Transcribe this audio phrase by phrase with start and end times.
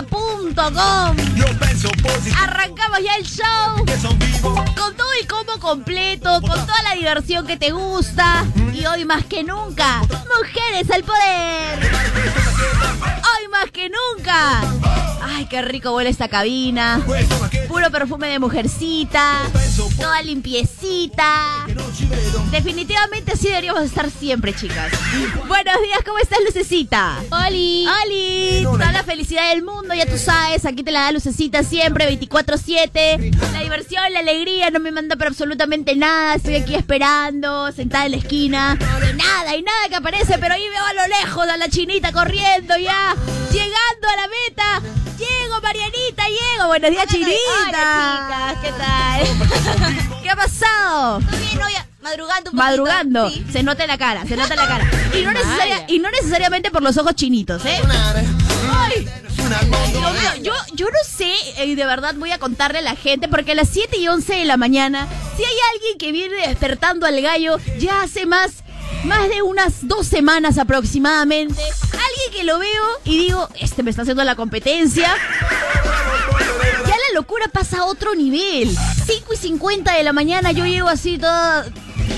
[0.00, 1.16] bateriaseria.com.
[2.40, 3.76] Arrancamos ya el show.
[4.42, 8.44] Con todo el combo completo, con toda la diversión que te gusta.
[8.72, 11.90] Y hoy más que nunca, mujeres al poder.
[13.04, 14.60] Hoy más que nunca.
[15.22, 17.00] Ay, qué rico huele esta cabina.
[17.68, 19.40] Puro perfume de mujercita.
[19.98, 21.66] Toda limpiecita.
[22.52, 24.92] Definitivamente así deberíamos estar siempre, chicas.
[25.48, 27.16] Buenos días, ¿cómo estás, Lucecita?
[27.46, 27.86] ¡Oli!
[28.04, 28.62] ¡Oli!
[28.62, 30.66] Toda la felicidad del mundo, ya tú sabes.
[30.66, 33.34] Aquí te la da Lucecita siempre, 24-7.
[33.54, 36.34] La diversión, la alegría, no me manda para absolutamente nada.
[36.34, 38.78] Estoy aquí esperando, sentada en la esquina.
[38.78, 42.12] Y nada, y nada que aparece, pero ahí veo a lo lejos a la chinita
[42.12, 43.16] corriendo ya.
[43.50, 44.82] Llegando a la meta.
[45.18, 46.66] Llego, Marianita, llego.
[46.66, 47.30] Buenos días, chinita.
[47.66, 50.22] Hola, chicas, ¿qué tal?
[50.22, 51.20] ¿Qué ha pasado?
[51.20, 51.91] ¿Todo bien hoy?
[52.02, 52.62] Madrugando un poquito.
[52.64, 53.30] Madrugando.
[53.30, 53.46] Sí.
[53.52, 54.90] Se nota en la cara, se nota en la cara.
[55.14, 57.80] Y no, necesaria- y no necesariamente por los ojos chinitos, ¿eh?
[58.74, 59.08] Ay,
[59.68, 61.32] mío, yo, yo no sé,
[61.64, 64.34] y de verdad voy a contarle a la gente, porque a las 7 y 11
[64.34, 68.50] de la mañana, si hay alguien que viene despertando al gallo ya hace más,
[69.04, 74.02] más de unas dos semanas aproximadamente, alguien que lo veo y digo, este me está
[74.02, 75.14] haciendo la competencia.
[76.86, 78.74] Ya la locura pasa a otro nivel.
[79.06, 81.64] 5 y 50 de la mañana yo llego así toda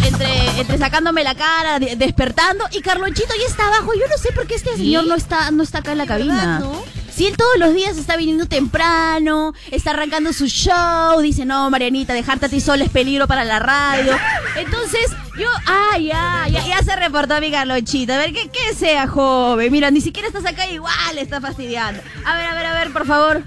[0.06, 3.92] entre, entre sacándome la cara, de- despertando y Carlonchito ya está abajo.
[3.94, 6.58] Yo no sé por qué este señor no está, no está acá en la cabina.
[6.60, 6.82] no?
[7.14, 12.12] Si él todos los días está viniendo temprano, está arrancando su show, dice, no, Marianita,
[12.12, 14.16] dejarte a ti sola es peligro para la radio.
[14.56, 18.12] Entonces, yo, ah, ya, ya, ya se reportó mi Carlonchito.
[18.14, 19.70] A ver, que, que sea joven.
[19.70, 22.02] Mira, ni siquiera estás acá igual, está fastidiando.
[22.24, 23.42] A ver, a ver, a ver, por favor.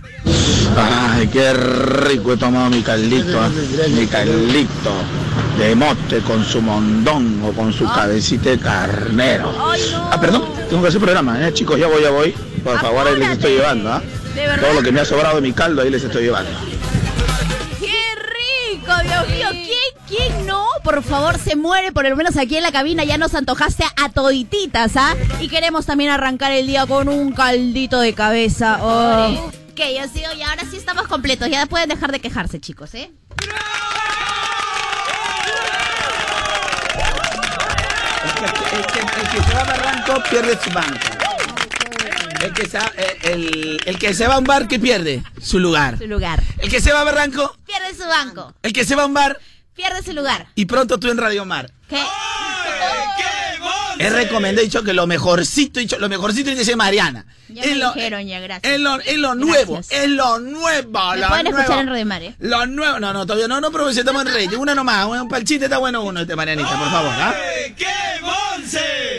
[0.78, 3.50] Ay, qué rico he tomado mi caldito, ¿ah?
[3.90, 4.94] mi caldito
[5.58, 9.52] de mote con su mondón o con su cabecita de carnero.
[9.72, 10.10] Ay, no.
[10.12, 11.52] Ah, perdón, tengo que hacer programa, ¿eh?
[11.54, 12.32] chicos, ya voy, ya voy.
[12.64, 14.02] Por favor, ahí les estoy llevando, ¿ah?
[14.36, 14.62] De verdad.
[14.62, 16.52] Todo lo que me ha sobrado de mi caldo, ahí les estoy llevando.
[17.80, 19.48] ¡Qué rico, Dios mío!
[19.52, 20.64] ¿Quién, quién no?
[20.84, 24.10] Por favor, se muere, por lo menos aquí en la cabina ya nos antojaste a
[24.10, 25.16] todititas, ¿ah?
[25.40, 28.78] Y queremos también arrancar el día con un caldito de cabeza.
[28.82, 29.52] Oh.
[29.76, 31.50] Que yo sigo y ahora sí estamos completos.
[31.50, 33.12] Ya pueden dejar de quejarse, chicos, ¿eh?
[38.28, 40.98] El que, el que- el que se va a Barranco pierde su banco.
[42.42, 45.24] El que, se, eh, el, el que se va a un bar, ¿qué pierde?
[45.42, 45.98] Su lugar.
[45.98, 46.42] Su lugar.
[46.60, 48.54] El que se va a Barranco, Pierde su banco.
[48.62, 49.40] el que se va a un bar
[49.76, 50.48] Pierde su lugar.
[50.56, 51.72] y pronto tú en Radio Mar.
[51.90, 52.02] ¿Qué?
[54.00, 57.26] He recomendado, he dicho que lo mejorcito, he dicho, lo mejorcito dice Mariana.
[57.50, 58.74] Ya Es me lo- dijeron, ya, gracias.
[58.74, 60.04] Es lo, es lo nuevo, Gracias.
[60.04, 61.60] es lo nuevo, Me lo pueden nuevo.
[61.60, 62.36] escuchar en Radio Mar, ¿eh?
[62.40, 64.58] Lo nuevo, no, no, todavía no, no, pero si estamos en rating.
[64.58, 67.36] Una nomás, un palchite está bueno uno, este Marianita, por favor, ¿ah?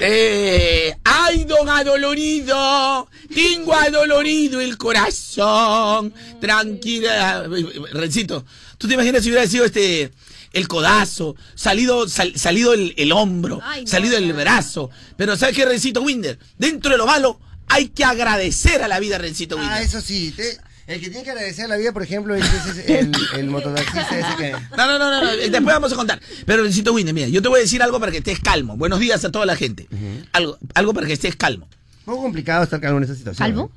[0.00, 6.12] Eh, ay, don adolorido, tengo adolorido el corazón.
[6.40, 7.44] Tranquila,
[7.92, 8.44] Rencito,
[8.76, 10.12] ¿tú te imaginas si hubiera sido este
[10.52, 14.90] el codazo, salido sal- salido el, el hombro, Ay, no, salido el brazo?
[15.16, 16.38] Pero ¿sabes qué, Rencito Winder?
[16.58, 17.38] Dentro de lo malo,
[17.68, 19.72] hay que agradecer a la vida, Rencito Winder.
[19.72, 20.32] Ah, eso sí.
[20.36, 22.42] te- el que tiene que agradecer a la vida, por ejemplo, es
[22.86, 24.52] el, el mototaxista ese que...
[24.52, 26.18] No, no, no, no, no, después vamos a contar.
[26.46, 28.74] Pero Rencito Winder, mira, yo te voy a decir algo para que estés calmo.
[28.78, 29.86] Buenos días a toda la gente.
[30.32, 31.68] Algo, algo para que estés calmo.
[32.06, 33.46] Un poco complicado estar calmo en esa situación.
[33.46, 33.70] ¿Calvo?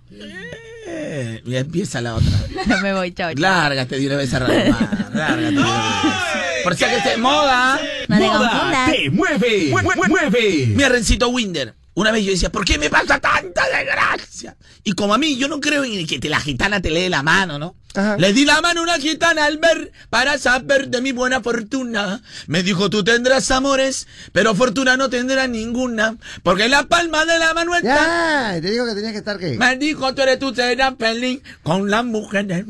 [0.87, 2.31] Eh, ya empieza la otra.
[2.65, 3.31] No me voy, chao.
[3.35, 5.65] Lárgate de una vez a Lárgate de una
[6.03, 6.30] vez.
[6.63, 7.79] Por si acaso esté moda.
[8.07, 8.89] No te confundas.
[9.11, 9.73] mueve,
[10.07, 10.65] mueve.
[10.67, 11.75] Mira, Rencito Winder.
[11.93, 14.55] Una vez yo decía, ¿por qué me pasa tanta desgracia?
[14.83, 17.21] Y como a mí, yo no creo en que te, la gitana te lee la
[17.21, 17.75] mano, ¿no?
[17.93, 18.15] Ajá.
[18.17, 22.21] Le di la mano a una gitana al ver para saber de mi buena fortuna.
[22.47, 26.15] Me dijo, tú tendrás amores, pero fortuna no tendrás ninguna.
[26.43, 28.53] Porque la palma de la mano está.
[28.55, 29.57] Ya, te digo que tenías que estar que...
[29.57, 32.65] Me dijo, tú eres tú, serás feliz con las mujeres.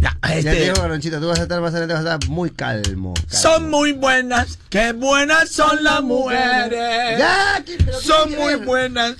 [0.00, 2.30] Ya, Ya te este, digo, Carlonchito, tú vas a estar más adelante, vas a estar
[2.30, 3.14] muy calmo.
[3.14, 3.14] calmo.
[3.28, 7.18] son muy buenas, qué buenas son las mujeres.
[7.18, 8.64] Ya, ¿qué- pero qué son muy ver?
[8.64, 9.16] buenas.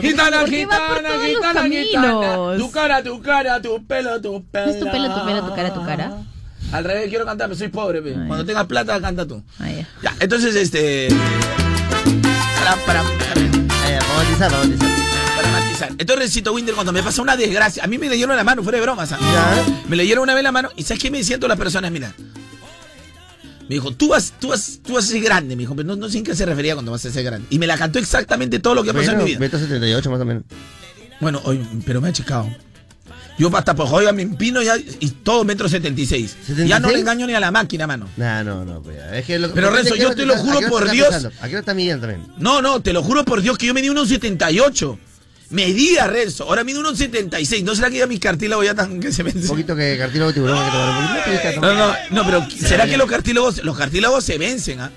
[0.00, 2.56] Gitana, ¿Por qué va por gitana, gitana, gitana.
[2.58, 4.70] Tu cara, tu cara, tu pelo, tu pelo.
[4.70, 6.12] es tu pelo, tu pelo, tu cara, tu cara?
[6.72, 7.98] Al revés, quiero cantar, pero soy pobre.
[8.14, 9.42] Ah, Cuando tengas plata, canta tú.
[9.58, 9.88] Ah, ya.
[10.02, 11.08] Ya, entonces, este.
[12.56, 13.02] Para, para
[15.80, 16.00] matizar.
[16.00, 18.78] Entonces, Recito Winder, cuando me pasa una desgracia, a mí me leyeron la mano, fuera
[18.78, 19.14] de bromas.
[19.88, 21.90] Me leyeron una vez la mano y ¿sabes qué me decían todas las personas?
[21.90, 22.14] Mira.
[23.68, 25.94] Me dijo, tú vas, tú vas, tú vas a ser grande, me dijo, pero no,
[25.94, 27.46] no sé en qué se refería cuando vas a ser grande.
[27.50, 29.38] Y me la cantó exactamente todo lo que ha pasado Bueno, en mi vida.
[29.38, 30.42] Beto 78 más o menos.
[31.20, 32.50] Bueno, hoy, pero me ha achicado.
[33.38, 36.36] Yo hasta por joder me empino ya y todo metro 76.
[36.66, 38.06] Ya no le engaño ni a la máquina, mano.
[38.16, 38.82] No, no, no.
[38.82, 41.06] Pues, es que lo, Pero, Renzo, ¿a qué yo te lo juro por Dios.
[41.06, 41.30] empezando?
[41.40, 42.30] ¿A qué hora está midiendo también?
[42.38, 44.98] No, no, te lo juro por Dios que yo medí unos 78.
[45.50, 46.44] Medía, Renzo.
[46.44, 47.62] Ahora mido unos 76.
[47.64, 49.30] ¿No será que ya mi cartílago ya tan que se me...
[49.32, 51.60] Un poquito que cartílago de tiburón hay que tomar un poquito.
[51.60, 54.90] No No, no, no, pero ¿será que los cartílagos, los cartílagos se vencen, ah?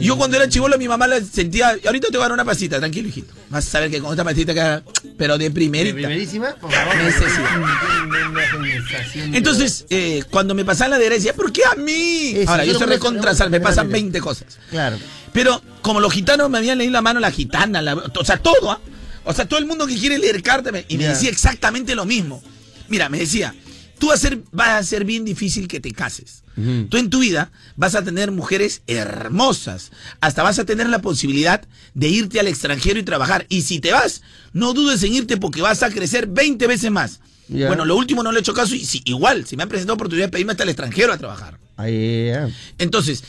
[0.00, 2.78] Yo cuando era chivolo mi mamá la sentía, ahorita te voy a dar una pasita,
[2.78, 3.34] tranquilo, hijito.
[3.50, 4.82] Vas a saber que con esta pasita queda,
[5.18, 5.96] pero de ¿De primerita.
[5.96, 6.54] primerísima?
[6.54, 6.94] Por favor.
[9.34, 12.32] Entonces, eh, cuando me pasan la derecha, decía, ¿por qué a mí?
[12.36, 14.46] Eso, Ahora, yo soy no recontra, puedo- me pasan no, 20 cosas.
[14.70, 14.96] Claro.
[15.32, 18.70] Pero como los gitanos me habían leído la mano, la gitana, la- o sea, todo,
[18.70, 18.80] ¿ah?
[19.24, 22.42] O sea, todo el mundo que quiere leer cartas, y me decía exactamente lo mismo.
[22.88, 23.54] Mira, me decía,
[23.98, 26.42] tú vas a ser, a ser bien difícil que te cases.
[26.90, 29.92] Tú en tu vida vas a tener mujeres hermosas.
[30.20, 31.62] Hasta vas a tener la posibilidad
[31.94, 33.46] de irte al extranjero y trabajar.
[33.48, 34.20] Y si te vas,
[34.52, 37.20] no dudes en irte porque vas a crecer 20 veces más.
[37.48, 39.94] Bueno, lo último no le he hecho caso y si, igual, si me han presentado
[39.94, 41.58] oportunidad de pedirme hasta el extranjero a trabajar.
[41.76, 42.48] Ahí, ya.
[42.78, 43.24] Entonces,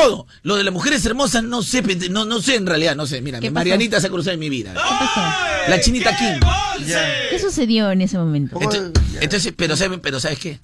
[0.00, 3.20] todo, lo de las mujeres hermosas, no sé, no, no sé en realidad, no sé.
[3.22, 3.40] Mira.
[3.50, 4.72] Marianita se ha cruzado en mi vida.
[4.72, 5.20] ¿Qué pasó?
[5.68, 6.40] La chinita King.
[7.30, 8.56] ¿Qué sucedió en ese momento?
[8.60, 10.60] Entonces, entonces, pero, ¿sabes- pero ¿sabes qué?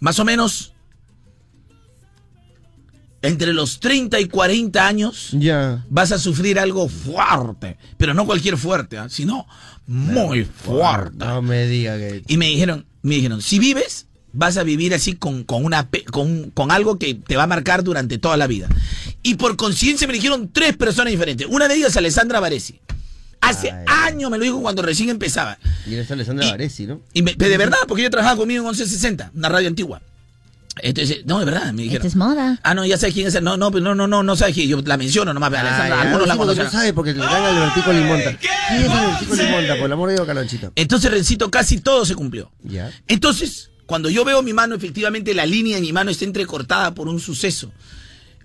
[0.00, 0.72] Más o menos,
[3.22, 5.84] entre los 30 y 40 años, Ya.
[5.90, 7.76] vas a sufrir algo fuerte.
[7.98, 9.08] Pero no cualquier fuerte, ¿ah?
[9.10, 9.46] sino
[9.86, 11.18] muy fuerte.
[11.18, 12.22] No me diga que.
[12.26, 16.50] Y me dijeron, me dijeron, si vives, vas a vivir así con, con una con,
[16.50, 18.68] con algo que te va a marcar durante toda la vida.
[19.22, 21.46] Y por conciencia me dijeron tres personas diferentes.
[21.50, 22.80] Una de ellas, Alessandra Varesi.
[23.42, 23.84] Hace Ay.
[24.14, 25.58] años me lo dijo cuando recién empezaba.
[25.86, 27.00] Y eres Alessandra Y- Varesi, ¿no?
[27.12, 30.02] Y me- de verdad, porque ella trabajaba conmigo en 1160, una radio antigua.
[30.82, 32.06] Entonces, no, de verdad, me dijeron.
[32.06, 32.58] Esta es moda.
[32.62, 33.42] Ah, no, ya sabes quién es.
[33.42, 34.68] No, no, no, no, no, no sabes quién.
[34.68, 36.64] Yo la menciono nomás, pero Alessandra, algunos la conocen.
[36.66, 38.36] tú sabes, porque le dan al Albertico Limonta.
[38.38, 39.76] ¿Quién es Albertico Limonta?
[39.76, 40.72] Por el amor de Dios, Calonchito.
[40.76, 42.50] Entonces, Rencito, casi todo se cumplió.
[42.62, 42.90] Ya.
[43.08, 47.08] Entonces, cuando yo veo mi mano, efectivamente la línea de mi mano está entrecortada por
[47.08, 47.72] un suceso.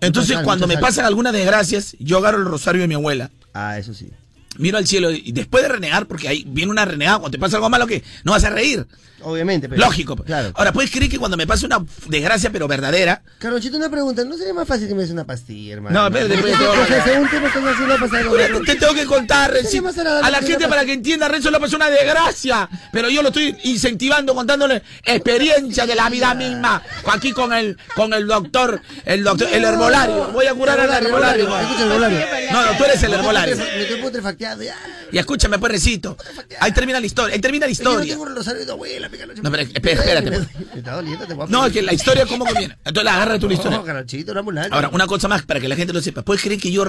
[0.01, 3.93] Entonces, cuando me pasan algunas desgracias, yo agarro el rosario de mi abuela, Ah, eso
[3.93, 4.09] sí.
[4.57, 7.57] miro al cielo y después de renegar, porque ahí viene una renegada, cuando te pasa
[7.57, 8.87] algo malo, que no vas a reír.
[9.25, 9.81] Obviamente, pero.
[9.81, 10.15] Lógico.
[10.15, 10.27] pues.
[10.27, 10.51] Claro.
[10.55, 14.23] Ahora, ¿puedes creer que cuando me pasa una desgracia, pero verdadera, Carlonchito, una pregunta.
[14.23, 15.99] ¿No sería más fácil que me des una pastilla, hermano?
[15.99, 17.01] No, espérate, Porque espérate, ese- espérate.
[17.01, 19.83] ese Según tiempo estás haciendo pasar te tengo que contar, Renzo.
[20.23, 22.69] A la gente para que entienda, Renzo López es una desgracia.
[22.91, 26.81] Pero yo lo estoy incentivando, contándole experiencia de la vida misma.
[27.11, 30.27] Aquí con el, con el doctor, el doctor, el herbolario.
[30.31, 31.49] Voy a curar al herbolario.
[31.49, 33.57] No, no, tú eres el herbolario.
[33.57, 34.75] Me estoy putrefacteado ya.
[35.11, 36.17] Y escúchame, pues, Recito.
[36.59, 37.35] Ahí termina la historia.
[37.35, 38.13] Ahí termina la historia.
[38.13, 39.09] tengo el rosario de abuela.
[39.41, 40.75] No, pero, espera, espérate, Me- pues.
[40.75, 42.77] Está doliendo, te voy a No, es que la historia, ¿cómo conviene?
[42.85, 43.81] Entonces, agarra tú la historia.
[43.81, 44.75] Una ambulancia.
[44.75, 46.23] Ahora, una cosa más para que la gente lo sepa.
[46.23, 46.85] ¿Puedes creer que yo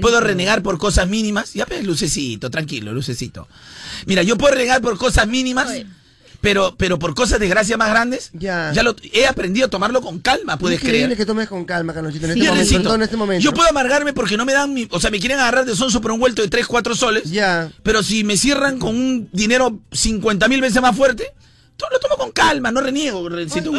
[0.00, 1.54] puedo, renegar por cosas mínimas?
[1.54, 3.48] Ya ves, lucecito, tranquilo, lucecito.
[4.06, 5.68] Mira, yo puedo renegar por cosas mínimas,
[6.44, 8.70] pero, pero por cosas de gracia más grandes, Ya.
[8.82, 11.18] lo he aprendido a tomarlo con calma, puedes Es increíble creer.
[11.18, 12.26] que tomes con calma, Carlonchito.
[12.26, 12.38] En Sí.
[12.40, 13.42] este momento, Recito, todo en este momento.
[13.42, 16.00] yo puedo amargarme porque no me dan mi, o sea, me quieren agarrar de sonso
[16.00, 17.70] por un vuelto de 3, 4 soles, Ya.
[17.82, 21.32] pero si me cierran con un dinero 50 mil veces más fuerte,
[21.76, 23.72] todo lo tomo con calma, no reniego, Rencito.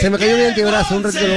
[0.00, 1.34] Se me cayó mi antebrazo, un ratito lo.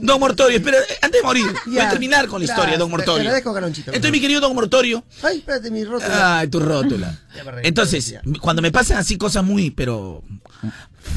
[0.00, 2.90] Don Mortorio, espera, eh, antes de morir, voy a terminar con la historia, Don te-
[2.96, 3.30] Mortorio.
[3.30, 3.56] te agradezco.
[3.86, 6.38] Entonces, mi querido Don Mortorio, Ay, espérate, mi rótula.
[6.40, 7.18] ay, tu rótula.
[7.62, 10.22] Entonces, cuando me pasan así cosas muy, pero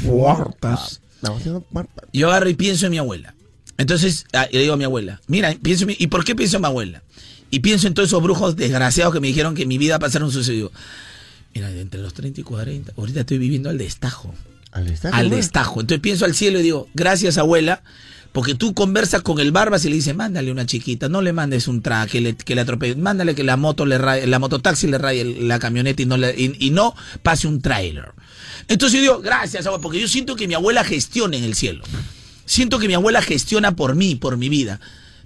[0.04, 3.34] fuertes, Vamos a tomar- yo agarro y pienso en mi abuela.
[3.78, 6.58] Entonces, ah, le digo a mi abuela, mira, pienso en mi- ¿y por qué pienso
[6.58, 7.04] en mi abuela?
[7.52, 10.32] Y pienso en todos esos brujos desgraciados que me dijeron que en mi vida pasaron
[10.32, 10.72] sucedido.
[11.54, 14.34] Mira, entre los 30 y 40, ahorita estoy viviendo al destajo.
[14.76, 15.16] Al destajo.
[15.16, 15.36] al ¿no?
[15.36, 15.82] destajo.
[15.82, 17.82] Entonces pienso al cielo y digo, gracias abuela,
[18.32, 21.68] porque tú conversas con el barbas y le dices, mándale una chiquita, no le mandes
[21.70, 24.88] un traje que le, que le atropelle, mándale que la moto le raye, la mototaxi
[24.88, 28.12] le raye el- la camioneta y no, le- y, y no pase un trailer.
[28.68, 31.84] Entonces yo digo, gracias abuela, porque yo siento que mi abuela gestiona en el cielo.
[32.46, 34.80] Siento que mi abuela gestiona por mí, por mi vida.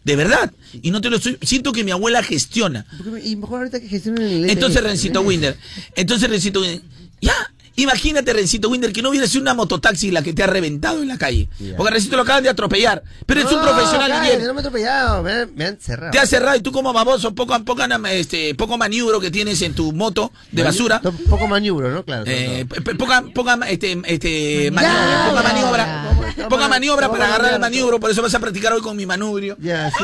[0.06, 0.52] De verdad.
[0.82, 1.38] Y no te lo estoy.
[1.42, 2.86] Siento que mi abuela gestiona.
[3.24, 4.52] Y mejor ahorita que gestionen el inglés.
[4.54, 5.58] Entonces, Rencito Winder.
[5.96, 6.82] Entonces, Rencito Winder.
[7.22, 7.34] Ya.
[7.82, 11.08] Imagínate, Rencito Winder, que no hubiera sido una mototaxi la que te ha reventado en
[11.08, 11.48] la calle.
[11.78, 13.04] Porque Rencito lo acaban de atropellar.
[13.26, 14.48] Pero es un No, profesional cállate, bien.
[14.48, 16.12] No me he atropellado, me, me han cerrado.
[16.12, 19.74] Te ha cerrado y tú como baboso, poco, poco, este, poco maniobro que tienes en
[19.74, 21.00] tu moto de basura.
[21.30, 22.04] Poco maniobro, ¿no?
[22.04, 22.24] Claro.
[22.28, 22.66] Eh,
[22.98, 25.30] poca, poca, este, este, mani- Maniobra.
[25.30, 26.50] poca maniobra, Ya.
[26.50, 29.56] poca maniobra para agarrar el maniobro, por eso vas a practicar hoy con mi manubrio.
[29.62, 30.04] Ya, sí.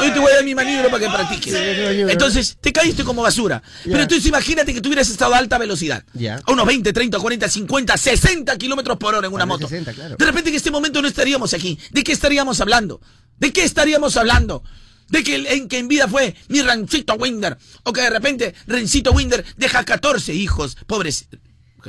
[0.00, 1.52] Hoy te voy a dar mi maniobro para que practiques.
[1.54, 2.02] Sí.
[2.10, 3.62] Entonces, te caíste como basura.
[3.84, 6.04] Pero entonces imagínate que tú hubieras estado a alta velocidad.
[6.14, 6.40] Ya.
[6.44, 9.66] A unos 20, 30, 40, 50, 60 kilómetros por hora en una moto.
[9.66, 10.16] 60, claro.
[10.16, 11.78] De repente en este momento no estaríamos aquí.
[11.90, 13.00] ¿De qué estaríamos hablando?
[13.38, 14.62] ¿De qué estaríamos hablando?
[15.08, 19.12] de que, en que en vida fue mi Rencito Winder, o que de repente Rencito
[19.12, 21.28] Winder deja 14 hijos, pobres.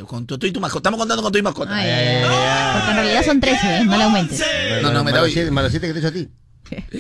[0.07, 1.75] Con tu, tú y tu mascota, estamos contando con tu y mascota.
[1.75, 2.73] Ay, ay, ay.
[2.73, 3.85] Porque en realidad son 13, ¿eh?
[3.85, 4.41] no le aumentes.
[4.81, 5.31] No, no, me doy.
[5.33, 6.29] siete, malo siete que te echo a ti.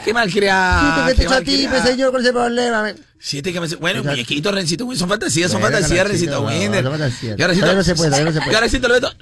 [0.03, 1.05] Qué mal creado.
[1.05, 2.91] Siete que te a ti, pues señor, ¿cuál es el problema?
[3.21, 3.67] Siete que me...
[3.67, 4.11] Bueno, Exacto.
[4.11, 6.83] muñequito, Rencito Winder, son fantasías, son fantasías, Rencito, Rencito no, Winder.
[6.83, 7.37] son fantasías.
[7.37, 8.51] Y ahora Rencito- no se puede, no se puede.
[8.51, 9.13] Y ahora Rencito lo meto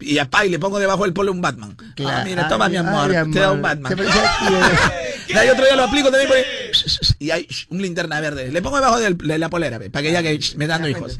[0.00, 1.76] y a Pai le pongo debajo del polo un Batman.
[1.94, 2.18] Claro.
[2.20, 3.96] Ah, mira, toma Ay, mi amor, ay, te da un Batman.
[3.96, 4.02] Se
[5.34, 6.44] ahí otro día lo aplico también porque...
[7.18, 8.50] Y hay un linterna verde.
[8.50, 11.16] Le pongo debajo de la polera, para que ya que me dando hijos.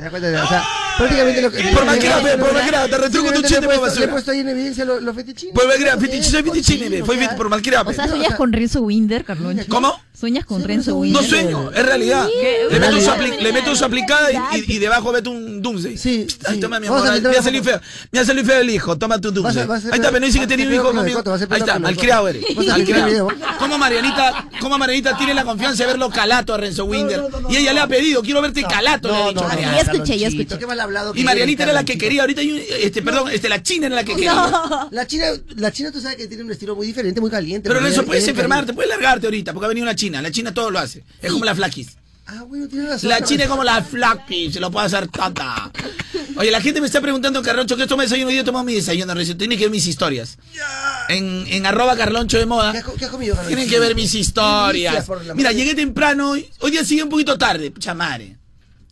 [0.97, 1.63] Prácticamente lo que.
[1.65, 4.01] Por malcriado, pe, por malcriado, te retruco tu chiste por basura.
[4.01, 5.55] Le he puesto ahí en evidencia los, fetichines.
[5.55, 7.91] Pues malcriado, Bien, fetiche, soy fetichine, pe, fue por malcriado.
[7.91, 9.65] O sea, sueñas con Renzo Winder, Carloncho.
[9.69, 10.01] ¿Cómo?
[10.13, 11.23] Sueñas con Renzo Winder.
[11.23, 12.29] No sueño, es realidad.
[12.71, 15.97] Le meto, su aplicada y, debajo meto un Doomsday.
[15.97, 17.79] Sí, Ay, toma mi amor, me meter ha la salido foto.
[17.79, 17.89] feo.
[18.13, 19.67] Me ha salido feo el hijo, toma tu Doomsday.
[19.69, 21.23] Ahí está, pero no dice que tenía un hijo conmigo.
[21.51, 22.45] Ahí está, malcriado eres.
[22.55, 22.75] Vas a
[24.03, 24.35] quitar el Malcriado.
[24.35, 24.35] video.
[24.35, 27.23] ¿Cómo Marianita, cómo Marianita tiene la confianza de verlo calato a Renzo Winder?
[27.51, 29.77] Y ella le ha pedido, quiero verte calato, le ha No, dicho no, no, Mariana.
[29.83, 30.59] Yo escuché, yo escuché.
[30.59, 31.13] Qué mal hablado.
[31.13, 33.87] que Y Marianita era la que quería, ahorita hay un, este, perdón, este, la China
[33.87, 34.89] era la que quería.
[34.91, 37.69] La China, la China tú sabes que tiene un estilo muy diferente, muy caliente.
[37.69, 40.23] Pero Renzo, puedes enfermarte, puedes largarte ahorita, porque ha venido una China.
[40.23, 41.05] La China todo lo hace.
[41.21, 41.97] Es como la flaquis.
[42.27, 43.11] Ah, bueno, tienes razón.
[43.11, 45.71] La China es como la flappy, se lo puede hacer tanta.
[46.37, 48.31] Oye, la gente me está preguntando, Carloncho, ¿qué toma desayuno?
[48.31, 49.37] Yo tomo mi desayuno, Renzo.
[49.37, 50.39] Tienes que ver mis historias.
[51.09, 52.73] En, en arroba Carloncho de moda.
[52.73, 53.57] ¿Qué has, qué has comido, Carlonchito?
[53.57, 55.07] Tienen que ver mis historias.
[55.35, 56.31] Mira, llegué temprano.
[56.31, 57.73] Hoy, hoy día sigue un poquito tarde.
[57.79, 58.39] Chamare.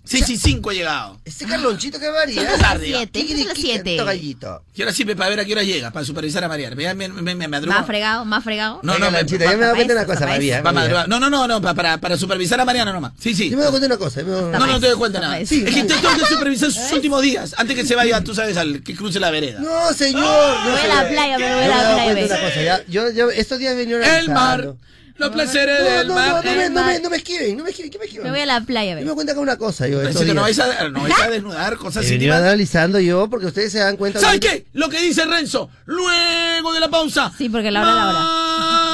[0.05, 1.21] 6 y 5 he llegado.
[1.25, 2.43] Este Carlonchito, qué varía.
[2.81, 3.97] Siete, ¿qué son las siete?
[4.05, 4.63] gallito.
[4.75, 6.75] Y ahora sí, para ver a qué hora llega, para supervisar a Mariana.
[6.81, 7.73] Ya me, me, me, me madrugó.
[7.75, 8.81] Más fregado, más fregado.
[8.83, 10.61] No, no, me- yo me cuenta de una cosa, María.
[11.07, 13.13] No, no, no, no, pa- para, para supervisar a Mariana nomás.
[13.19, 13.49] Sí, sí.
[13.51, 14.23] Yo me dado cuenta de una cosa.
[14.23, 15.37] me No, no te doy cuenta nada.
[15.47, 15.87] Sí, es que sí.
[15.87, 18.97] te tengo que supervisar sus últimos días, antes que se vaya, tú sabes, al que
[18.97, 19.61] cruce la vereda.
[19.61, 20.23] No, señor.
[20.23, 22.85] No, Voy a la playa, me voy a me la playa.
[22.89, 24.75] Yo, yo, estos días El mar.
[25.17, 26.45] Los placeres No, del no, mar.
[26.45, 28.25] no, no, me, no, me, no me esquiven, no me esquiven, ¿qué me esquiven?
[28.25, 30.03] Me voy a la playa, Yo me cuenta con una cosa, yo.
[30.03, 32.39] no vais a, no vais a desnudar cosas venido íntimas.
[32.41, 34.21] analizando yo porque ustedes se dan cuenta.
[34.21, 34.67] ¿Sabes qué?
[34.73, 37.33] Lo que dice Renzo, luego de la pausa.
[37.37, 38.23] Sí, porque la hora es la hora.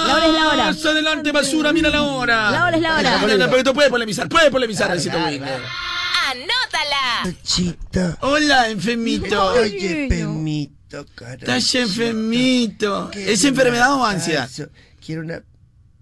[0.08, 0.64] La hora es la hora.
[0.72, 2.50] Más adelante, basura, mira la hora.
[2.50, 3.46] La hora es la hora.
[3.48, 5.16] Porque tú puedes polemizar, puedes polemizar, Rencito.
[6.28, 7.34] ¡Anótala!
[7.42, 8.18] Chita.
[8.20, 9.52] Hola, enfermito.
[9.54, 11.36] Oye, pemito, carajo.
[11.38, 13.10] Estás enfermito.
[13.10, 14.48] ¿Qué ¿Es enfermedad o ansiedad?
[15.04, 15.42] Quiero una.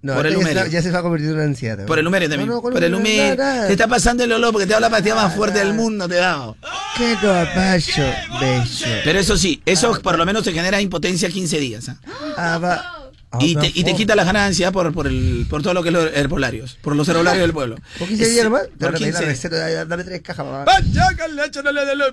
[0.07, 0.65] No, Por el humerio.
[0.65, 1.85] se- ya se va a convertir en una ansiedad.
[1.87, 2.49] Por el humerio también.
[2.49, 3.37] No, no, Por el humerio.
[3.37, 6.15] Te está pasando el olor porque te da la pastilla más fuerte del mundo, te
[6.17, 6.57] dado.
[6.97, 8.03] Qué guapacho,
[8.41, 9.01] bello.
[9.05, 11.89] Pero eso sí, eso por lo menos te genera impotencia 15 días.
[11.89, 12.55] ¿ah?
[12.55, 12.93] Aba-
[13.41, 15.89] Y te, y te Aba- quita las ganancias por, por, el, por todo lo que
[15.91, 17.77] es los herbolarios, por los herbolarios del pueblo.
[17.99, 18.47] ¿Por 15 días?
[18.47, 19.25] Por Dame la 15.
[19.27, 20.65] receta, dame- Dame tres cajas, mamá.
[20.65, 21.99] Pachaca, leche, no le del.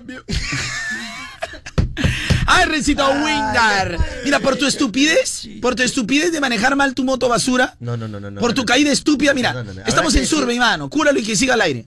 [2.56, 3.98] Ay, Rencito Windar.
[4.24, 8.06] Mira, por tu estupidez, por tu estupidez de manejar mal tu moto basura, No, no,
[8.08, 8.30] no, no.
[8.30, 8.66] no, por no, tu no.
[8.66, 9.82] caída estúpida, mira, No, no, no.
[9.86, 11.86] estamos en surbe, mano, cúralo y que siga al aire.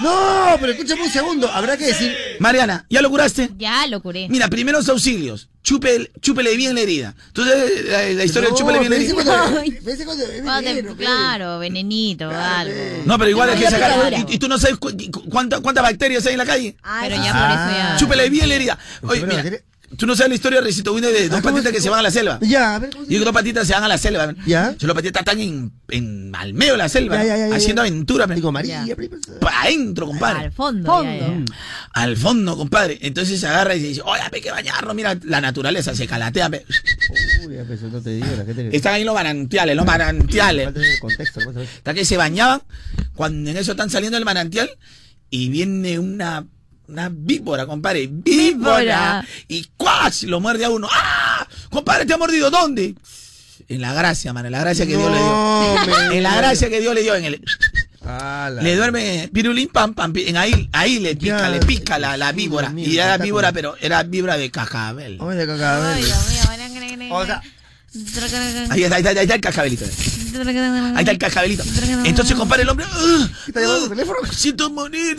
[0.00, 1.50] No, pero escúchame un segundo.
[1.50, 2.14] Habrá que decir.
[2.40, 3.48] Mariana, ¿ya lo curaste?
[3.56, 4.28] Ya lo curé.
[4.28, 5.48] Mira, primeros auxilios.
[5.62, 7.14] Chúpele, chúpele bien la herida.
[7.28, 9.14] Entonces, la, la historia del chúpele bien la herida.
[9.14, 9.78] cuando- Ay.
[10.04, 10.26] cuando
[10.62, 12.74] veneno, claro, venenito, algo.
[13.06, 14.12] No, pero igual hay que sacar.
[14.12, 16.76] Y, y tú no sabes cu- cu- cuánta- cuántas bacterias hay en la calle.
[17.00, 17.96] Pero ya por eso ya.
[17.98, 18.78] Chúpele bien la herida.
[19.02, 19.42] Oye, mira.
[19.96, 21.90] Tú no sabes la historia de Recito Winder de dos Ah, ¿cómo patitas que se
[21.90, 22.38] van a la selva.
[22.42, 24.34] Ya, a ver cómo se Y que dos patitas se van a la selva.
[24.46, 24.74] Ya.
[24.78, 27.54] Si los patitas están en, en al medio de la selva, Ya, ya, ya, ya,
[27.56, 27.88] haciendo ya.
[27.88, 28.28] aventuras.
[28.34, 28.96] Digo, María, Ya.
[28.96, 29.16] prima.
[29.40, 30.40] Pa' adentro, compadre.
[30.46, 31.02] Al fondo.
[31.04, 31.44] ya, ya.
[31.92, 32.98] Al fondo, compadre.
[33.02, 34.94] Entonces se agarra y dice, oye, hay que bañarnos.
[34.94, 36.48] Mira, la naturaleza se calatea.
[36.50, 36.64] pe.
[37.46, 38.76] Uy, ya, pues, no te digo, la gente que.
[38.76, 40.68] Están ahí los manantiales, los manantiales.
[41.76, 42.62] Hasta que se bañaban,
[43.14, 44.70] cuando en eso están saliendo del manantial,
[45.30, 46.46] y viene una,
[46.92, 49.26] una víbora, compadre, víbora, Víbora.
[49.48, 50.22] y ¡cuas!
[50.24, 50.88] lo muerde a uno.
[50.92, 51.46] ¡Ah!
[51.70, 52.50] Compadre, ¿te ha mordido?
[52.50, 52.94] ¿Dónde?
[53.68, 56.12] En la gracia, man, en la gracia que Dios le dio.
[56.12, 57.44] En la gracia que Dios le dio, en el,
[58.04, 61.48] Ah, le duerme pirulín pam pam, en ahí, ahí le pica, Ya.
[61.48, 62.72] le pica la, la víbora.
[62.76, 65.18] Y era víbora, pero era víbora de cascabel.
[65.20, 65.94] Ay, de cacabel.
[65.94, 66.28] Ay, Dios
[66.98, 67.08] mío.
[67.14, 67.40] O sea,
[68.70, 69.84] Ahí está, ahí está, ahí está el cascabelito.
[69.84, 71.62] Ahí está el cascabelito.
[72.04, 72.86] Entonces, compadre, el hombre.
[72.86, 74.18] "Ugh, está llamando ugh, por teléfono?
[74.32, 75.16] Siento morir.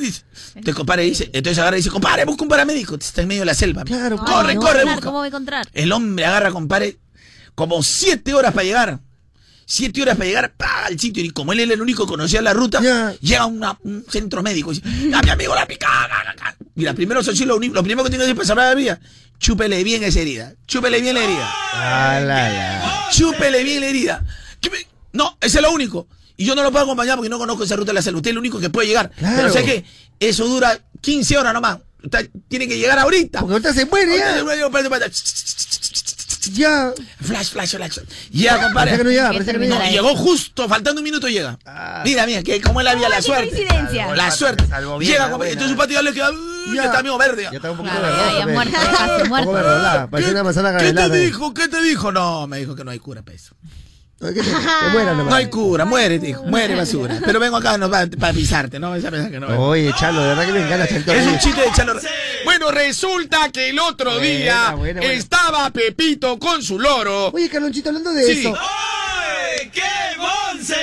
[0.55, 1.29] Entonces, compadre dice.
[1.33, 2.95] Entonces agarra y dice, compadre, busca un paramédico.
[2.95, 3.83] Está en medio de la selva.
[3.83, 5.01] Claro, Ay, corre, no, corre, busca.
[5.01, 5.67] ¿Cómo voy a encontrar?
[5.73, 6.97] El hombre agarra, compadre,
[7.55, 8.99] como siete horas para llegar.
[9.65, 10.53] Siete horas para llegar
[10.87, 11.23] al sitio.
[11.23, 12.79] Y como él era el único que conocía la ruta,
[13.21, 16.09] llega a una- un centro médico y dice, a mi amigo la picada.
[16.75, 18.75] Mira, primero eso sí, lo, uni- lo primero que tiene que decir para salvar la
[18.75, 18.99] vida,
[19.43, 20.53] chúpele bien esa herida.
[20.65, 21.51] Chúpele bien la herida.
[21.73, 23.07] Ah, la, la.
[23.11, 24.23] Chúpele bien la herida.
[25.11, 26.07] No, ese es lo único.
[26.37, 28.17] Y yo no lo puedo acompañar porque no conozco esa ruta de la salud.
[28.19, 29.11] Usted es el único que puede llegar.
[29.11, 29.35] Claro.
[29.35, 29.83] Pero sé que
[30.19, 31.79] eso dura 15 horas nomás.
[32.01, 33.41] Usted tiene que llegar ahorita.
[33.41, 34.37] Porque ahorita se muere Ahorita ya.
[34.37, 34.63] se muere.
[36.51, 36.93] Ya.
[37.21, 37.97] Flash, flash, flash.
[38.31, 38.73] Llega, compadre.
[38.73, 39.89] Parece que no llega, parece que no llega.
[39.91, 41.57] Llegó justo, faltando un minuto llega.
[41.65, 42.01] Ah.
[42.05, 43.49] Mira, mira, que como él había la qué suerte.
[43.49, 44.15] coincidencia.
[44.15, 44.67] La suerte.
[44.67, 45.51] Salvo bien, Llega, la compadre.
[45.53, 46.31] Entonces su patio ya le queda.
[46.31, 46.85] uh, Ya.
[46.85, 47.43] Está medio verde.
[47.43, 48.77] Ya está un poquito verdad, ya, ya muerto,
[49.17, 50.07] poco muerto.
[50.11, 51.53] parece una manzana ¿Qué te dijo?
[51.53, 52.11] ¿Qué te dijo?
[52.11, 53.55] No, me dijo que no hay cura para eso.
[54.19, 54.41] ¿Qué
[54.93, 55.27] muera nomás.
[55.29, 56.43] No hay cura, muere, dijo.
[56.43, 57.19] Muere basura.
[57.25, 58.95] Pero vengo acá no, para, para pisarte, ¿no?
[58.95, 59.47] Esa que no.
[59.69, 61.13] Oye, Chalo, de verdad que me encanta Chalito.
[61.13, 61.93] Es un chiste de Chalo.
[62.45, 65.13] Bueno, resulta que el otro Buena, día buena, buena.
[65.13, 67.27] estaba Pepito con su loro.
[67.29, 68.39] Oye, Carlonchito, hablando de Sí.
[68.47, 68.53] eso.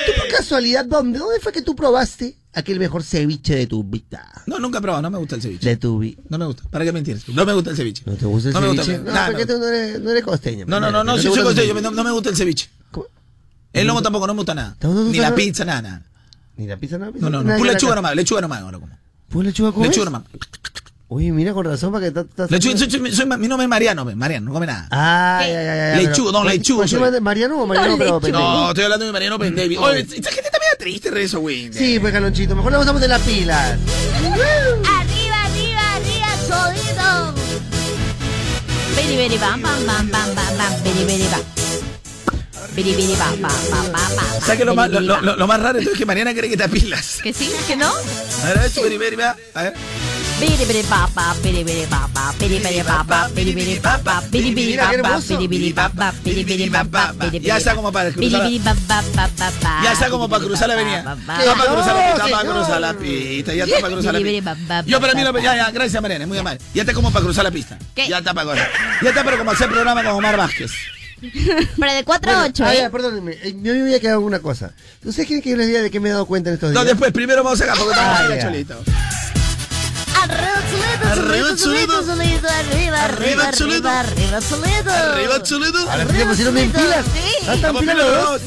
[0.06, 1.18] ¿Tú por casualidad, dónde?
[1.18, 4.26] ¿Dónde fue que tú probaste aquel mejor ceviche de tu vida?
[4.46, 5.66] No, nunca he probado, no me gusta el ceviche.
[5.68, 6.20] De tu vida.
[6.28, 6.64] No me gusta.
[6.70, 7.18] ¿Para qué mentir?
[7.28, 8.02] No me gusta el ceviche.
[8.04, 8.92] ¿No te gusta el No me ceviche?
[8.98, 9.04] gusta.
[9.10, 9.54] no, Nada, porque no.
[9.54, 10.64] tú no eres, no eres costeño.
[10.68, 12.68] No, no, no, no, soy costeño, no, no me gusta el ceviche.
[13.72, 14.74] El lomo tampoco, no me gusta nada.
[14.78, 16.02] ¿Te gusta Ni la pizza, nada, nada.
[16.56, 17.12] Ni la pizza, nada.
[17.14, 17.56] No, no, no.
[17.56, 18.92] Pura lechuga nomás, lechuga nomás ahora como.
[19.28, 19.88] ¿Pura lechuga comes?
[19.88, 20.22] Lechuga nomás.
[21.12, 22.50] Oye, mira con razón para que estás...
[22.52, 24.86] Lechuga, soy, soy- soy- mi nombre es Mariano, Mariano, no come nada.
[24.92, 25.96] Ah, ya, ya, ya.
[26.02, 27.04] Lechuga, don lechuga ¿Se soy.
[27.04, 27.98] llama Mariano o Mariano?
[27.98, 28.44] Pero pendejo?
[28.44, 29.78] No, estoy hablando de Mariano Ben David.
[29.80, 31.72] Oye, esta gente está medio triste, Rezo, güey.
[31.72, 33.76] Sí, pues, Carlonchito, mejor la usamos de las pilas.
[35.00, 37.34] Arriba, arriba, arriba, solito.
[38.96, 41.40] Biri, biri, bam, bam, bam, bam, bam, bam, biri, biri, bam.
[43.42, 43.52] Bam.
[44.40, 46.68] ¿Sabes que lo más, lo, lo- lo más raro es que Mariana cree que te
[46.68, 47.18] pilas?
[47.22, 47.50] ¿Que sí?
[47.66, 47.88] ¿Que no?
[47.90, 48.72] A ver, a ver,
[49.54, 49.74] a ver.
[54.30, 54.72] Biri, biri,
[55.02, 55.44] bam, biri,
[57.30, 58.40] biri, Ya está como para cruzar.
[58.40, 58.50] bam.
[59.84, 61.02] Ya está como para cruzar la avenida.
[61.40, 63.54] Está para cruzar la pista, está para cruzar la pista.
[63.54, 64.32] Ya está para cruzar la pista.
[64.90, 66.60] Yo para mí, lo- ya, ya, gracias Mariana, muy amable.
[66.72, 67.78] Ya está como para cruzar la pista.
[68.08, 68.54] Ya está para.
[69.02, 70.70] Ya está para como hacer programa con Omar Vázquez.
[71.78, 72.90] Pero de 4 a 8, Ah, ya, ¿eh?
[72.90, 73.32] perdónenme.
[73.42, 74.72] eh, Yo me había quedado una cosa.
[75.04, 76.82] ¿Ustedes quieren que yo les diga de qué me he dado cuenta en estos días?
[76.82, 78.42] No, después, primero vamos acá porque estamos Ah, ya.
[78.42, 78.82] Cholito.
[80.22, 82.14] Arriba, solito, Arriba, solito, solito, solito.
[82.14, 83.88] solito, arriba, Arriba, arriba, solito.
[83.88, 84.90] arriba, arriba, solito.
[84.90, 85.78] Arriba, Cholito.
[85.78, 86.30] Arriba, arriba, arriba.
[86.30, 86.50] arriba, Cholito.
[86.50, 86.80] arriba, solito.
[86.80, 86.90] Arriba, Cholito.
[86.90, 87.48] Arriba, solito.
[87.50, 87.90] Arriba, Cholito.
[87.90, 88.38] arriba,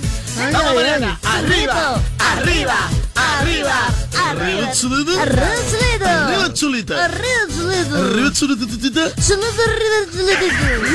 [6.55, 6.93] solito.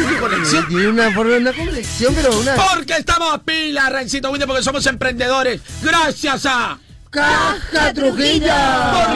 [0.08, 0.68] ¿Qué conexión?
[0.68, 5.60] Tiene una forma, una conexión, pero una Porque estamos pilas, Rencito Winter, porque somos emprendedores.
[5.82, 6.78] Gracias a.
[7.10, 8.52] caja Trujillo.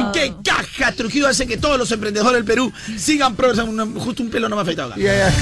[0.03, 4.01] Porque Caja Trujillo hace que todos los emprendedores del Perú sigan progresando.
[4.01, 4.95] Justo un pelo no me ha afeitado.
[4.97, 5.35] Ya, ya.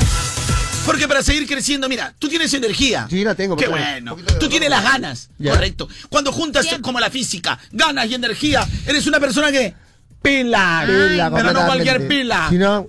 [0.86, 3.06] Porque para seguir creciendo, mira, tú tienes energía.
[3.08, 4.16] Sí, la tengo, Qué bueno.
[4.38, 5.30] Tú tienes las ganas.
[5.38, 5.52] Ya.
[5.52, 5.88] Correcto.
[6.08, 6.82] Cuando juntas Bien.
[6.82, 9.74] como la física, ganas y energía, eres una persona que.
[10.22, 10.84] Pila.
[10.86, 12.48] Pila, Pero no cualquier pila.
[12.50, 12.88] Si no-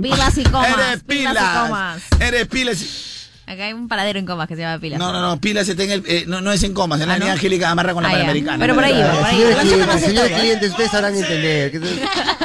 [0.00, 2.02] Pilas y comas, Eres pilas y comas.
[2.20, 2.78] Eres pilas.
[3.50, 4.96] Acá hay un paradero en comas que se llama Pilas.
[5.00, 7.14] No, no, no, pilas está en el, eh, no, no es en comas, en la
[7.14, 7.24] Ah, ¿no?
[7.24, 8.12] niña Angélica amarra con la Ah.
[8.12, 8.58] Panamericana.
[8.60, 11.72] Pero por ahí va, por ahí Señores clientes, señores clientes, ustedes sabrán entender.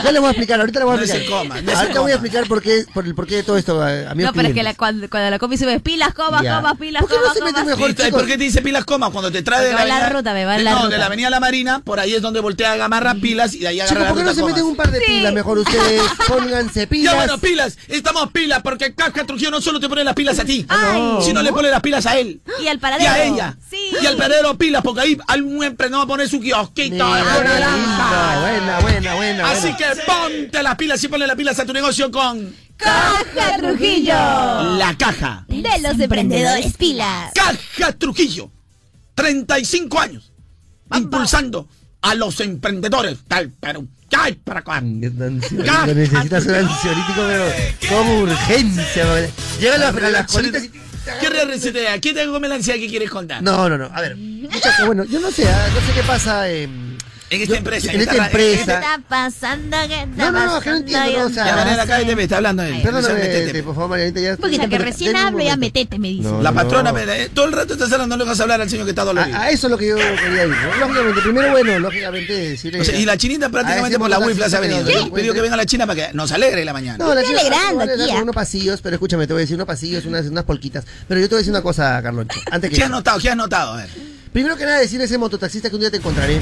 [0.04, 1.42] Ya les voy a explicar, ahorita les voy a No es explicar.
[1.44, 2.10] en coma, no es en ahorita voy coma.
[2.10, 4.48] a explicar por qué, por el porqué de todo esto a, a mis No, pero
[4.48, 6.56] es que la, cuando, cuando la comi sube pilas, comas, Ya.
[6.58, 7.68] comas, pilas, ¿Por qué no comas, se mete comas.
[7.78, 8.10] mejor, ¿Y chicos?
[8.12, 9.12] por qué te dice pilas comas?
[9.12, 10.78] Cuando te trae de la va en la avenida- ruta, me va en la no,
[10.78, 10.90] ruta.
[10.90, 13.80] de la avenida La Marina, por ahí es donde voltea Gamarra pilas y de ahí
[13.80, 14.70] agarra Chicos, ¿por qué no se meten Comas.
[14.72, 15.34] un par de pilas?
[15.34, 17.14] Mejor ustedes pónganse pilas.
[17.14, 20.46] Ya bueno, pilas, estamos pilas, porque Caja Trujillo no solo te pone las pilas a
[20.46, 20.66] ti,
[20.96, 21.26] Ay.
[21.26, 22.42] sino le pone las pilas a él.
[22.64, 23.12] Y al Y paradero.
[23.12, 23.58] a ella.
[23.70, 23.78] Sí.
[24.02, 28.40] Y al paradero pilas, porque ahí algún emprendedor va a poner su kiosquito de buena.
[28.42, 29.50] Buena, buena, buena.
[29.52, 29.78] Así buena.
[29.78, 34.14] que ponte las pilas y ponle las pilas a tu negocio con Caja Trujillo.
[34.14, 35.46] La Caja.
[35.48, 37.32] De los emprendedores pilas.
[37.34, 38.52] Caja Trujillo.
[39.16, 40.32] 35 años.
[40.94, 41.68] Impulsando
[42.02, 43.88] a los emprendedores del Perú.
[44.10, 44.64] ¿Qué hay para?
[44.66, 47.46] Ansiolítico, Necesitas un ansiolítico, pero
[47.90, 49.30] con urgencia.
[49.60, 50.72] Llegan las, a las colitas y...
[51.20, 52.00] ¿Qué receta?
[52.00, 53.42] ¿Qué te come la ansiedad que quieres contar?
[53.42, 53.90] No, no, no.
[53.94, 56.85] A ver, muchachos, bueno, yo no sé, ah, no sé qué pasa en,
[57.30, 57.92] En esta yo- empresa.
[57.92, 58.74] En esta ra- ¿Qué empresa.
[58.76, 59.78] está pasando?
[59.88, 60.78] ¿Qué está No, no, no, que no pasando?
[60.78, 62.82] entiendo, o sea, Ya, Mariana, acá te está hablando él.
[62.84, 64.38] Perdóname, este, por favor, Marianita, ya.
[64.38, 66.24] Porque ya, que recién hablo, ya metete, me dice.
[66.30, 66.98] No, La patrona, no.
[67.00, 69.04] eh, todo el rato estás hablando, no le vas a hablar al señor que está
[69.04, 69.36] dolorido.
[69.38, 70.50] A, a eso es lo que yo quería ir.
[70.50, 70.76] ¿no?
[70.80, 72.82] Lógicamente, primero, bueno, lógicamente decirle.
[72.82, 74.88] O sea, y la chinita prácticamente por la wifi se ha venido.
[74.90, 77.04] Yo pidió que venga la china para que nos alegre la mañana.
[77.04, 80.26] No, la chica- alegrando unos pasillos, pero escúchame, te voy a decir unos pasillos, unas,
[80.28, 80.86] unas polquitas.
[81.08, 82.40] Pero yo te voy a decir una cosa, Carloncho.
[82.52, 82.76] Antes que.
[82.76, 83.20] ¿Qué has notado?
[83.20, 83.74] ¿Qué has notado?
[83.74, 84.15] A ver.
[84.36, 86.42] Primero que nada, decir a ese mototaxista que un día te encontraré.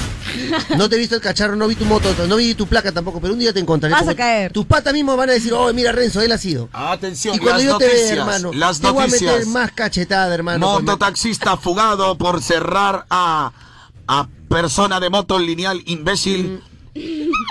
[0.80, 3.22] No te he visto el cacharro, no vi tu moto, no vi tu placa tampoco,
[3.22, 3.94] pero un día te encontraré.
[3.94, 4.52] Vas a caer.
[4.52, 6.70] Tus patas mismos van a decir, oh, mira, Renzo, él ha sido.
[6.74, 9.32] Atención, Y cuando las yo te noticias, vea, hermano, las te voy a noticias.
[9.36, 10.66] meter más cachetada, hermano.
[10.66, 13.52] cuando- Mototaxista fugado por cerrar a,
[14.08, 16.64] a persona de moto lineal imbécil.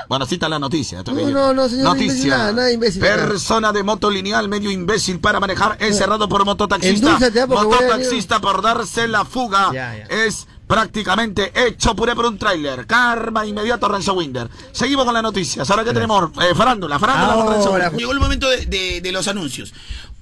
[0.08, 1.02] Bueno, cita la noticia.
[1.02, 2.04] No, no, no, señor, Noticia.
[2.12, 3.00] imbécil, nada, nada imbécil.
[3.00, 7.18] Persona de moto lineal medio imbécil para manejar es cerrado por mototaxista.
[7.20, 10.04] Ah, Mototaxista por darse la fuga Ya, ya.
[10.04, 12.86] es prácticamente hecho puré por un tráiler.
[12.86, 14.48] Karma inmediato Renzo Winder.
[14.70, 15.68] Seguimos con las noticias.
[15.70, 17.98] Ahora que tenemos eh, farándula, farándula con Renzo Ahora, Winder.
[18.00, 19.74] Llegó el momento de, de- de los anuncios.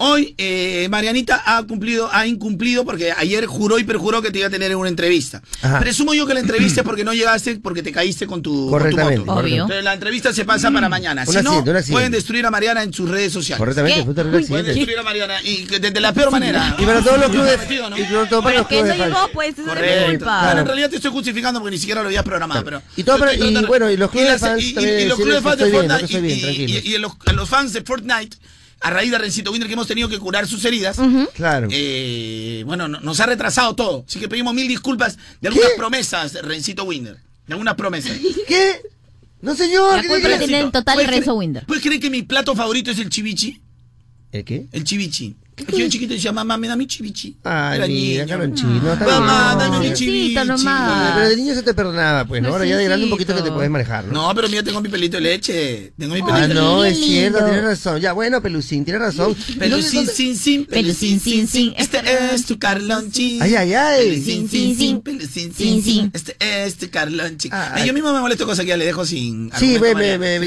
[0.03, 4.49] Hoy eh, Marianita ha cumplido, ha incumplido porque ayer juró y perjuró que te iba
[4.49, 5.43] a tener en una entrevista.
[5.61, 5.79] Ajá.
[5.79, 8.65] Presumo yo que la entrevista es porque no llegaste porque te caíste con tu, con
[8.67, 9.41] tu Correctamente, moto.
[9.41, 9.55] Obvio.
[9.65, 11.27] Entonces la entrevista se pasa para mañana.
[11.27, 11.93] Si no, accidente, un accidente.
[11.93, 13.59] pueden destruir a Mariana en sus redes sociales.
[13.59, 14.05] Correctamente,
[14.49, 16.75] Pueden destruir a Mariana y que de, de la peor manera.
[16.79, 17.59] Y para todos los clubes.
[17.59, 17.99] Metido, ¿no?
[17.99, 20.07] Y para todos Pero los que no clubes llegó, pues, esa es la Correcto.
[20.13, 20.45] culpa.
[20.47, 22.83] Bueno, en realidad te estoy justificando porque ni siquiera lo habías programado, pero...
[22.97, 25.11] Y todo, pero- y bueno, y los clubes fans de.
[25.43, 28.37] Fortnite y- los fans de Fortnite,
[28.81, 30.97] a raíz de Rencito Winder que hemos tenido que curar sus heridas,
[31.35, 31.69] Claro.
[31.71, 34.05] eh, bueno, no- nos ha retrasado todo.
[34.09, 35.77] Así que pedimos mil disculpas de algunas ¿Qué?
[35.77, 37.17] promesas, Rencito Winder.
[37.47, 38.17] De algunas promesas.
[38.49, 38.81] ¿Qué?
[39.43, 39.97] No, señor.
[39.97, 41.67] La ¿qué culpa la tiene en total ¿Puedes Renzo Winder.
[41.67, 43.61] ¿Puedes creer que mi plato favorito es el chivichi?
[44.33, 44.67] ¿El qué?
[44.73, 45.35] El chivichi.
[45.67, 47.37] Que yo chiquito decía, mamá, me da mi chivichi.
[47.45, 50.35] Ay, mira, está Mamá, dame mi chivichi.
[50.35, 51.13] nomás.
[51.17, 52.49] Pero de niño se te perdonaba, pues, ¿no?
[52.49, 54.29] Ahora ya de grande un poquito que te puedes manejar, ¿no?
[54.29, 55.93] No, pero mira, tengo mi pelito de leche.
[55.99, 58.01] Tengo mi pelito Ah, de no, Qué es cierto, tienes razón.
[58.01, 59.37] Ya, bueno, Pelucín, tienes razón.
[59.49, 61.73] ¿Y dónde- Pelucín, sin, sin, pelucín, sin, sin.
[61.73, 62.35] Es Este verdad.
[62.35, 63.39] es tu Carlonchi.
[63.41, 64.09] Ay, ay, ay.
[64.11, 66.11] Pelucín, sin, sin, pelucín, sin, sin.
[66.15, 67.49] Este es tu Carlonchi.
[67.53, 69.51] Ah, Ay, yo mismo me molesto cosas que ya le dejo sin.
[69.59, 70.43] Sí, bueno, a ver,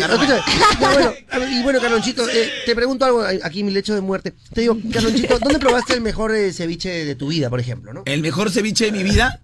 [1.52, 4.34] y bueno, Carlonchito, eh, te pregunto algo aquí mi lecho de muerte.
[4.54, 4.78] Te digo,
[5.11, 8.03] ¿dónde probaste el mejor eh, ceviche de tu vida, por ejemplo, no?
[8.05, 9.41] El mejor ceviche de mi vida.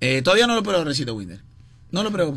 [0.00, 1.40] eh, todavía no lo pruebo, Recito Winder.
[1.90, 2.36] No lo pruebo.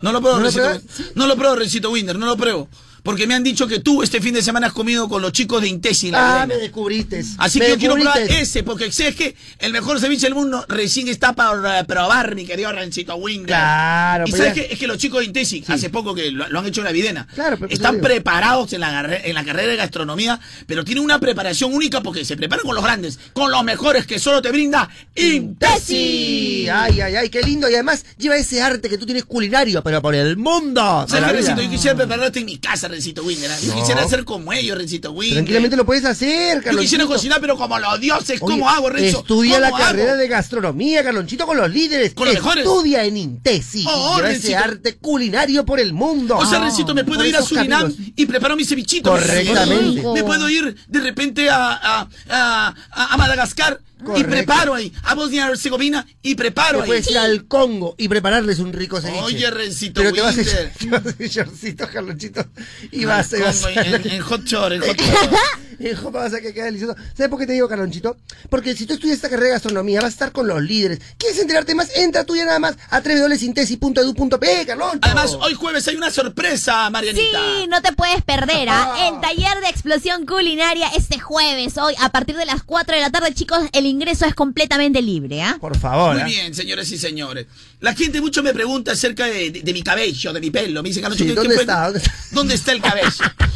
[0.00, 0.66] No lo pruebo, ¿No lo Recito?
[0.70, 0.82] Winder.
[1.16, 2.18] No lo pruebo, Recito Winder.
[2.18, 2.68] No lo pruebo.
[3.04, 5.60] Porque me han dicho que tú este fin de semana has comido con los chicos
[5.62, 6.10] de Intesi.
[6.10, 7.22] la Ah, me descubriste.
[7.38, 10.64] Así me que yo quiero probar ese, porque sé que el mejor ceviche del mundo
[10.68, 13.46] recién está para probar, mi querido Rencito Winder.
[13.48, 16.48] Claro, Y pero sabes que es que los chicos de Intesi, hace poco que lo,
[16.48, 19.44] lo han hecho en la Videna, Claro, pero- están pero- preparados en la, en la
[19.44, 23.50] carrera de gastronomía, pero tienen una preparación única porque se preparan con los grandes, con
[23.50, 26.68] los mejores que solo te brinda Intesi.
[26.70, 27.68] Ay, ay, ay, qué lindo.
[27.68, 31.04] Y además lleva ese arte que tú tienes culinario, pero por el mundo.
[31.08, 31.46] ¿Sabes?
[31.46, 33.50] Yo quisiera prepararte en mi casa, Rencito Winder.
[33.50, 33.54] ¿eh?
[33.62, 33.80] Yo No.
[33.80, 35.34] quisiera hacer como ellos, Rencito Winder.
[35.36, 36.80] Tranquilamente lo puedes hacer, Yo Carlonchito.
[36.82, 39.18] quisiera cocinar, pero como los dioses, Oye, ¿cómo hago, Renzo?
[39.20, 42.14] Estudia la carrera de gastronomía, Carlonchito, con los líderes.
[42.14, 42.64] Con los mejores.
[42.64, 43.84] Estudia en Intesi.
[43.88, 46.36] Oh, ese arte culinario por el mundo.
[46.38, 48.12] O sea, Rencito, me puedo Por ir a Surinam caminos.
[48.16, 49.10] y preparo mi cevichito.
[49.10, 50.02] Correctamente.
[50.14, 54.30] Me puedo ir de repente a, a, a, a Madagascar y Correcto.
[54.30, 54.92] preparo ahí.
[55.04, 56.86] A Bosnia y Herzegovina y preparo ahí.
[56.88, 59.22] puedes ir al Congo y prepararles un rico ceviche.
[59.22, 60.42] Oye, Rencito Pero te vas a
[60.78, 62.44] te vas a shortcito, Carlonchito.
[62.90, 65.36] Y vas, y vas Como en, en hot shore, en hot shore.
[65.80, 66.94] Hijo, vas a que queda delicioso.
[67.14, 68.16] ¿Sabes por qué te digo, Carlonchito?
[68.50, 71.00] Porque si tú estudias esta carrera de gastronomía, vas a estar con los líderes.
[71.18, 71.96] ¿Quieres enterarte más?
[71.96, 74.98] Entra tú ya nada más a www.sintesi.edu.pe, Carloncho.
[75.02, 77.38] Además, hoy jueves hay una sorpresa, Marianita.
[77.38, 79.08] Sí, no te puedes perder, ¿ah?
[79.08, 83.10] El taller de explosión culinaria este jueves, hoy, a partir de las 4 de la
[83.10, 85.56] tarde, chicos, el ingreso es completamente libre, ¿ah?
[85.60, 86.14] Por favor.
[86.14, 86.26] Muy ¿ah?
[86.26, 87.46] bien, señores y señores.
[87.84, 90.82] La gente mucho me pregunta acerca de, de- de mi cabello, de mi pelo.
[90.82, 91.84] Me dice, Carlos, Sí, ¿qué- qué ¿dónde está?
[91.84, 92.12] ¿Dónde está?
[92.32, 93.08] ¿Dónde está el cabello?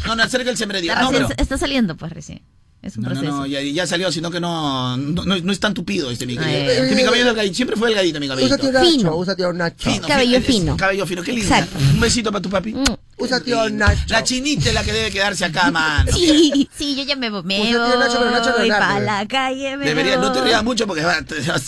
[0.05, 0.91] No, no, acerca el sembradío.
[0.91, 1.27] Está, No, pero...
[1.37, 2.41] está saliendo, pues, recién.
[2.81, 3.37] Es un No, no, proceso.
[3.39, 6.37] no, ya, ya salió, sino que no, no, no- no es tan tupido este mi
[6.37, 6.71] cabello.
[6.71, 8.47] Este mi cabello es delgadito, siempre fue delgadito mi cabello.
[8.47, 9.15] Usa tío Nacho, Fino.
[9.17, 9.91] usa tío Nacho.
[9.91, 10.77] Fino, Cabello fino.
[10.77, 11.53] Cabello fino, qué lindo.
[11.53, 11.77] Exacto.
[11.77, 12.73] Un besito para tu papi.
[12.75, 12.83] Mm.
[13.17, 13.87] Usa tío Linda.
[13.87, 14.05] Nacho.
[14.07, 16.09] La chinita es la que debe quedarse acá, mano.
[16.13, 18.99] Sí, sí, yo ya me, me voy tío Nacho, pero Nacho no es nada, para
[19.01, 19.75] la calle.
[19.75, 21.17] Me Debería, no te rías mucho porque vas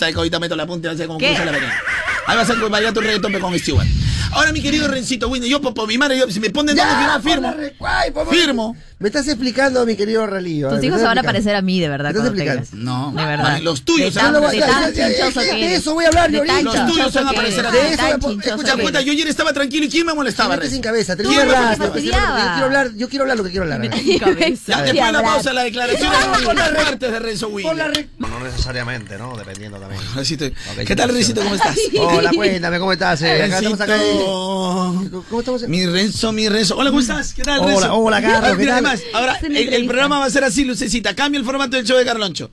[0.02, 1.28] a que ahorita meto la punta y vas a ver cómo ¿Qué?
[1.28, 1.74] cruza la avenida.
[2.28, 3.88] Ahí vas a bailar tu reggaetón con Stewart.
[4.34, 6.82] Ahora, mi querido Rencito Winnie, yo por, por mi madre, yo, si me ponen donde
[6.92, 7.52] Ya, firmo.
[7.52, 8.14] por la re- ay.
[8.30, 8.76] Firmo.
[9.02, 10.70] Me estás explicando, mi querido Relío.
[10.70, 12.14] Tus hijos se van a parecer a mí, de verdad.
[12.14, 12.74] ¿Me estás te.
[12.74, 13.60] No, De verdad.
[13.62, 16.30] los tuyos De tan, de tan Ya, ya, ya, chinchoso de eso voy a hablar
[16.32, 16.62] yo ahorita.
[16.62, 17.72] Los tuyos van a parecer a
[18.20, 21.24] chinchoso Escucha, cuenta, yo ayer estaba tranquilo y ¿quién me molestaba, Vete sin cabeza, te
[21.24, 21.78] Tú digo me.
[21.78, 23.82] Yo quiero hablar, yo quiero hablar lo que quiero hablar.
[23.82, 26.12] Ya, después de la pausa, la declaración
[26.46, 27.50] Con la re- fuertes de Renzo
[27.88, 29.36] re- No necesariamente, ¿no?
[29.36, 30.02] Dependiendo también.
[30.86, 31.42] ¿Qué tal, Rencito?
[31.42, 31.76] ¿Cómo estás?
[32.00, 33.20] Hola, cuéntame, ¿cómo estás?
[33.24, 33.98] Eh, acá estamos acá.
[35.28, 35.68] ¿Cómo estamos?
[35.68, 36.78] Mi Renzo, mi Renzo.
[36.78, 37.34] Hola, ¿cómo estás?
[37.34, 37.96] ¿Qué tal, Hola, Renzo?
[37.96, 38.84] hola, Carlos, ¿qué mira, tal?
[39.14, 41.16] Ahora el, programa va a ser así, Lucecita.
[41.16, 42.52] Cambia el formato del show de Carloncho.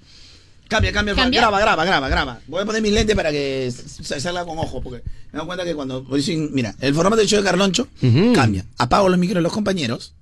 [0.69, 1.25] Cambia, cambia, el formato.
[1.25, 1.41] ¿Cambia?
[1.41, 2.41] Graba, graba, graba, graba.
[2.47, 5.65] Voy a poner mis lentes para que se salga con ojo, porque me doy cuenta
[5.65, 7.89] que cuando voy sin- mira, el formato del show de Carloncho
[8.35, 8.65] cambia.
[8.77, 10.15] Apago los micros de los compañeros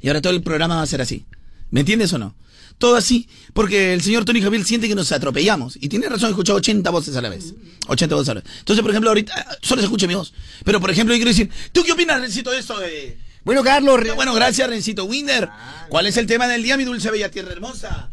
[0.00, 1.24] y ahora todo el programa va a ser así.
[1.70, 2.34] ¿Me entiendes o no?
[2.78, 5.76] Todo así, porque el señor Tony Javier siente que nos atropellamos.
[5.80, 7.54] Y tiene razón, he escuchado 80 voces a la vez.
[7.86, 8.52] 80 voces a la vez.
[8.58, 10.34] Entonces, por ejemplo, ahorita ah, solo se escucha mi voz.
[10.64, 13.16] Pero, por ejemplo, yo quiero decir, ¿tú qué opinas, Rencito, de esto de...
[13.44, 15.48] Bueno, Carlos, re- Bueno, gracias, Rencito Winder.
[15.88, 18.10] ¿Cuál es el tema del día, mi dulce bella tierra hermosa?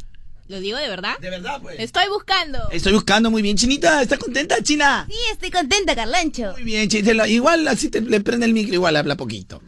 [0.48, 1.18] ¿Lo digo de verdad?
[1.20, 1.80] De verdad, pues.
[1.80, 2.70] Estoy buscando.
[2.72, 4.02] Estoy buscando muy bien, Chinita.
[4.02, 5.06] ¿Estás contenta, China?
[5.10, 6.52] Sí, estoy contenta, Carlancho.
[6.54, 7.26] Muy bien, China.
[7.28, 9.62] Igual así te, le prende el micro, igual habla poquito.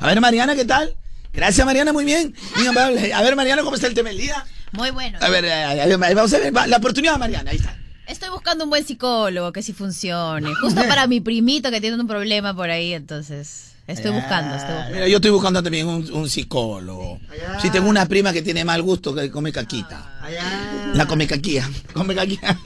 [0.00, 0.96] A ver, Mariana, ¿qué tal?
[1.32, 2.34] Gracias, Mariana, muy bien.
[2.68, 3.12] Amable.
[3.12, 4.44] A ver, Mariana, ¿cómo está el tema del día?
[4.72, 5.18] Muy bueno.
[5.20, 6.56] A ver, eh, a ver, vamos a ver.
[6.56, 7.78] va, La oportunidad, Mariana, ahí está.
[8.08, 10.52] Estoy buscando un buen psicólogo que sí funcione.
[10.60, 13.73] Justo para mi primito que tiene un problema por ahí, entonces.
[13.86, 14.94] Estoy buscando, estoy buscando.
[14.94, 17.20] Mira, yo estoy buscando también un, un psicólogo.
[17.60, 20.22] Si tengo una prima que tiene mal gusto, que come caquita.
[20.94, 21.68] La come caquía.
[21.92, 22.58] Come caquía.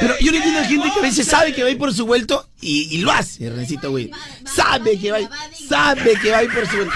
[0.00, 2.06] Pero yo no entiendo gente que a veces sabe que va a ir por su
[2.06, 4.10] vuelto y, lo hace, Rencito güey.
[4.44, 5.18] Sabe que va
[5.68, 6.94] sabe que va a ir por su vuelto.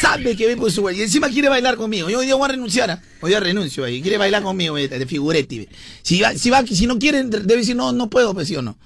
[0.00, 1.00] Sabe que va a ir por su vuelto.
[1.00, 2.08] Y encima quiere bailar conmigo.
[2.08, 2.90] Yo hoy día voy a renunciar.
[2.90, 3.02] ¿ah?
[3.20, 4.02] Hoy día renuncio ahí.
[4.02, 5.68] Quiere bailar conmigo, eh, de figuretti.
[6.02, 8.62] Si va, si va, si no quiere, debe decir, no, no puedo, pues sí o
[8.62, 8.76] no.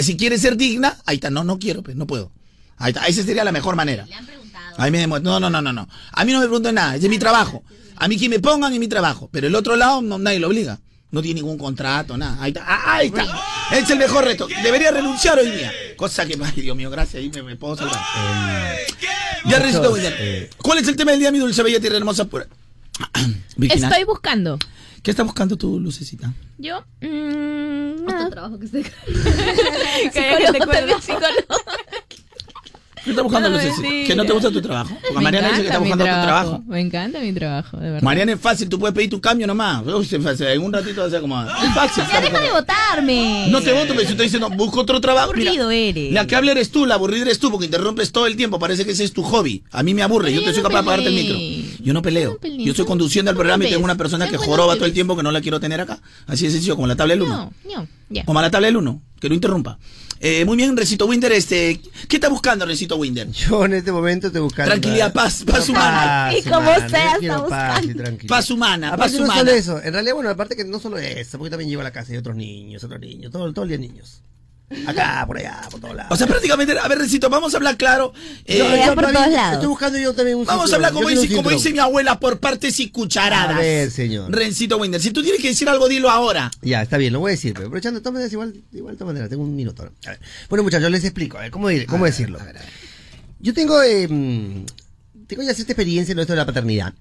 [0.00, 2.32] Si quiere ser digna, ahí está, no, no quiero, pues, no puedo.
[2.76, 4.06] Ahí está, esa sería la mejor manera.
[4.76, 5.88] A mí me demuestra, no, no, no, no, no.
[6.12, 7.62] A mí no me preguntan nada, ese es mi trabajo.
[7.96, 10.48] A mí que me pongan es mi trabajo, pero el otro lado no, nadie lo
[10.48, 10.80] obliga.
[11.10, 12.36] No tiene ningún contrato, nada.
[12.40, 13.24] Ahí está, ah, ahí está.
[13.70, 14.48] Es el mejor reto.
[14.64, 15.72] Debería renunciar hoy día.
[15.96, 18.00] Cosa que, ay, Dios mío, gracias, ahí me, me puedo salvar.
[19.44, 20.12] ya recito, William.
[20.60, 22.48] ¿Cuál es el tema del día, mi dulce bella tierra hermosa pura?
[23.60, 24.58] Estoy buscando.
[25.04, 26.32] ¿Qué está buscando tu lucecita?
[26.58, 26.82] Yo.
[27.00, 28.82] Mmm, Otro trabajo que estoy...
[30.12, 31.54] psicólogo, también psicólogo.
[33.04, 33.58] ¿Qué está buscando No.
[33.58, 34.94] ¿Que no te gusta tu trabajo?
[34.94, 36.62] Porque Me Mariana dice que está buscando tu trabajo.
[36.66, 38.02] Me encanta mi trabajo, de verdad.
[38.02, 39.84] Mariana es fácil, tú puedes pedir tu cambio nomás.
[39.86, 41.42] Uy, En un ratito va a como.
[41.42, 42.04] Es fácil.
[42.10, 43.46] Ya deja de votarme.
[43.50, 45.24] No te voto, pero si te dicen, no, busco otro trabajo.
[45.24, 46.12] Aburrido eres.
[46.12, 48.58] La que habla eres tú, la aburrida eres tú, porque interrumpes todo el tiempo.
[48.58, 49.62] Parece que ese es tu hobby.
[49.70, 51.84] A mí me aburre, yo te yo soy no capaz de apagarte el micro.
[51.84, 52.38] Yo no peleo.
[52.42, 54.86] Yo no estoy conduciendo el ¿Cómo programa y tengo una persona que ¿Cómo joroba todo
[54.86, 56.00] el tiempo que no la quiero tener acá.
[56.26, 57.36] Así de sencillo, como la tabla del 1.
[57.36, 58.24] No, no, ya.
[58.24, 59.78] Como la tabla del 1, que no interrumpa.
[60.20, 63.30] Eh, muy bien, Recito Winder, este, ¿qué está buscando Recito Winder?
[63.30, 64.70] Yo en este momento estoy buscando.
[64.70, 66.32] Tranquilidad, paz, paz humana.
[66.36, 68.26] Y como humana, sea, está paz y buscando.
[68.26, 69.40] Paz humana, paz no humana.
[69.40, 71.92] solo eso, en realidad, bueno, aparte que no solo eso, porque también llevo a la
[71.92, 74.22] casa y otros niños, otros niños, todo, todo el día niños.
[74.86, 76.10] Acá, por allá, por todos lados.
[76.12, 78.12] O sea, prácticamente, a ver, Recito, vamos a hablar claro.
[78.44, 79.52] Eh, Yo- yo por todos lados.
[79.54, 82.40] Estoy buscando yo también un Vamos a hablar como dice, como dice mi abuela, por
[82.40, 83.56] partes y cucharadas.
[83.56, 84.32] A ver, señor.
[84.34, 86.50] Rencito Winder, si tú tienes que decir algo, dilo ahora.
[86.62, 88.98] Ya, está bien, lo voy a decir, pero aprovechando, de todas maneras, igual, igual de
[88.98, 89.82] todas maneras, tengo un minuto.
[90.06, 90.20] A ver.
[90.48, 92.38] Bueno, muchachos, les explico, a ver, ¿cómo, cómo decirlo?
[93.40, 94.08] Yo tengo, eh,
[95.26, 96.94] tengo ya cierta experiencia en esto de la paternidad.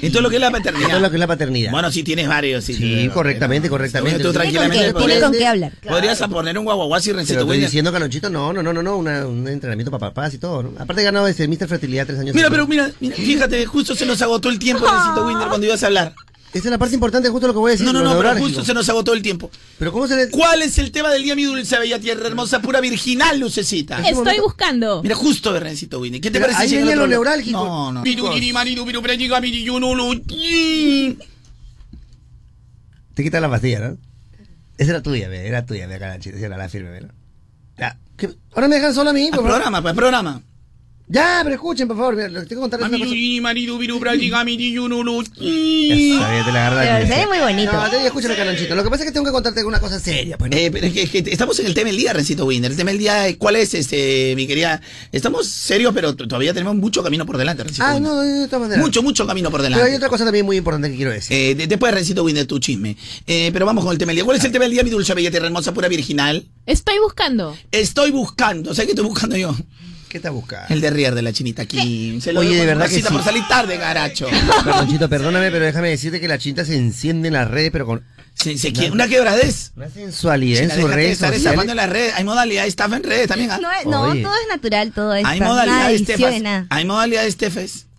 [0.00, 0.84] Esto es lo que es la paternidad.
[0.86, 1.70] Esto es lo que es la paternidad.
[1.70, 2.64] Bueno, sí tienes varios.
[2.64, 4.18] Sí, Sí, correctamente, correctamente.
[4.20, 5.72] Tú con tranquilamente qué, podrías- tiene con qué hablar.
[5.86, 8.96] Podrías poner un guaguaguasi Se lo Rencito estoy diciendo, Calonchito, no, no, no, no, no,
[8.96, 10.62] una- un entrenamiento para papás y todo.
[10.62, 10.72] ¿no?
[10.78, 11.68] Aparte he ganado ese Mr.
[11.68, 12.34] Fertilidad tres años.
[12.34, 15.82] Mira, pero mira, mira, fíjate, justo se nos agotó el tiempo, Rencito Winder, cuando ibas
[15.82, 16.14] a hablar.
[16.52, 17.86] Esa es la parte importante, justo lo que voy a decir.
[17.86, 19.50] No, no, no, pero justo se nos agotó el tiempo.
[19.78, 20.28] Pero ¿cómo se le...?
[20.28, 24.06] ¿Cuál es el tema del día, mi dulce, bella tierra hermosa, pura virginal, lucecita?
[24.06, 25.02] Estoy buscando.
[25.02, 26.20] Mira, justo, Rencito Winder.
[26.20, 27.64] ¿Qué te Pero parece ahí viene lo neurálgico.
[27.64, 28.02] No, no.
[33.14, 33.96] Te quita la pastilla, ¿no?
[34.76, 36.36] Esa era tuya, ve, era tuya, ve, Calonchito.
[36.36, 37.08] Esa era la firme, ve, ¿no?
[37.78, 38.28] Ya, ¿qué?
[38.54, 39.50] Ahora me dejan solo a mí, Ah, por favor.
[39.52, 40.42] programa, pues, programa.
[41.08, 42.14] Ya, pero escuchen, por favor.
[42.14, 43.14] Lo que tengo que contarles una cosa.
[46.16, 46.86] Ya sabía, te la agarras.
[47.02, 47.72] Pero se ve muy bonito.
[47.72, 48.74] No, te- escúchame, Calonchito.
[48.74, 50.50] Lo que pasa es que tengo que contarte una cosa seria, pues.
[50.50, 50.56] ¿no?
[50.56, 52.70] Eh, pero es que, es que estamos en el tema del día, Rencito Winder.
[52.70, 54.80] El tema del día, ¿cuál es, este, mi querida?
[55.10, 58.10] Estamos serios, pero todavía tenemos mucho camino por delante, Rencito ah, Winder.
[58.12, 58.82] no, de todas maneras.
[58.82, 59.96] Mucho, mucho camino por Pero hay delante.
[59.96, 61.36] otra cosa también muy importante que quiero decir.
[61.36, 62.96] Eh, de- después, Rencito Winder, tu chisme.
[63.26, 64.24] Eh, pero vamos con el tema del día.
[64.24, 66.46] ¿Cuál es el tema del día, mi dulce, bella, tierra hermosa, pura virginal?
[66.64, 67.54] Estoy buscando.
[67.70, 69.54] Estoy buscando, ¿sabes qué estoy buscando yo?
[70.12, 70.70] ¿Qué te buscas?
[70.70, 72.20] El de Rier de la chinita aquí.
[72.20, 73.02] Se lo Oye, de verdad que sí.
[73.02, 74.28] por salir tarde, garacho.
[74.62, 78.04] Calonchito, perdóname, pero déjame decirte que la chinta se enciende en las redes, pero con
[78.34, 79.72] Se, se quiere- una quebradez.
[79.74, 81.46] una sensualidad en sus redes estar sociales.
[81.46, 82.12] estafando en las redes.
[82.14, 83.50] Hay modalidad de estafa en redes también.
[83.52, 83.58] ¿ah?
[83.62, 86.42] No, es- no, todo es natural, todo es Hay nada modalidad de edición, estefas.
[86.42, 86.66] nada.
[86.68, 87.28] Hay modalidad de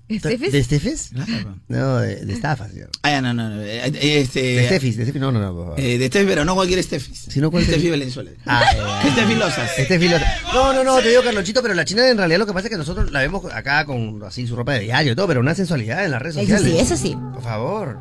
[0.10, 0.52] estefes.
[0.52, 1.10] ¿De Estefes?
[1.13, 1.56] Claro.
[1.68, 2.72] No, de, de estafas.
[3.04, 3.62] Ah, ya, no, no, no.
[3.62, 5.80] eh, eh, Este, De Estefis, de Estefis, no, no, no, por favor.
[5.80, 7.13] Eh, de Steffi, pero no cualquier Steffi.
[7.16, 7.92] Si no, ¿cuál Steffi Steffi?
[7.92, 8.32] Valenzuela.
[8.46, 9.80] Ah, eh, Lozas.
[9.80, 10.18] Estefis lo-
[10.54, 12.72] No, no, no, te digo Carlonchito, pero la china en realidad lo que pasa es
[12.72, 15.56] que nosotros la vemos acá con así su ropa de diario y todo, pero una
[15.56, 16.72] sensualidad en las redes Eso sociales.
[16.74, 17.18] sí, eso sí.
[17.34, 18.00] Por favor.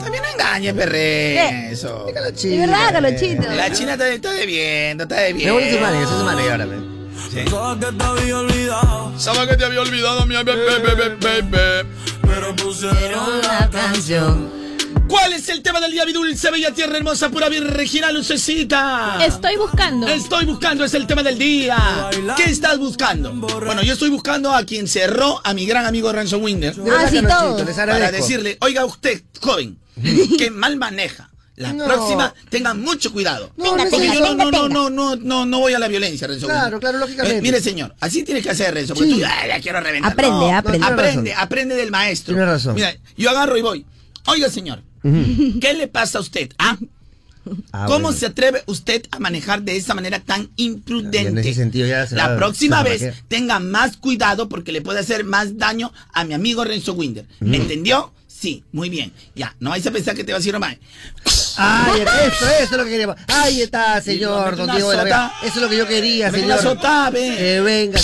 [0.00, 1.70] También no engañes, perre.
[1.72, 2.06] Eso.
[2.06, 3.42] De verdad, Calonchito.
[3.54, 5.54] La china está, está debiendo, está Me debiendo.
[5.54, 6.66] voy a su madre, eso es madre ahora,
[7.34, 7.50] ve.
[7.50, 11.86] Sabes que te había olvidado, Sabes que te había olvidado, mi bebé, bebé, bebé.
[12.22, 14.64] pero pusieron Una canción.
[15.08, 19.18] ¿Cuál es el tema del día, mi dulce, bella tierra hermosa, pura virginal, lucecita?
[19.24, 20.08] Estoy buscando.
[20.08, 22.10] Estoy buscando, es el tema del día.
[22.36, 23.32] ¿Qué estás buscando?
[23.32, 26.74] Bueno, yo estoy buscando a quien cerró a mi gran amigo Ransom Winder.
[26.90, 29.78] Ah, sí, Para decirle, oiga usted, joven,
[30.38, 31.30] que mal maneja.
[31.56, 31.84] La No.
[31.84, 33.52] próxima, tenga mucho cuidado.
[33.56, 36.46] No, Porque yo no, no, no, no, no, no, no voy a la violencia, Renzo.
[36.46, 37.38] Claro, claro, lógicamente.
[37.38, 38.94] Eh, mire, señor, así tienes que hacer, Renzo.
[38.94, 39.20] Porque Sí.
[39.20, 40.12] tú, ay, la quiero reventar.
[40.12, 40.86] Aprende, No, aprende.
[40.86, 41.44] Aprende, razón.
[41.44, 42.34] aprende del maestro.
[42.34, 42.74] Tiene razón.
[42.74, 43.86] Mira, yo agarro y voy.
[44.26, 44.82] Oiga, señor,
[45.60, 46.50] ¿qué le pasa a usted?
[46.58, 46.76] ¿Ah?
[47.72, 48.12] Ah, ¿Cómo bueno.
[48.18, 51.20] se atreve usted a manejar de esa manera tan imprudente?
[51.28, 54.80] En ese sentido ya se La va- próxima se vez tenga más cuidado porque le
[54.80, 57.26] puede hacer más daño a mi amigo Renzo Winder.
[57.40, 58.12] ¿Me entendió?
[58.44, 59.10] Sí, muy bien.
[59.34, 60.76] Ya, no vais a pensar que te va a decir más.
[61.56, 63.16] Ay, eso, eso es lo que queríamos.
[63.28, 65.04] Ahí está, señor, don Diego de la sota.
[65.04, 65.34] Vega.
[65.44, 66.44] Eso es lo que yo quería, señor.
[66.44, 67.36] una sota, ve.
[67.38, 67.98] Que venga.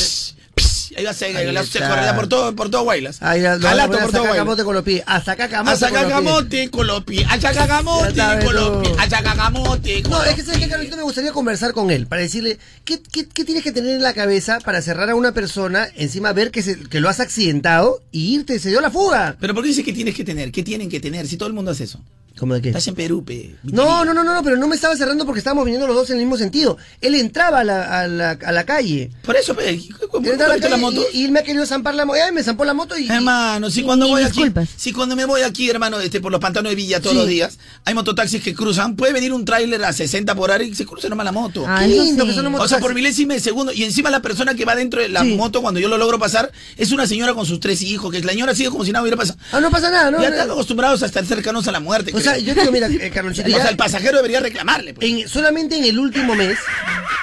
[0.97, 3.23] Ahí va a ser, Ahí se corría por todo, por todo Guaylas.
[3.23, 4.65] Ahí la, Jalato por todo Guaylas.
[4.65, 5.03] con los pies.
[5.07, 6.25] A sacar camote A sacar con los pies.
[6.31, 7.27] camote con los pies.
[7.29, 8.81] A sacar Ya camote sabes con los tú.
[8.83, 8.95] pies.
[8.99, 10.97] A sacar camote con No, es que ¿sabes qué, Carlito?
[10.97, 14.15] Me gustaría conversar con él para decirle, ¿qué, qué, qué tienes que tener en la
[14.15, 18.35] cabeza para cerrar a una persona, encima ver que, se- que lo has accidentado y
[18.35, 19.37] irte, se dio la fuga?
[19.41, 20.51] Pero ¿por qué dices que tienes que tener?
[20.53, 21.27] ¿Qué tienen que tener?
[21.27, 22.01] Si todo el mundo hace eso.
[22.39, 22.69] ¿Cómo de qué?
[22.69, 23.57] Estás en Perú, pe.
[23.65, 26.09] No, no, no, no, no, pero no me estaba cerrando porque estábamos viniendo los dos
[26.11, 26.79] en el mismo sentido.
[27.03, 29.11] Él entraba a la, a la, a la calle.
[29.25, 29.79] Por eso, pe.
[30.11, 31.05] ¿Cómo Él entraba a la la calle moto?
[31.13, 32.19] y, y él me ha querido zampar la moto.
[32.25, 33.09] Ay, me zampó la moto y...
[33.11, 34.69] Hermano, si Y- cuando y voy aquí, disculpas.
[34.77, 37.19] si cuando me voy aquí, hermano, este, por los pantanos de Villa todos Sí.
[37.19, 40.75] los días, hay mototaxis que cruzan, puede venir un tráiler a 60 por hora y
[40.75, 41.65] se cruza nomás la moto.
[41.67, 42.31] Ah, Qué lindo sí.
[42.31, 43.73] que son los O sea, por milésima de segundo.
[43.73, 45.35] Y encima la persona que va dentro de la Sí.
[45.35, 48.33] moto, cuando yo lo logro pasar, es una señora con sus tres hijos, que la
[48.33, 49.39] señora sigue como si nada hubiera pasado.
[49.53, 50.21] Ah, no pasa nada, ¿no?
[50.21, 52.13] ya están acostumbrados a estar cercanos a la muerte.
[52.15, 54.95] O sea, yo digo, mira, eh, O sea, el pasajero debería reclamarle.
[54.95, 55.07] pues.
[55.09, 56.57] En- solamente en el último mes,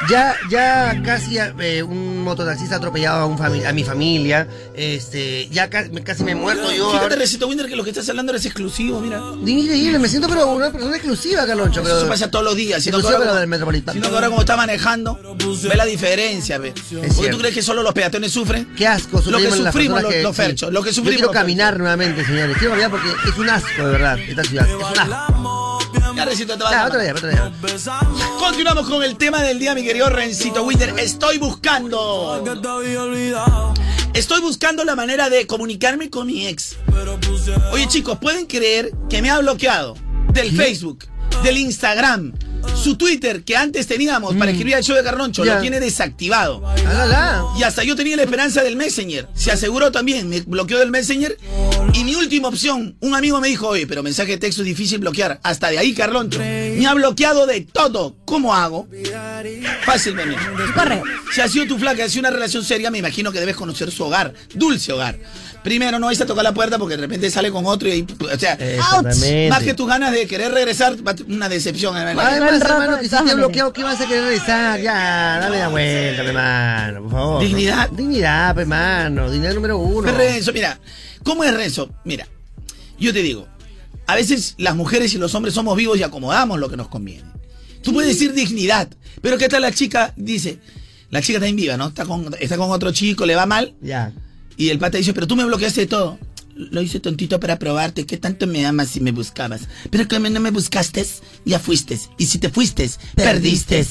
[0.09, 4.47] ya, ya casi eh, un mototaxista atropellado a, un fami- a mi familia.
[4.75, 6.87] Este, ya ca- casi me he muerto yo.
[6.87, 9.21] Fíjate, ahora- Recito Winder, que lo que estás hablando es exclusivo, mira.
[9.45, 11.81] Increíble, me siento pero una persona exclusiva, Carloncho.
[11.83, 12.83] Pero, Eso pasa todos los días.
[12.83, 13.93] Que, Exclusiva, ahora, del Metropolitano.
[13.93, 15.19] sino que ahora como está manejando,
[15.63, 16.73] ve la diferencia, ve.
[17.15, 18.73] Porque tú crees que solo los peatones sufren.
[18.75, 20.41] Qué asco, Lo que sufrimos los, que- los sí.
[20.41, 21.41] ferchos, lo que Yo sufrimos quiero los ferchos.
[21.41, 22.55] caminar nuevamente, señores.
[22.57, 24.67] Quiero caminar porque es un asco, de verdad, esta ciudad.
[24.67, 25.66] Es un asco.
[26.17, 27.27] Ya, Recito, te va a Ya, dar otro la día, mano.
[27.27, 28.01] otro día.
[28.39, 30.95] Continuamos con el tema del día, mi querido Rencito Winder.
[30.97, 32.43] Estoy buscando.
[34.13, 36.77] Estoy buscando la manera de comunicarme con mi ex.
[37.71, 39.95] Oye, chicos, ¿pueden creer que me ha bloqueado
[40.33, 41.05] del Facebook,
[41.43, 42.33] del Instagram,
[42.75, 45.43] su Twitter que antes teníamos para escribir al show de Carroncho?
[45.43, 45.47] Mm.
[45.47, 46.63] Lo tiene desactivado.
[47.57, 49.27] Y hasta yo tenía la esperanza del Messenger.
[49.33, 51.37] Se aseguró también, me bloqueó del Messenger.
[51.93, 54.99] Y mi última opción, un amigo me dijo, oye, pero mensaje de texto es difícil
[54.99, 55.39] bloquear.
[55.43, 56.39] Hasta de ahí, Carloncho.
[56.77, 58.15] Me ha bloqueado de todo.
[58.25, 58.87] ¿Cómo hago?
[59.83, 60.35] Fácil, mami.
[60.73, 61.01] Corre.
[61.33, 63.91] Si ha sido tu flaca, ha sido una relación seria, me imagino que debes conocer
[63.91, 64.33] su hogar.
[64.53, 65.17] Dulce hogar.
[65.63, 68.07] Primero, no vais a tocar la puerta porque de repente sale con otro y ahí,
[68.21, 68.57] o sea,
[69.49, 71.97] más que tus ganas de querer regresar, va a ser una decepción.
[71.97, 72.21] hermano.
[72.21, 74.79] Además, hermano, que si te bloqueado, ¿qué vas a querer regresar?
[74.79, 77.43] Ya, dale la vuelta, mi hermano, por favor.
[77.43, 77.89] Dignidad.
[77.89, 79.29] Dignidad, hermano.
[79.29, 80.09] Dignidad número uno.
[80.09, 80.79] Renzo, mira,
[81.23, 81.89] ¿cómo es Renzo?
[82.05, 82.27] Mira,
[82.97, 83.47] yo te digo,
[84.07, 87.29] a veces las mujeres y los hombres somos vivos y acomodamos lo que nos conviene.
[87.83, 88.89] Tú puedes decir dignidad,
[89.21, 90.13] pero ¿qué tal la chica?
[90.17, 90.59] Dice,
[91.09, 91.87] la chica está en viva, ¿no?
[91.87, 94.13] Está con, está con otro chico, le va mal, Ya.
[94.57, 96.17] y el pata dice, pero tú me bloqueaste de todo.
[96.55, 99.61] Lo hice tontito para probarte, ¿qué tanto me amas si me buscabas?
[99.91, 101.05] Pero que no me buscaste,
[101.45, 101.99] ya fuiste.
[102.17, 103.85] Y si te fuiste, perdiste.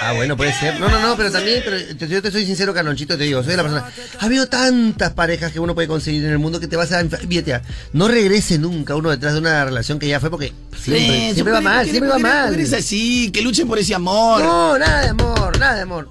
[0.00, 0.78] Ah, bueno, puede ser.
[0.78, 3.62] No, no, no, pero también, pero yo te soy sincero, Carlonchito, te digo, soy la
[3.62, 3.90] persona.
[4.20, 7.04] Ha habido tantas parejas que uno puede conseguir en el mundo que te vas a.
[7.04, 11.06] Fíjate, ah, no regrese nunca uno detrás de una relación que ya fue porque siempre,
[11.08, 12.46] Renzo, siempre va ¿por qué- mal, siempre va mal.
[12.48, 14.40] por qué eres así, que luchen por ese amor.
[14.42, 16.08] No, nada de amor, nada de amor.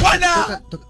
[0.00, 0.34] ¡Juana!
[0.46, 0.86] Toca, toca.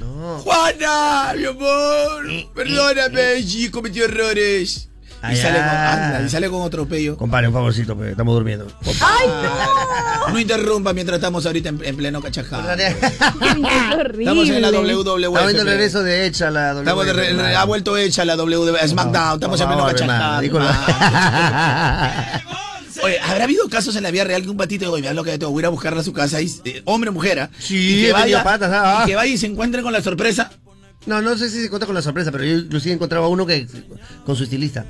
[0.00, 0.38] No.
[0.40, 4.88] Juana, mi amor, perdóname, sí, cometí errores.
[5.22, 5.92] Y Ay, sale, con, ah.
[5.92, 7.14] anda, y sale con otro pello.
[7.18, 8.66] Compadre, un favorcito, pues, estamos durmiendo.
[10.32, 12.74] No interrumpa mientras estamos ahorita en, en pleno cachajá.
[12.74, 14.22] Estamos horrible.
[14.24, 15.28] Estamos en la WWE.
[15.44, 18.88] viendo el regreso de Hecha la Estamos de re- re- ha vuelto hecha la WWE
[18.88, 19.34] SmackDown.
[19.34, 20.40] Estamos en pleno cachajá.
[23.02, 25.38] Oye, ¿habrá habido casos en la vida real que un patito, oye, mira lo que
[25.38, 27.48] tengo, voy a ir a buscarla a su casa, y, eh, hombre o mujer, ¿ah?
[27.58, 29.00] Sí, y que, vaya, patas, ah.
[29.04, 30.50] y que vaya y se encuentre con la sorpresa.
[31.06, 33.66] No, no sé si se cuenta con la sorpresa, pero yo inclusive encontraba uno que
[34.26, 34.84] con su estilista.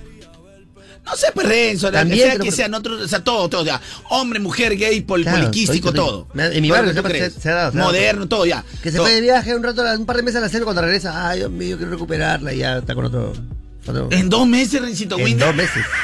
[1.10, 3.80] No sé, pues Renzo, También, sea pero- que sean otros, o sea, todo, todo, ya.
[4.10, 6.28] Hombre, mujer, gay, pol, Claro, poliquístico, todo.
[6.34, 7.72] en mi barrio ha dado, se ha dado.
[7.72, 8.64] Moderno, todo ya.
[8.82, 9.06] Que se Todo.
[9.06, 11.28] fue de viaje un rato, un par de meses a la selva cuando regresa.
[11.28, 13.32] Ay, Dios mío, quiero recuperarla y ya está con otro.
[14.10, 15.84] En dos meses, Rencito en dos meses.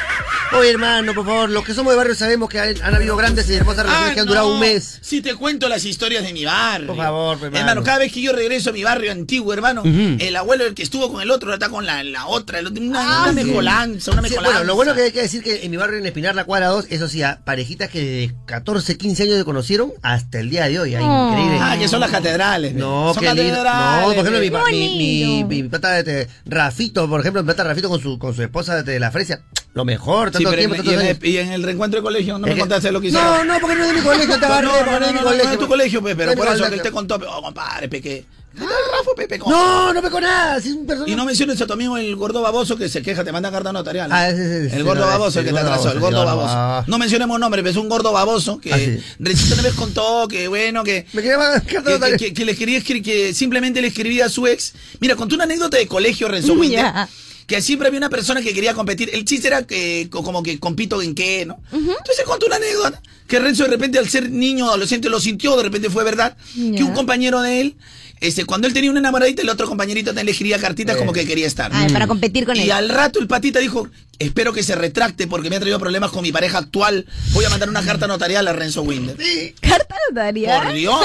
[0.57, 3.51] Oye, hermano, por favor, los que somos de barrio sabemos que han, han habido grandes
[3.51, 4.99] y hermosas relaciones Ah, que han durado un mes.
[5.03, 6.87] Si te cuento las historias de mi barrio.
[6.87, 7.57] Por favor, hermano.
[7.59, 7.83] hermano.
[7.83, 11.11] cada vez que yo regreso a mi barrio antiguo, hermano, el abuelo, el que estuvo
[11.13, 13.47] con el otro, está con la, la otra, el otro- una, Ah, una sí.
[13.49, 14.53] mejolanza, una Sí, mejolanza.
[14.59, 16.69] bueno, lo bueno que hay que decir que en mi barrio, en Espinar, la cuadra
[16.69, 20.69] 2, eso sí, a parejitas que de 14, 15 años se conocieron hasta el día
[20.69, 20.95] de hoy.
[20.95, 21.29] ah, Oh.
[21.33, 21.59] Increíble.
[21.61, 22.73] Ah, que son las catedrales.
[22.73, 23.65] No, son qué lindo.
[23.65, 27.65] No, por ejemplo, mi, mi, mi, mi pata de este, Rafito, por ejemplo, mi pata
[27.65, 29.43] Rafito con su, con su esposa de la Fresia.
[29.75, 31.19] Lo mejor, Sí, tanto tiempo, en- y, en años.
[31.21, 33.19] el, y en el reencuentro de colegio, no Es me que- contaste lo que No,
[33.21, 33.47] hicieron.
[33.47, 35.07] no, porque no es de mi colegio, te No, agarré, no, no, no es de
[35.07, 35.45] mi no, no, colegio.
[35.45, 36.77] no es tu colegio, pe, pero No por eso que colegio.
[36.83, 38.25] usted contó, oh, compadre, pe, que...
[38.57, 41.13] ¿Qué tal, Rafa, pe, pe, con- No, no me con nada, si es un personaje.
[41.13, 43.71] Y no menciones a tu amigo el gordo baboso que se queja, te manda carta
[43.71, 44.11] notarial.
[44.11, 46.83] Ah, ese, ese, el gordo no, baboso, el que te atrasó, el gordo baboso, ah.
[46.87, 48.99] No mencionemos nombres, pero es un gordo baboso que Ah, sí.
[49.19, 51.05] recién vez contó que, bueno, que...
[51.13, 54.29] Me quería mandar carta Que, que- que le quería escribir, que simplemente le escribía a
[54.31, 54.73] su ex.
[55.01, 57.07] Mira, contó una anécdota de colegio, Renzo Ya.
[57.47, 59.11] Que siempre había una persona que quería competir.
[59.13, 61.61] El chiste era que co- como que compito en qué, ¿no?
[61.73, 65.65] Entonces contó una anécdota que Renzo de repente al ser niño adolescente lo sintió, de
[65.65, 67.77] repente fue verdad, que un compañero de él,
[68.21, 71.27] este, cuando él tenía una enamoradita, el otro compañerito también le escribía cartitas como que
[71.27, 71.71] quería estar.
[71.75, 72.71] Ay, para competir con Y él.
[72.73, 73.89] al rato el patita dijo,
[74.19, 77.07] espero que se retracte porque me ha traído problemas con mi pareja actual.
[77.33, 79.17] Voy a mandar una carta notarial a Renzo Winder.
[79.61, 80.63] Carta notaria.
[80.63, 81.01] Por Dios.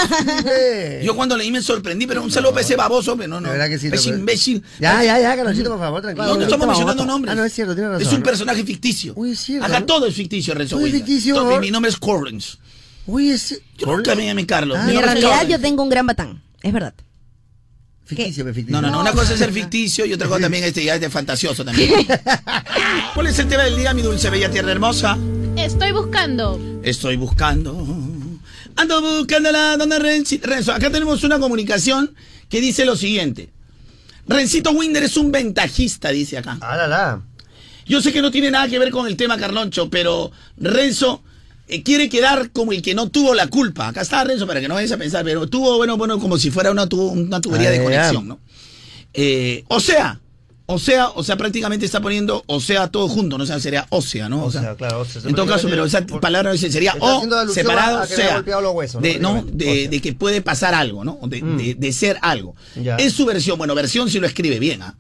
[0.46, 1.02] Eh.
[1.04, 3.50] Yo cuando leí me sorprendí, pero un saludo para ese baboso, pero no, no.
[3.50, 4.64] Verdad que sí, Es no, imbécil.
[4.80, 6.28] Ya, ya, ya, Carlonchito, por favor, tranquilo.
[6.28, 7.32] No, no estamos mencionando nombres.
[7.32, 8.08] Ah, no, es cierto, tiene razón.
[8.08, 9.14] Es un personaje ficticio.
[9.16, 9.86] Uy, es cierto, Acá ¿no?
[9.86, 11.02] todo es ficticio, Renzo es Winder.
[11.02, 11.60] ficticio, favor.
[11.60, 12.58] Mi nombre es Collins.
[13.08, 14.78] Uy, es Yo nunca me llamé Carlos.
[14.80, 16.42] Ah, Mi Y en realidad yo tengo un gran batán.
[16.62, 16.94] Es verdad.
[18.06, 18.82] ficticio, pero ficticio.
[18.82, 19.02] No, no, no.
[19.02, 21.92] Una cosa es ser ficticio y otra cosa también este, ya es de fantasioso también.
[23.14, 25.18] ¿Cuál es el tema del día, mi dulce bella tierra hermosa?
[25.56, 26.60] Estoy buscando.
[26.84, 27.72] Estoy buscando.
[28.76, 30.72] Ando buscándola, donde Renzi- Renzo.
[30.74, 32.14] Acá tenemos una comunicación
[32.50, 33.52] que dice lo siguiente.
[34.28, 36.58] Rencito Winder es un ventajista, dice acá.
[36.62, 37.22] Ah, la, la.
[37.86, 41.24] Yo sé que no tiene nada que ver con el tema Carloncho, pero Renzo
[41.84, 43.88] quiere quedar como el que no tuvo la culpa.
[43.88, 46.52] Acá está Renzo para que no vayas a pensar, pero tuvo, bueno, bueno, como si
[46.52, 48.40] fuera una, tu- una tubería Ah, de conexión, ¿no?
[49.14, 50.20] Eh, o sea,
[50.68, 53.86] o sea, o sea, prácticamente está poniendo o sea todo junto, no o sea, sería
[53.90, 54.46] ósea, ¿no?
[54.46, 57.22] O sea, claro, o sea, en todo caso, pero esa palabra sería o
[57.54, 58.42] separado, ha sea,
[59.02, 61.20] de, no, de, O que puede pasar algo, ¿no?
[61.26, 61.58] De, Mm.
[61.58, 62.56] de- de ser algo.
[62.82, 62.96] Ya.
[62.96, 64.96] Es su versión, bueno, versión si lo escribe bien, ¿ah?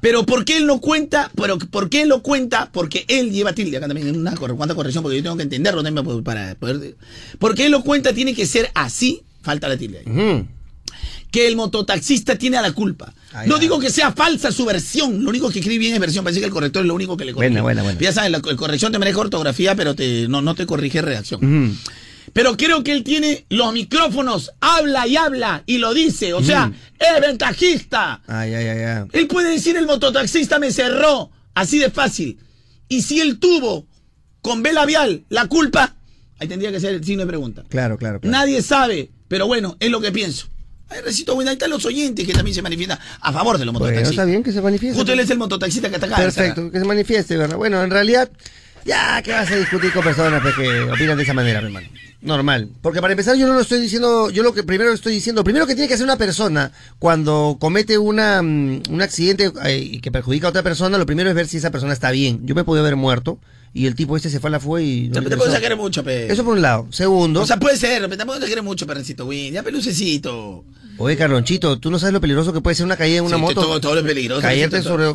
[0.00, 1.30] Pero ¿por qué él no cuenta?
[1.36, 2.70] Pero ¿por qué él lo cuenta?
[2.72, 6.22] Porque él lleva tilde acá también una cuánta corrección porque yo tengo que entenderlo también
[6.24, 6.96] para poder
[7.38, 9.98] porque él lo cuenta tiene que ser así, falta la tilde.
[10.06, 10.46] ahí.
[11.30, 13.12] Que el mototaxista tiene la culpa.
[13.46, 16.40] No digo que sea falsa su versión, lo único que escribe bien es versión, parece
[16.40, 17.50] que el corrector es lo único que le corrige.
[17.50, 18.00] Buena, buena, buena.
[18.00, 21.44] Ya sabes, la co- corrección te maneja ortografía, pero te, no, no te corrige redacción.
[21.44, 21.74] Ujú.
[22.32, 26.72] Pero creo que él tiene los micrófonos, habla y habla y lo dice, o sea,
[26.98, 28.22] es ventajista.
[28.26, 29.04] Ay, ay, ay, ay.
[29.12, 32.38] Él puede decir el mototaxista me cerró, así de fácil.
[32.88, 33.86] Y si él tuvo
[34.42, 35.94] con B labial la culpa,
[36.38, 37.64] ahí tendría que ser el signo de pregunta.
[37.68, 38.30] Claro, claro, claro.
[38.36, 40.46] Nadie sabe, pero bueno, es lo que pienso.
[40.88, 43.72] Ay, recito, bueno, ahí están los oyentes que también se manifiestan a favor de los
[43.72, 44.10] Bueno, mototaxistas.
[44.12, 44.96] está bien que se manifieste.
[44.96, 46.16] Justo él es el mototaxista que está acá.
[46.16, 47.56] Perfecto, que se manifieste, ¿verdad?
[47.56, 48.28] Bueno, en realidad,
[48.84, 51.88] ya, ¿qué vas a discutir con personas pues, que opinan de esa manera, mi hermano?
[52.22, 52.68] Normal.
[52.82, 55.66] Porque para empezar, yo no lo estoy diciendo, yo lo que primero estoy diciendo, primero
[55.66, 60.12] que tiene que hacer una persona cuando comete una, mm, un accidente eh, y que
[60.12, 62.46] perjudica a otra persona, lo primero es ver si esa persona está bien.
[62.46, 63.38] Yo me pude haber muerto
[63.72, 65.08] y el tipo este se fue a la fue y...
[65.08, 65.50] no Te, interesó.
[65.50, 66.30] sacar mucho, pe.
[66.30, 66.88] Eso por un lado.
[66.90, 69.54] Segundo, O sea, puede ser, te quiere mucho, perrecito, Win.
[69.54, 70.64] Ya pelucecito.
[71.00, 73.42] Oye, Carlonchito, tú no sabes lo peligroso que puede ser una caída en una Sí,
[73.42, 73.60] moto.
[73.62, 74.42] Todo, todo es peligroso.
[74.42, 75.06] Caerte sobre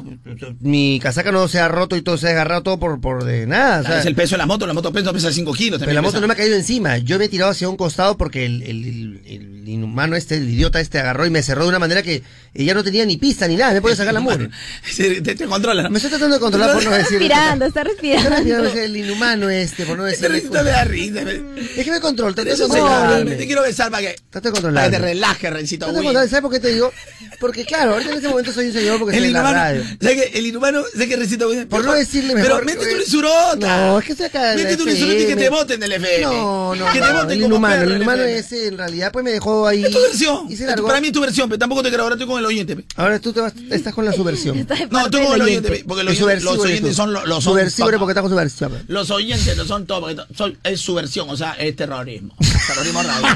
[0.59, 3.45] mi casaca no se ha roto y todo se ha agarrado todo por, por de
[3.47, 3.81] nada.
[3.81, 5.79] o sea, es el peso de la moto, la moto pesa, pesa 5 kilos.
[5.79, 6.97] Pero la moto no me ha caído encima.
[6.97, 10.47] Yo me he tirado hacia un costado porque el, el- el- el inhumano este, el
[10.49, 12.21] idiota este, agarró y me cerró de una manera que
[12.53, 13.73] ella no tenía ni pista ni nada.
[13.73, 14.49] Me puede sacar la mugre.
[14.97, 15.89] te, te controla.
[15.89, 17.19] Me estoy tratando de controlar por no Está decir.
[17.19, 18.29] respirando, está Está respirando.
[18.29, 20.29] respirando, es el inhumano este, por no decir.
[20.29, 21.21] me da risa.
[21.23, 21.41] me-
[21.77, 23.35] Es que me controlo, trato de Eso se controlarme.
[23.35, 26.29] Te quiero besar para que, Trato de para que te relajes, Controlarme.
[26.29, 26.91] ¿Sabes por qué te digo?
[27.39, 29.57] Porque claro, ahorita en este momento soy un señor porque El estoy en la inhumano,
[29.83, 29.83] radio.
[30.01, 31.67] ¿sabes que el inhumano, ¿sabes que Recito Win?
[31.67, 33.57] Por no decirle Pero mejor, métete eh, una isurota.
[33.87, 36.21] No, es que estoy acá Métete una isurota y que te voten del FM.
[36.23, 39.11] No, no, Que te no, voten el como inhumano, perro el inhumano ese en realidad
[39.11, 39.83] pues me dejó ahí.
[39.83, 40.45] Es tu versión.
[40.49, 40.87] Y se Es tu- largó.
[40.87, 42.03] Para mí es tu versión, pero tampoco te creo.
[42.03, 42.75] Ahora estoy con el oyente.
[42.77, 42.85] pe.
[42.95, 44.65] Ahora tú te vas, estás con la subversión.
[44.91, 48.11] No, tú con el oyente, pe, porque los, oyentes son los los son subversivo porque
[48.11, 48.71] estás con subversión.
[48.87, 52.33] Los oyentes no son todo, porque soy- es su versión, o sea, es terrorismo.
[52.67, 53.27] Terrorismo radio.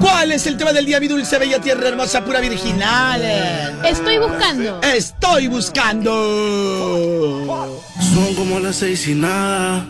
[0.00, 3.22] ¿Cuál es el tema del día, mi dulce, bella tierra hermosa, pura virginal?
[3.84, 4.80] Estoy buscando.
[4.82, 6.12] Estoy buscando.
[8.14, 9.86] Son como las seis y nada.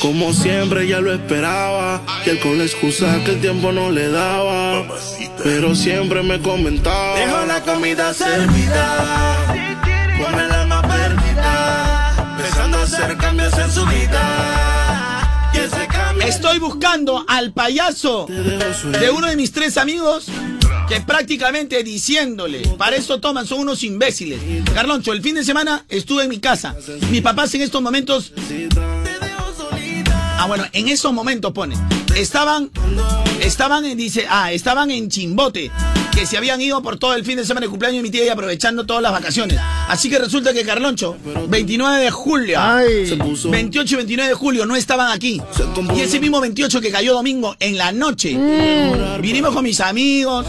[0.00, 2.02] Como siempre ya lo esperaba.
[2.24, 4.84] Y él con la excusa que el tiempo no le daba.
[5.42, 7.18] Pero siempre me comentaba.
[7.18, 9.46] Deja la comida servida.
[10.22, 12.36] Come la más perdida.
[12.36, 14.75] Empezando a hacer cambios en su vida.
[16.26, 20.26] Estoy buscando al payaso de uno de mis tres amigos
[20.88, 24.40] que prácticamente diciéndole, para eso toman, son unos imbéciles.
[24.74, 26.74] Carloncho, el fin de semana estuve en mi casa.
[27.10, 28.32] Mis papás en estos momentos
[30.38, 31.76] Ah, bueno, en esos momentos pone.
[32.14, 32.70] Estaban,
[33.40, 35.70] estaban en, dice, ah, estaban en Chimbote,
[36.16, 38.24] que se habían ido por todo el fin de semana de cumpleaños de mi tía
[38.24, 39.60] y aprovechando todas las vacaciones.
[39.86, 41.14] Así que resulta que Carloncho,
[41.48, 43.06] 29 de julio, Ay.
[43.06, 45.42] se puso 28 y 29 de julio no estaban aquí.
[45.94, 48.34] Y ese mismo 28 que cayó domingo en la noche,
[49.20, 50.46] vinimos con mis amigos,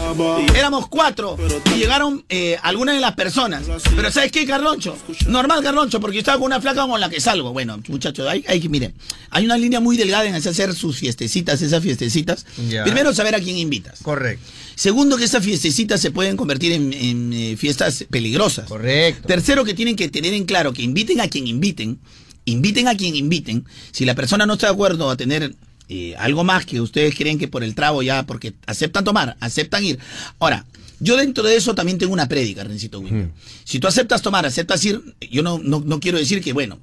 [0.56, 1.36] éramos cuatro
[1.74, 3.64] y llegaron eh, algunas de las personas.
[3.94, 4.96] Pero ¿sabes qué, Carloncho?
[5.26, 7.52] Normal, Carloncho, porque yo estaba con una flaca con la que salgo.
[7.52, 8.94] Bueno, muchachos, hay, hay que, miren,
[9.28, 12.46] hay una línea muy delgada en hacer sus fiestecitas, esas fiestecitas.
[12.70, 12.84] Ya.
[12.84, 14.00] Primero, saber a quién invitas.
[14.00, 14.46] Correcto.
[14.78, 18.68] Segundo, que esas fiestecitas se pueden convertir en, en, eh, fiestas peligrosas.
[18.68, 19.26] Correcto.
[19.26, 21.98] Tercero, que tienen que tener en claro que inviten a quien inviten,
[22.44, 23.64] inviten a quien inviten.
[23.90, 25.56] Si la persona no está de acuerdo a tener
[25.88, 29.84] eh, algo más que ustedes creen que por el trago ya, porque aceptan tomar, aceptan
[29.84, 29.98] ir.
[30.38, 30.64] Ahora,
[31.00, 33.32] yo dentro de eso también tengo una prédica, Rencito Winter.
[33.64, 36.78] Si tú aceptas tomar, aceptas ir, yo no, no, no quiero decir que, bueno,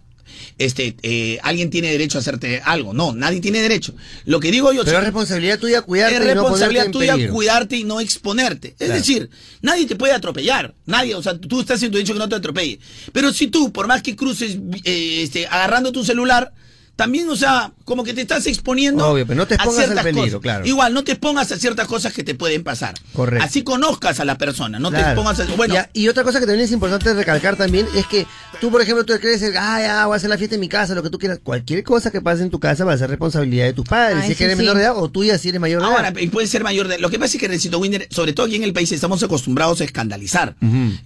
[0.58, 2.94] este, eh, alguien tiene derecho a hacerte algo.
[2.94, 3.94] No, nadie tiene derecho.
[4.26, 4.84] Lo que digo yo...
[4.84, 8.70] Pero es responsabilidad tuya cuidarte Es y no responsabilidad en tuya cuidarte y no exponerte.
[8.70, 8.94] Es Claro.
[8.94, 9.30] decir,
[9.62, 10.76] nadie te puede atropellar.
[10.86, 12.80] Nadie, o sea, tú estás en tu derecho que no te atropelle.
[13.12, 16.54] Pero si tú, por más que cruces eh, este, agarrando tu celular,
[16.96, 19.06] también, o sea, como que te estás exponiendo.
[19.08, 20.42] Obvio, pero no te a expongas al ciertas peligro, cosas.
[20.42, 20.66] claro.
[20.66, 22.96] Igual, no te expongas a ciertas cosas que te pueden pasar.
[23.14, 23.46] Correcto.
[23.46, 25.46] Así conozcas a la persona, no te expongas a.
[25.56, 28.26] Bueno, Ya, y otra cosa que también es importante recalcar también es que
[28.62, 30.96] tú, por ejemplo, tú crees, ah, ya, voy a hacer la fiesta en mi casa,
[30.96, 31.40] lo que tú quieras.
[31.44, 34.20] Cualquier cosa que pase en tu casa va a ser responsabilidad de tus padres.
[34.22, 34.62] Ah, si es que eres sí.
[34.64, 36.18] menor de edad o tuya si eres mayor de Ahora, edad.
[36.20, 36.98] y puede ser mayor de.
[37.00, 39.82] Lo que pasa es que Rencito Winder, sobre todo aquí en el país, estamos acostumbrados
[39.82, 40.56] a escandalizar.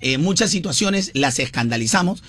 [0.01, 2.21] Eh, muchas situaciones las escandalizamos.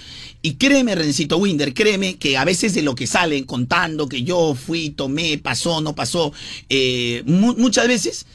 [0.42, 4.54] Y créeme, Rencito Winder, créeme que a veces de lo que salen contando que yo
[4.54, 6.32] fui, tomé, pasó, no pasó,
[6.70, 8.26] eh, mu- muchas veces.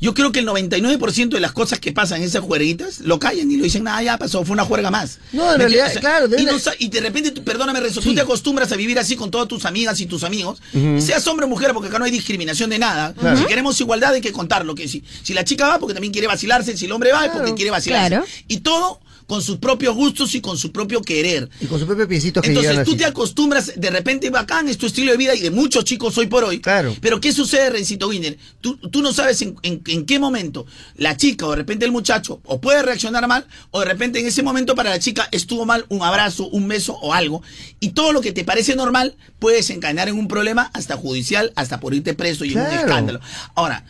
[0.00, 3.48] Yo creo que el 99% de las cosas que pasan en esas juerguitas lo callan
[3.48, 5.20] y lo dicen, nada, ya pasó, fue una juerga más.
[5.32, 8.00] No, en ¿Me realidad, claro, y, deben no de- y de repente, tú- perdóname, Renzo,
[8.00, 8.16] tú Sí.
[8.16, 10.60] te acostumbras a vivir así con todas tus amigas y tus amigos,
[10.98, 13.14] seas hombre o mujer, porque acá no hay discriminación de nada.
[13.38, 16.26] Si queremos igualdad hay que contarlo, que si, si la chica va porque también quiere
[16.26, 18.08] vacilarse, si el hombre va es porque quiere vacilarse.
[18.08, 18.24] Claro.
[18.48, 21.48] Y todo con sus propios gustos y con su propio querer.
[21.60, 22.96] Y con sus propios piecitos que Entonces tú así.
[22.96, 26.26] te acostumbras, de repente bacán, es tu estilo de vida y de muchos chicos hoy
[26.26, 26.60] por hoy.
[26.60, 26.94] Claro.
[27.00, 28.36] Pero ¿qué sucede, Rencito Winner?
[28.60, 30.66] Tú, tú no sabes en, en- en qué momento
[30.96, 34.26] la chica o de repente el muchacho o puede reaccionar mal o de repente en
[34.26, 37.42] ese momento para la chica estuvo mal un abrazo, un beso o algo.
[37.80, 41.80] Y todo lo que te parece normal puede desencadenar en un problema hasta judicial, hasta
[41.80, 43.20] por irte preso y en un escándalo.
[43.54, 43.84] Ahora,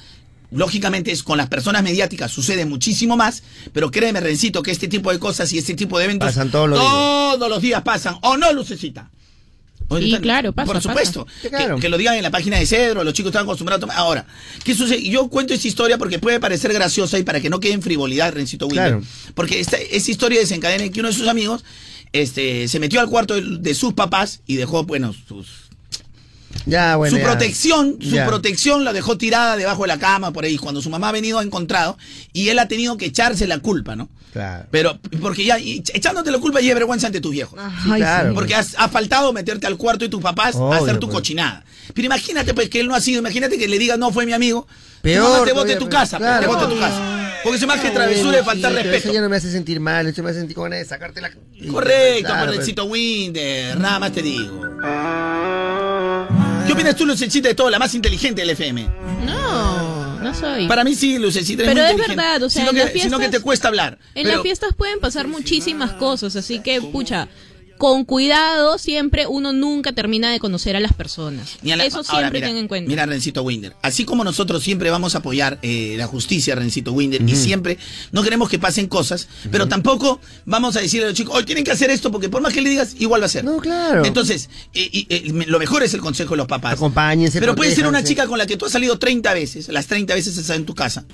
[0.53, 3.43] lógicamente es con las personas mediáticas sucede muchísimo más,
[3.73, 6.69] pero créeme, Rencito, que este tipo de cosas y este tipo de eventos Pasan todos
[6.69, 6.93] los días.
[6.93, 8.17] todos los días pasan.
[8.23, 9.11] ¿O no, Lucecita?
[9.79, 11.27] Sí, Ahorita- claro, pasa, Por supuesto.
[11.43, 11.79] Que- claro.
[11.79, 13.99] Que, lo digan en la página de Cedro, los chicos están acostumbrados a tomar.
[13.99, 14.27] Ahora,
[14.65, 15.03] ¿qué sucede?
[15.03, 18.33] Yo cuento esta historia porque puede parecer graciosa y para que no quede en frivolidad,
[18.33, 18.69] Rencito.
[18.69, 19.03] Claro.
[19.35, 21.63] Porque esta, esta historia desencadena en que uno de sus amigos
[22.13, 25.62] este, se metió al cuarto de, de sus papás y dejó, bueno, sus,
[26.67, 27.17] Ya, bueno.
[27.17, 27.29] su ya.
[27.29, 28.27] protección, su Ya.
[28.27, 30.57] protección la dejó tirada debajo de la cama por ahí.
[30.59, 31.99] Cuando su mamá ha venido ha encontrado
[32.33, 34.09] y él ha tenido que echarse la culpa, ¿no?
[34.33, 34.67] Claro.
[34.71, 37.59] Pero, porque ya, y echándote la culpa ya es vergüenza ante tus viejos.
[37.85, 38.33] Sí, claro.
[38.35, 41.17] Porque has, ha faltado meterte al cuarto de tus papás a hacer tu pues.
[41.19, 41.65] cochinada.
[41.95, 44.33] Pero imagínate pues que él no ha sido, imagínate que le digas no fue mi
[44.33, 44.67] amigo.
[45.03, 46.41] Peor tu mamá te bote todavía, de tu pues, casa, pues, claro.
[46.43, 47.19] te bote de tu casa.
[47.43, 48.97] Porque eso es más que travesura y faltar Sí, respeto.
[48.99, 51.21] Eso ya no me hace sentir mal, eso me hace sentir con ganas de sacarte
[51.21, 51.31] la.
[51.71, 52.53] Correcto, Claro.
[52.53, 54.61] Perrecito Winder, nada más te digo.
[56.73, 58.89] ¿Qué opinas tú, Lucecita, de todo, la más inteligente del FM?
[59.27, 60.67] No, no soy.
[60.67, 62.93] Para mí sí, Lucecita, eres Pero muy es verdad, o sea, sino, en que, las
[63.03, 63.99] sino que fiestas- te cuesta hablar.
[64.15, 67.29] En Pero- las fiestas pueden pasar muchísimas cosas, así que, pucha,
[67.83, 71.57] con cuidado siempre uno nunca termina de conocer a las personas.
[71.63, 72.89] Ni a la- Eso siempre mira, ten en cuenta.
[72.89, 73.75] Mira, Rencito Winder.
[73.83, 77.79] Así como nosotros siempre vamos a apoyar eh, la justicia, Rencito Winder, y siempre
[78.13, 81.65] no queremos que pasen cosas, pero tampoco vamos a decirle a los chicos, hoy tienen
[81.65, 83.43] que hacer esto porque por más que le digas, igual va a ser.
[83.45, 84.05] No, claro.
[84.05, 86.75] Entonces, eh, eh, lo mejor es el consejo de los papás.
[86.75, 89.89] Acompáñense, Pero puede ser una chica con la que tú has salido 30 veces, las
[89.89, 91.05] 30 veces estás en tu casa.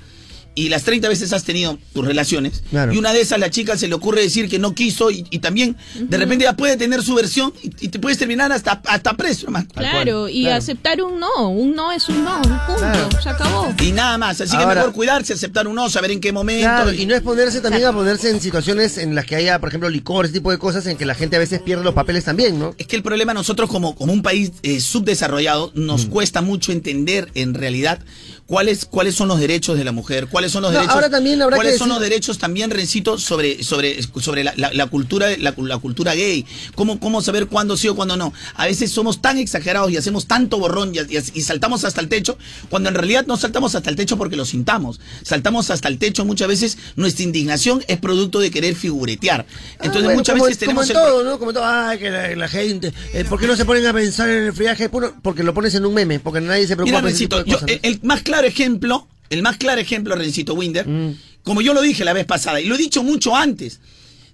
[0.58, 2.64] Y las 30 veces has tenido tus relaciones.
[2.70, 2.92] Claro.
[2.92, 5.38] Y una de esas la chica se le ocurre decir que no quiso y, y
[5.38, 9.14] también de repente ya puede tener su versión y, y te puedes terminar hasta, hasta
[9.14, 9.68] preso, hermano.
[9.74, 10.56] Claro, y claro.
[10.56, 11.48] aceptar un no.
[11.50, 12.74] Un no es un no, punto.
[12.76, 13.08] Claro.
[13.22, 13.72] Se acabó.
[13.82, 16.62] Y nada más, así que Ahora- mejor cuidarse, aceptar un no, saber en qué momento.
[16.64, 19.68] Claro, y no es ponerse también a ponerse en situaciones en las que haya, por
[19.68, 22.24] ejemplo, licor, ese tipo de cosas en que la gente a veces pierde los papeles
[22.24, 22.74] también, ¿no?
[22.78, 26.10] Es que el problema nosotros como, como un país eh, subdesarrollado nos Mm.
[26.10, 28.00] cuesta mucho entender en realidad
[28.48, 31.40] cuáles cuáles son los derechos de la mujer, cuáles son los No, derechos ahora también
[31.42, 34.86] habrá cuáles que son decir- los derechos también Rencito sobre sobre sobre la, la- la
[34.86, 38.32] cultura la, la cultura gay, cómo cómo saber cuándo sí o cuándo no.
[38.54, 42.08] A veces somos tan exagerados y hacemos tanto borrón y, y- y saltamos hasta el
[42.08, 42.38] techo
[42.70, 44.98] cuando en realidad no saltamos hasta el techo porque lo sintamos.
[45.22, 49.44] Saltamos hasta el techo muchas veces nuestra indignación es producto de querer figuretear.
[49.74, 51.38] Entonces Ah, bueno, muchas como, veces como tenemos en el- todo, ¿no?
[51.38, 54.44] Como todo, ay, que la, gente, eh, ¿por qué no se ponen a pensar en
[54.44, 54.88] el friaje?
[54.88, 57.58] Porque lo pones en un meme, porque nadie se preocupa Mira, por Rencito, de yo-
[57.66, 61.14] el, el más claro ejemplo, el más claro ejemplo, Rencito Winder, Mm.
[61.42, 63.80] como yo lo dije la vez pasada, y lo he dicho mucho antes,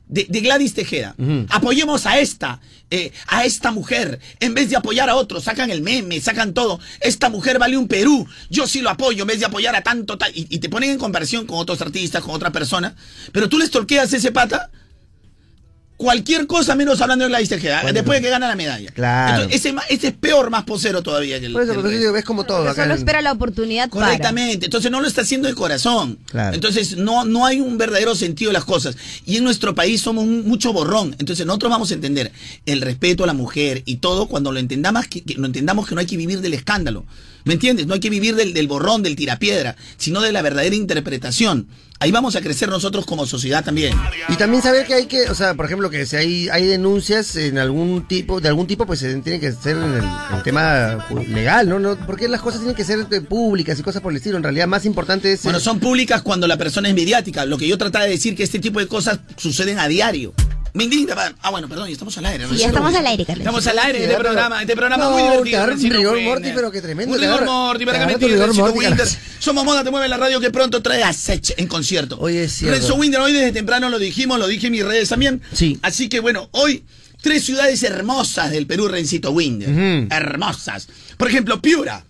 [0.07, 1.15] de, de Gladys Tejeda.
[1.49, 5.81] Apoyemos a esta, eh, a esta mujer, en vez de apoyar a otros, sacan el
[5.81, 6.79] meme, sacan todo.
[7.01, 10.19] Esta mujer vale un Perú, yo sí lo apoyo, en vez de apoyar a tanto,
[10.19, 12.93] tal, y, y te ponen en comparación con otros artistas, con otras personas,
[13.33, 14.71] pero tú les torqueas ese pata
[15.97, 18.91] cualquier cosa menos hablando de Gladys Tejeda, Bueno, después de que gana la medalla.
[18.91, 19.45] Claro.
[19.45, 22.83] Entonces, ese, es peor, más posero todavía que el, Por eso, el como todo acá.
[22.83, 24.07] solo en- espera la oportunidad para.
[24.07, 26.19] Correctamente, entonces no lo está haciendo de corazón.
[26.27, 26.55] Claro.
[26.55, 28.97] Entonces no, no hay un verdadero sentido de las cosas.
[29.25, 31.15] Y en nuestro país somos un- mucho borrón.
[31.19, 32.33] Entonces nosotros vamos a entender
[32.67, 35.95] el respeto a la mujer y todo cuando lo entendamos que, que- lo entendamos que
[35.95, 37.05] no hay que vivir del escándalo.
[37.45, 37.87] ¿Me entiendes?
[37.87, 41.69] No hay que vivir del, del borrón, del tirapiedra, sino de la verdadera interpretación.
[42.01, 43.95] Ahí vamos a crecer nosotros como sociedad también.
[44.29, 47.37] Y también saber que hay que, o sea, por ejemplo, que si hay, hay denuncias
[47.37, 50.05] en algún tipo, de algún tipo, pues eh, tiene que ser en el,
[50.37, 51.79] el tema legal, ¿no?
[51.79, 54.37] no Porque las cosas tienen que ser eh, públicas y cosas por el estilo.
[54.37, 55.43] En realidad, más importante es.
[55.45, 57.45] Bueno, eh, son públicas cuando la persona es mediática.
[57.47, 60.35] Lo que yo trataba de decir que este tipo de cosas suceden a diario.
[60.75, 61.15] Me indigna.
[61.15, 62.47] pa- Ah, bueno, perdón, ya estamos al aire.
[62.49, 63.43] Sí, ya estamos al aire, Carlos.
[63.43, 65.65] Estamos al aire de este programa, este programa No, muy divertido.
[65.65, 69.09] un rigor mortis, pero que tremendo, Un rigor mortis, para que me Winter.
[69.39, 72.19] Somos Moda Te Mueve la Radio que pronto trae a Sech en concierto.
[72.21, 72.77] Oye, es cierto.
[72.77, 75.41] Renzo Winder, hoy desde temprano lo dijimos, lo dije en mis redes también.
[75.53, 75.79] Sí.
[75.83, 76.83] Así que bueno, hoy
[77.23, 79.69] tres ciudades hermosas del Perú, Rencito Winder.
[80.11, 80.89] Hermosas.
[81.17, 82.05] Por ejemplo, Piura.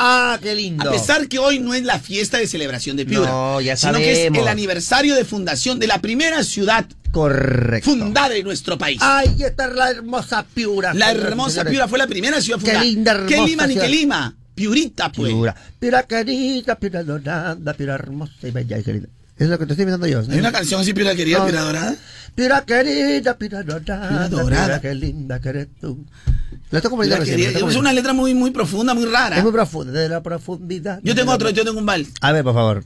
[0.00, 0.88] Ah, qué lindo.
[0.88, 3.94] A pesar que hoy no es la fiesta de celebración de Piura, No, ya sino
[3.98, 7.90] que es el aniversario de fundación de la primera ciudad Correcto.
[7.90, 8.98] fundada en nuestro país.
[9.02, 10.94] Ahí está la hermosa Piura.
[10.94, 11.70] la hermosa señores.
[11.72, 12.84] Piura fue la primera ciudad Qué fundada.
[12.84, 14.36] linda, hermosa ¿Qué Lima ni qué Lima?
[14.54, 15.32] Piurita, pues.
[15.32, 15.56] Piura.
[15.80, 19.08] Piura querida, Piura dorada, Piura hermosa y bella y querida.
[19.36, 20.22] Es lo que te estoy inventando yo.
[20.22, 20.32] ¿no?
[20.32, 21.46] Hay una canción así, Piura querida, No.
[21.46, 21.96] Piura dorada.
[22.34, 24.64] Piura querida, Piura dorada, Piura dorada.
[24.66, 26.04] Piura qué linda que eres tú.
[26.70, 29.38] Estoy componiendo Piura recién, Es una letra muy, muy profunda, muy rara.
[29.38, 31.00] Es muy profunda, de la profundidad.
[31.02, 32.08] Yo tengo otro, yo tengo un vals.
[32.20, 32.84] A ver, por favor.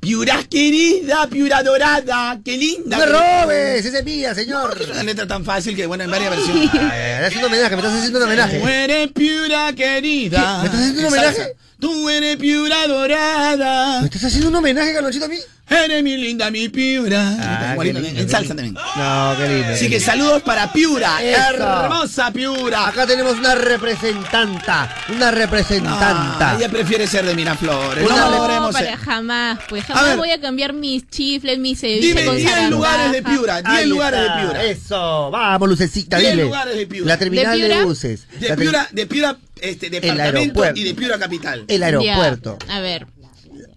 [0.00, 2.98] Piura querida, Piura dorada, qué linda.
[2.98, 3.84] ¡No me robes!
[3.84, 4.76] ¡Esa es mía, señor!
[4.80, 6.70] Es una letra tan fácil que, bueno, en varias versiones.
[6.72, 8.60] Ay, es un homenaje, me estás haciendo un homenaje.
[8.60, 10.38] Tú eres Piura querida.
[10.38, 10.60] ¿Qué?
[10.60, 11.56] ¿Me estás haciendo un En homenaje?
[11.80, 14.00] Tú eres Piura dorada.
[14.00, 15.38] ¿Me estás haciendo un homenaje, Carlonchito, a mí?
[15.70, 17.36] Eres mi linda, mi Piura.
[17.40, 18.74] Ah, lindo, en salsa también.
[18.74, 19.72] No, qué lindo.
[19.74, 21.22] Así que saludos para Piura.
[21.22, 21.38] Eso.
[21.62, 22.88] Hermosa Piura.
[22.88, 24.94] Acá tenemos una representanta.
[25.14, 26.52] Una representanta.
[26.52, 28.04] Ah, ella prefiere ser de Miraflores.
[28.04, 28.96] Una no para ser.
[28.98, 30.16] jamás, pues A jamás ver.
[30.18, 32.70] voy a cambiar mis chifles, mis ceviche Dime con 10 zarandaja.
[32.76, 33.62] lugares de Piura.
[33.62, 34.64] 10 Ahí lugares está, de Piura.
[34.64, 36.44] Eso, vamos, lucecita, 10 dile.
[36.44, 37.08] lugares de Piura.
[37.08, 37.84] La terminal ¿De de, Piura?
[37.84, 38.26] buses.
[38.40, 40.80] De Piura, de Piura este, departamento aeropuerto.
[40.80, 41.64] y de Piura capital.
[41.68, 42.58] El aeropuerto.
[42.66, 43.06] Ya, a ver,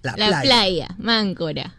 [0.03, 0.41] La, la, playa.
[0.41, 0.87] playa.
[0.97, 1.75] Máncora,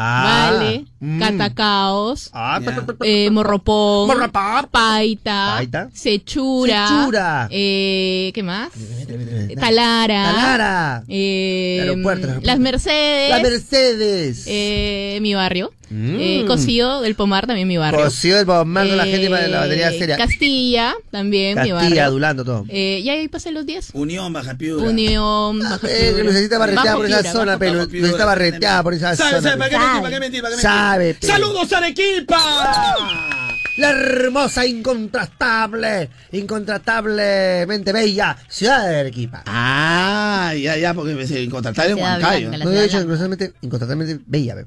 [0.00, 1.18] Ah, Vale, mm.
[1.18, 2.60] Catacaos, Ah,
[3.02, 4.08] eh, Morropón.
[4.70, 5.90] Paita, Paita.
[5.92, 7.48] Sechura, Sechura.
[7.50, 8.68] eh, ¿qué más?
[9.58, 11.02] Talara, Talara.
[11.08, 12.46] eh, El aeropuerto, el aeropuerto.
[12.46, 14.44] Las Mercedes, La Mercedes.
[14.46, 16.16] eh, mi barrio, Mm.
[16.20, 18.04] eh, Cocío del Pomar, también mi barrio.
[18.04, 20.16] Cocío del bombando la gente de la batería Eh, seria.
[20.16, 22.04] Castilla, también mi Castilla, barrio.
[22.04, 22.64] adulando todo.
[22.68, 23.90] Eh, y ahí pasé los 10.
[23.94, 24.88] Unión, Baja Piura.
[24.88, 26.24] Unión, Baja Eh, Piura.
[26.24, 29.42] necesita barretear Bajo por esa zona, pero necesita barretear por esa ¿Sabe, zona.
[29.42, 30.00] sabe, ¿Para qué mentir?
[30.02, 30.42] ¿Para qué mentir?
[30.42, 30.62] ¿Para qué mentir?
[30.70, 32.38] Sabe, ¡Saludos, Arequipa!
[33.78, 39.44] La hermosa, incontrastable, incontrastablemente bella ciudad de Arequipa.
[39.46, 41.28] Ah, ya, ya, porque en
[41.94, 42.48] Ciudad Huancayo.
[42.50, 43.00] No he ciudad dicho blanca.
[43.04, 44.64] incontrastablemente, incontrastablemente bella, be.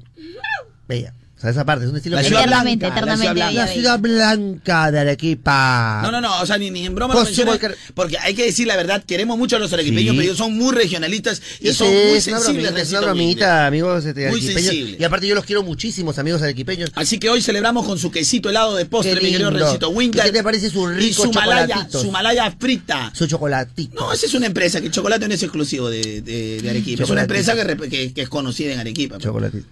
[0.92, 1.14] Bella.
[1.36, 3.48] O sea, esa parte es un estilo La que- ciudad Eternamente, blanca, la eternamente ciudad
[3.50, 3.66] bella.
[3.66, 6.00] La ciudad blanca de Arequipa.
[6.04, 7.58] No, no, no, o sea, ni, ni en broma Pues lo
[7.94, 10.16] porque- hay que decir la verdad, queremos mucho a los arequipeños, Sí.
[10.18, 12.62] pero ellos son muy regionalistas y son muy es una sensibles.
[12.70, 15.00] bromita, es una bromita, amigos este, Muy arequipeños.
[15.00, 16.90] Y aparte yo los quiero muchísimos, amigos arequipeños.
[16.94, 19.50] Así que hoy celebramos con su quesito helado de postre, mi querido.
[19.50, 20.22] Rencito Winter.
[20.24, 23.10] ¿Y qué te parece su Y rico su malaya, su malaya frita.
[23.16, 24.00] Su chocolatito.
[24.00, 27.02] No, esa es una empresa, que el chocolate no es exclusivo de, de, de Arequipa.
[27.02, 29.16] Es una empresa que, rep- que, que es conocida en Arequipa.
[29.16, 29.24] pues.
[29.24, 29.66] Chocolatito.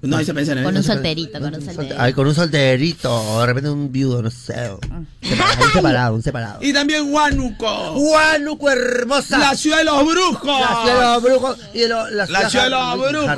[0.00, 1.94] No, esa empresa no Con un solterito, con un solterito.
[1.98, 4.54] Ay, con un solterito, o de repente un viudo, no sé.
[4.54, 6.58] Separado, un separado, un separado.
[6.62, 7.92] Y también Huánuco.
[7.94, 9.38] Huánuco hermosa.
[9.38, 10.60] La ciudad de los brujos.
[10.60, 13.36] La ciudad de los brujos y de los- La ciudad de los brujos.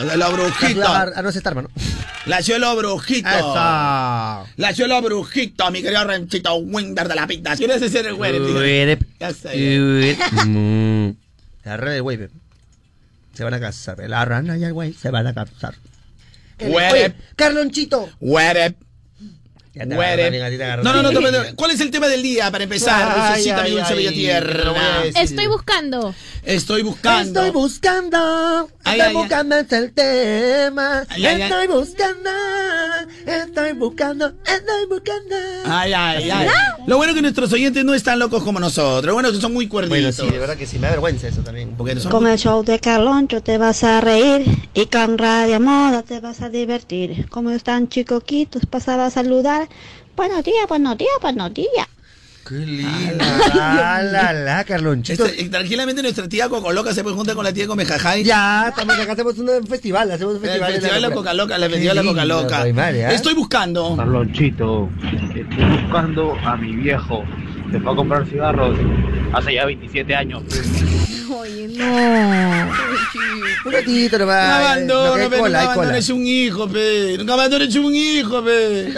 [0.00, 0.84] De los La ciudad brujitos.
[0.88, 1.70] Ah, no, ese está, hermano.
[2.26, 3.32] La ciudad de los brujitos.
[3.32, 3.54] Eso.
[3.54, 7.56] La ciudad de los brujitos, mi querido Rencito Winder de la pita.
[7.56, 8.32] ¿Quieres ser el güey?
[9.20, 10.16] Ya sé.
[11.64, 12.18] La red del güey.
[13.34, 13.98] Se van a casar.
[14.08, 15.74] La rana y el güey se van a casar.
[16.70, 16.92] Uerep.
[16.92, 18.08] Oye, Carlonchito.
[19.74, 20.02] Ya te Huerep.
[20.02, 22.22] agarró también, a ti te agarró No, no, no, tome- ¿Cuál es el tema del
[22.22, 23.10] día para empezar?
[23.16, 24.74] Ay, Necesita ay, ay, a tierra.
[25.14, 26.14] Estoy buscando.
[26.42, 27.40] Estoy buscando.
[27.40, 29.14] Estoy buscando, Ay, estoy ay, ay.
[29.14, 31.04] buscando es el tema.
[31.08, 31.42] Ay, ay, ay.
[31.42, 32.30] estoy buscando,
[33.26, 35.36] estoy buscando, estoy buscando.
[35.66, 36.48] Ay, ay, ay.
[36.86, 39.14] Lo bueno es que nuestros oyentes no están locos como nosotros.
[39.14, 39.90] Bueno que son muy cuerditos.
[39.98, 41.74] Bueno, sí, de verdad que sí, me da vergüenza eso también.
[41.76, 44.44] Porque son Con el show de Carloncho te vas a reír
[44.74, 47.28] y con Radio Moda te vas a divertir.
[47.28, 49.61] Como están chicoquitos, pasaba a saludar.
[50.16, 51.86] Buenos días, buenos días, buenos días.
[52.48, 53.24] Qué linda.
[53.54, 55.26] Ah, la, la, Carlonchito.
[55.26, 58.24] Este, tranquilamente nuestra tía Cocoloca se puede juntar con la tía Comejajay.
[58.24, 60.72] Ya, también acá hacemos un festival, hacemos un El festival.
[60.72, 61.30] festival de la locura.
[61.30, 62.62] Coca Loca, la festival de la Coca lindo, Loca.
[62.62, 63.14] Aymar, ¿eh?
[63.14, 63.96] Estoy buscando.
[63.96, 64.88] Carlonchito,
[65.34, 67.22] estoy buscando a mi viejo.
[67.72, 68.76] Se fue a comprar cigarros
[69.32, 70.42] hace ya 27 años.
[71.40, 71.84] Oye, no.
[73.64, 74.60] Un ratito No nomás.
[74.60, 77.16] abandono, No, que hay pe, nunca abandones un hijo, pe.
[77.18, 78.92] Nunca abandones un hijo, pe.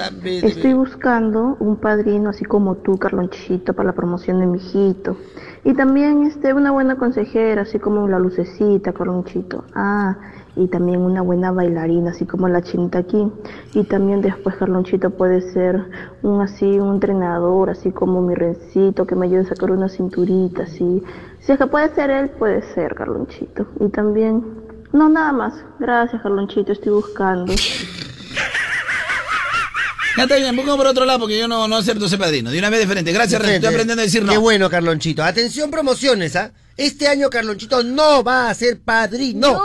[0.47, 5.16] Estoy buscando un padrino así como tú, Carlonchito, para la promoción de mi hijito.
[5.64, 9.64] Y también este, una buena consejera, así como la lucecita, Carlonchito.
[9.75, 10.16] Ah,
[10.57, 13.26] y también una buena bailarina, así como la chinita aquí.
[13.74, 15.84] Y también después, Carlonchito, puede ser
[16.22, 20.64] un así, un entrenador, así como mi rencito, que me ayude a sacar una cinturita,
[20.64, 21.02] así.
[21.40, 23.66] Si es que puede ser él, puede ser, Carlonchito.
[23.80, 24.44] Y también,
[24.92, 25.55] no, nada más.
[25.78, 27.52] Gracias, Carlonchito, estoy buscando.
[30.16, 32.52] Ya está bien, busco por otro lado porque yo no, no acepto ese padrino.
[32.52, 33.12] De una vez diferente.
[33.12, 33.55] Gracias, Ren.
[33.55, 34.30] Estoy aprendiendo a decir no.
[34.30, 35.24] Qué bueno, Carlonchito.
[35.24, 36.52] Atención, promociones, ¿ah?
[36.76, 39.52] Este año Carlonchito no va a ser padrino.
[39.52, 39.61] No.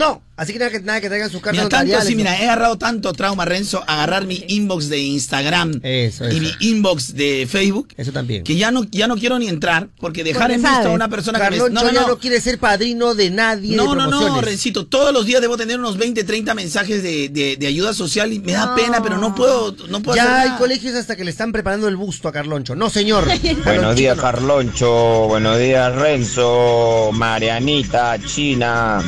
[0.00, 0.22] No.
[0.40, 2.78] Así que nada que, nada que traigan sus cartas Mira, tanto así, mira, he agarrado
[2.78, 7.88] tanto trauma, Renzo, agarrar mi inbox de Instagram y mi inbox de Facebook.
[7.98, 8.42] Eso también.
[8.42, 10.94] Que ya no, ya no quiero ni entrar porque dejar Porque en visto a sabes,
[10.94, 11.58] una persona que me...
[11.58, 12.08] No, no, ya no.
[12.08, 14.40] no quiere ser padrino de nadie No, de no, no.
[14.40, 18.32] Rencito, todos los días debo tener unos 20, 30 mensajes de, de, de ayuda social
[18.32, 20.58] y me da pena, pero no puedo, no puedo Ya hacer hay nada.
[20.58, 22.74] colegios hasta que le están preparando el busto a Carloncho.
[22.74, 23.28] No, señor.
[23.66, 25.26] Buenos días, Carloncho.
[25.28, 29.02] Buenos días, Renzo, Marianita, China.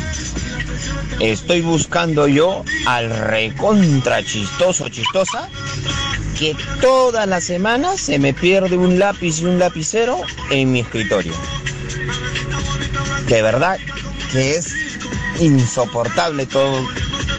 [1.22, 5.48] Estoy buscando yo al recontra chistoso, chistosa,
[6.36, 10.20] que todas las semanas se me pierde un lápiz y un lapicero
[10.50, 11.32] en mi escritorio.
[13.28, 13.78] De verdad
[14.32, 14.74] que es
[15.38, 16.84] insoportable todo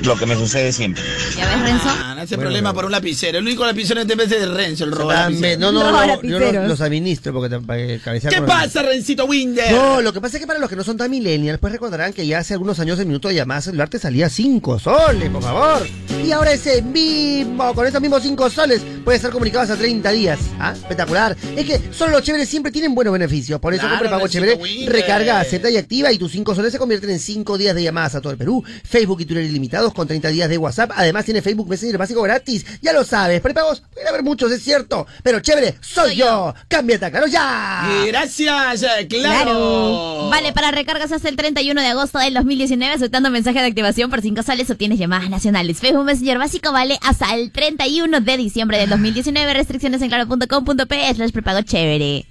[0.04, 1.01] lo que me sucede siempre.
[1.38, 1.88] ¿Ya ves, Renzo?
[1.88, 3.38] Ah, no ese problema por un lapicero.
[3.39, 5.60] El único lapicero en este mes es de Renzo, el lapicero.
[5.60, 7.99] no, no, no, yo los, los administro porque te- para que
[8.30, 9.72] ¿Qué con- pasa, Rencito Winder?
[9.72, 12.14] No, lo que pasa es que para los que no son tan millennials, pues recordarán
[12.14, 15.41] que ya hace algunos años el minuto de llamada celular te salía 5 soles, por
[15.43, 15.88] favor.
[16.26, 20.39] Y ahora ese mismo, con esos mismos 5 soles, puedes estar comunicado hasta 30 días.
[20.60, 20.72] ¿Ah?
[20.74, 21.36] Espectacular.
[21.56, 23.60] Es que solo los chéveres siempre tienen buenos beneficios.
[23.60, 24.91] Por eso Claro, Rencito chévere, Winder.
[24.93, 28.16] recarga, acepta y activa y tus 5 soles se convierten en 5 días de llamadas
[28.16, 28.64] a todo el Perú.
[28.84, 30.91] Facebook y Twitter ilimitados con 30 días de WhatsApp.
[30.96, 32.66] Además tiene Facebook Messenger básico gratis.
[32.82, 35.08] Ya lo sabes, prepagos puede haber muchos, es cierto.
[35.24, 36.54] Pero chévere, soy, yo.
[36.68, 38.04] Cámbiate, claro ya.
[38.08, 40.30] Gracias, eh, claro.
[40.30, 44.22] Vale, para recargas hasta el 31 de agosto del 2019, aceptando mensaje de activación por
[44.22, 45.80] 5 soles, obtienes llamadas nacionales.
[45.80, 49.54] Facebook Messenger básico vale hasta el 31 de diciembre del 2019.
[49.54, 52.26] Restricciones en claro.com.p slash prepago chévere.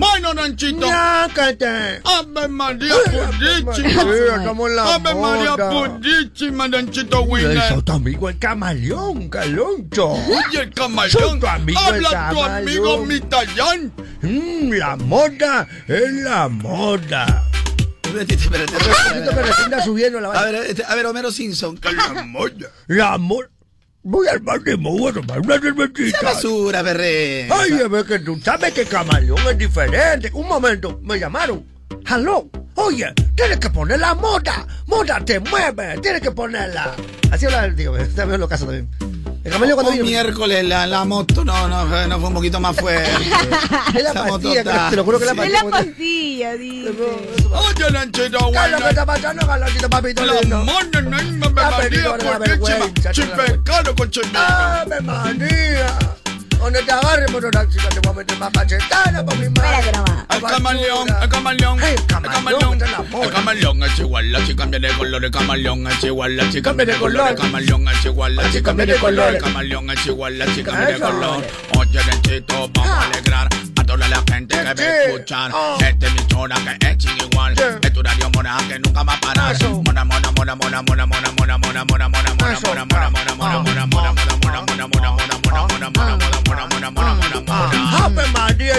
[0.00, 0.86] Bueno, Nanchito.
[0.86, 2.00] Ñácate.
[2.04, 4.04] Ave María Purísima.
[4.04, 5.56] María, como la Ave María.
[5.56, 7.82] Purísima, Nanchito Eso Winder.
[7.82, 10.08] tu amigo el camaleón, Caloncho.
[10.12, 11.10] Oye, el camaleón.
[11.30, 13.08] Soy tu amigo el Habla tu amigo camaleón.
[13.08, 13.92] Mitallán.
[14.22, 17.44] Mm, la moda es la moda.
[18.02, 19.34] Espérate, espérate, espérate.
[19.36, 21.78] que recién está subiendo la A ver, este, a ver, Homero Simpson.
[21.82, 22.70] la moda.
[22.88, 23.48] La moda.
[24.02, 26.22] Voy al bar de moda a tomar una cervecita.
[26.22, 27.46] Basura, berre.
[27.50, 30.30] Ay, ver que tú sabes que camaleón es diferente.
[30.32, 31.66] Un momento, me llamaron.
[32.06, 34.66] Aló, oye, tienes que poner la moda.
[34.86, 36.96] Moda te mueve, tienes que ponerla.
[37.30, 38.88] Así habla el tío, está en los casos también.
[39.44, 43.10] El miércoles la, la, moto, no, no, no fue un poquito más fuerte.
[43.96, 45.58] es la pastilla, te lo juro que la pastilla.
[45.58, 46.90] Es la pastilla, dice.
[51.90, 52.82] Oye, güey.
[55.04, 56.29] No
[56.60, 59.92] donde te agarre por una chica te voy a meter más cachetana por mi madre.
[60.30, 62.88] El camaleón, el camaleón, el camaleón, es
[63.22, 66.70] el camaleón es igual, la chica cambia de color, el camaleón es igual, la chica
[66.70, 70.06] cambia de color, el camaleón es igual, la chica cambia de color, el camaleón es
[70.06, 71.44] igual, la chica cambia de color.
[71.78, 74.84] Oye, Renchito, vamos a alegrar a toda la gente que Sí.
[75.06, 75.50] escuchar.
[75.54, 75.78] Oh.
[75.80, 79.56] Esta emisora que es igual, es tu radio mona que nunca va a parar.
[79.62, 82.66] Mona, mona, mona, mona, mona, mona, mona, mona, mona, mona, mona, Eso.
[82.68, 83.69] mona, mona, mona, mona, mona, mona, mona, mona,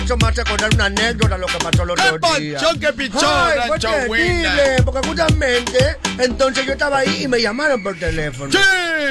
[0.02, 2.62] Me hace acordar una anécdota lo que pasó los ¡Qué otros días.
[2.62, 7.82] panchón, qué pichón, Ay, fue terrible, porque justamente, entonces yo estaba ahí y me llamaron
[7.82, 8.52] por teléfono.
[8.52, 8.58] ¡Sí!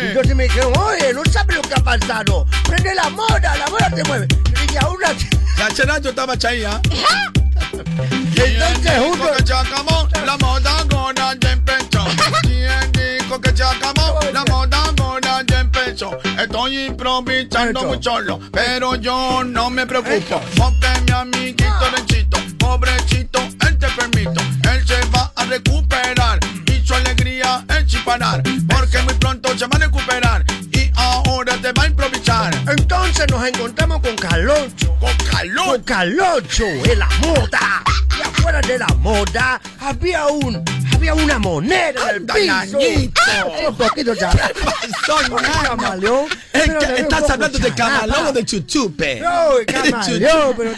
[0.03, 2.47] Entonces me dijeron, oye, no sabes lo que ha pasado.
[2.67, 4.27] Prende la moda, la moda te mueve.
[4.31, 4.99] Y dije, aún.
[5.57, 6.81] Sacha Nacho estaba chaía.
[8.35, 9.45] Y entonces justo...
[9.45, 12.05] que acabó, la moda ahora ya empezó.
[12.43, 14.19] ¿Quién dijo que acabó?
[14.33, 15.30] La moda ahora
[15.91, 20.41] Estoy improvisando muy solo, pero yo no me preocupo.
[20.57, 24.41] Porque mi amiguito Renchito, pobrecito, él te permito.
[24.73, 28.41] Él se va a recuperar y su alegría es sin parar.
[28.69, 30.30] Porque muy pronto se va a recuperar
[32.69, 34.95] Entonces nos encontramos con Caloncho.
[34.99, 35.65] Con Caloncho.
[35.71, 37.83] Con Caloncho, en la moda.
[38.19, 40.63] Y afuera de la moda había un,
[40.95, 42.79] había una moneda en el piso.
[43.27, 44.31] Ah, Un poquito ya.
[45.07, 46.27] Son Un camaleón.
[46.53, 49.21] Es que estás hablando de camalón o de chuchupe.
[49.21, 50.73] No, camaleón, pero...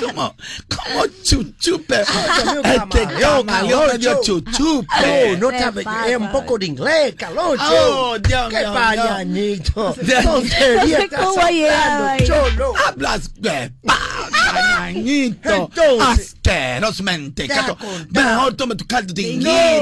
[0.00, 0.34] ¿Cómo?
[0.68, 2.00] ¿Cómo chuchupe?
[2.02, 4.20] Este camaleón medio Caloncho.
[4.22, 5.36] chuchupe.
[5.38, 7.62] No, no sabe, es un poco de inglés, Caloncho.
[7.64, 9.96] Oh, Dios Qué mío, pañañito.
[10.00, 10.24] Dios.
[10.24, 11.28] Tontería estás.
[12.86, 13.72] Hablas de.
[16.42, 17.76] Te ha contado.
[18.10, 19.28] Mejor toma tu caldo de No,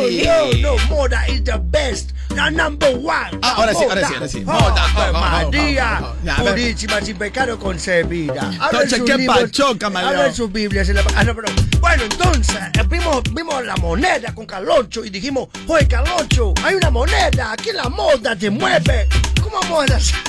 [0.09, 0.61] inglés.
[0.63, 3.39] no, no, Moda is the best, the number one.
[3.43, 4.43] Ah, ahora sí, ahora sí, ahora sí.
[4.47, 6.45] Oh, Moda, oh, oh, oh, María, oh, oh.
[6.45, 8.51] Purísima, sin pecado concebida.
[8.53, 10.06] Entonces, ¿qué pacho, camaleón?
[10.09, 10.89] Abran sus Biblias.
[10.89, 11.49] la- ah, no, pero-
[11.81, 16.91] bueno, entonces, eh, vimos, vimos la moneda con Caloncho y dijimos, oye, Caloncho, hay una
[16.91, 19.09] moneda, aquí la moda te mueve.
[19.43, 20.17] ¿Cómo vamos a hacer?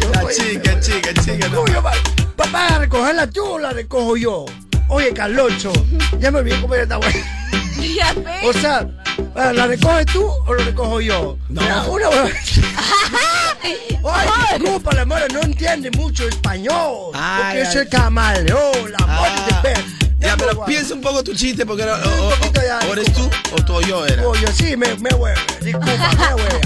[0.00, 1.48] Ya, chica, chica, chica.
[1.48, 1.56] no.
[1.56, 1.92] ¿Cómo yo va-
[2.36, 2.80] Papá,
[3.32, 4.46] tú o la recojo yo.
[4.88, 5.72] Oye, Carloncho,
[6.18, 7.59] ya me olvidé cómo era esta buena.
[7.78, 8.44] Ya ves.
[8.44, 8.86] O sea,
[9.36, 11.36] ah, ¿la recoges tú o lo recojo yo?
[11.48, 11.60] No.
[11.60, 12.06] Mira, una.
[13.62, 17.10] Ay, disculpa, la madre no entiende mucho español.
[17.14, 17.76] Ay, porque es ay.
[17.78, 19.46] el camaleón, la Ah.
[19.62, 19.84] de ver.
[20.18, 23.12] Ya, pero piensa un poco tu chiste porque o, o- o- poquito ya, o eres
[23.14, 24.26] tú o tú o yo era.
[24.26, 25.38] Oye, sí, me, me hueve.
[25.62, 26.60] Disculpa, me hueve.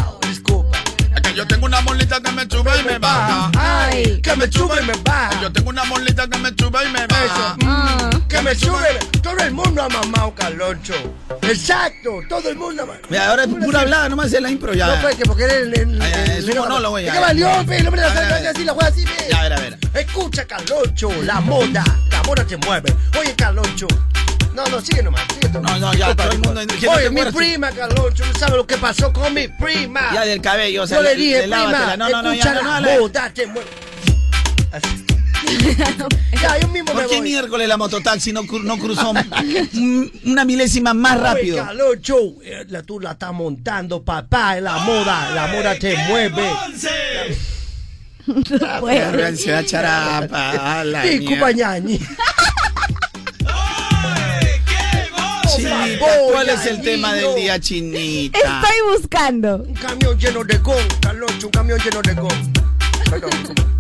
[1.35, 3.51] Yo tengo una molita que me sube y me baja.
[3.59, 5.41] Ay, que me sube y me baja.
[5.43, 7.57] Yo tengo una molita que me sube y me baja.
[7.59, 8.99] Mm, que me sube.
[9.21, 10.95] Todo el mundo ha mamado Carloncho.
[11.43, 13.07] Exacto, todo el mundo ha mamado.
[13.11, 14.87] Mira, ahora es pura hablada, nomás es la impro ya.
[14.87, 16.01] No, pues, que porque eres el.
[16.01, 17.13] es un monólogo ya.
[17.13, 17.79] ¿Qué valió, pe?
[17.79, 18.47] El hombre la a ver.
[18.47, 19.27] así, la juega así, pe.
[19.29, 19.79] Ya, a ver, a ver.
[19.93, 21.85] Escucha, Carloncho, la moda.
[22.13, 22.95] La moda te mueve.
[23.19, 23.89] Oye, Carloncho.
[24.55, 25.23] No, no, sigue nomás.
[25.35, 25.61] Sigue tú.
[25.61, 28.77] No, no, ya, todo el mundo- no Oye, mi prima, Carloncho, no sabe lo que
[28.77, 30.11] pasó con mi prima.
[30.13, 32.81] Ya del cabello, o sea, Yo le dije, prima, No, no, no, ya, no, la
[32.81, 33.01] no, no.
[33.01, 33.69] moda te mueve.
[34.73, 35.05] Así.
[36.41, 37.23] ya, yo mismo me ¿Por qué voy.
[37.29, 41.57] miércoles la mototaxi no, cru- no cruzó un- una milésima más rápido?
[41.63, 45.31] Oye, eh, la- tú la estás montando, papá, en la moda.
[45.35, 46.49] La moda te mueve.
[50.33, 52.01] A la Disculpa, ñañi.
[56.31, 58.39] ¿cuál es el tema del día, Chinita?
[58.39, 59.57] Estoy buscando.
[59.57, 62.33] Un camión lleno de gol, Carloncho, un camión lleno de gol.
[63.11, 63.74] Perdón.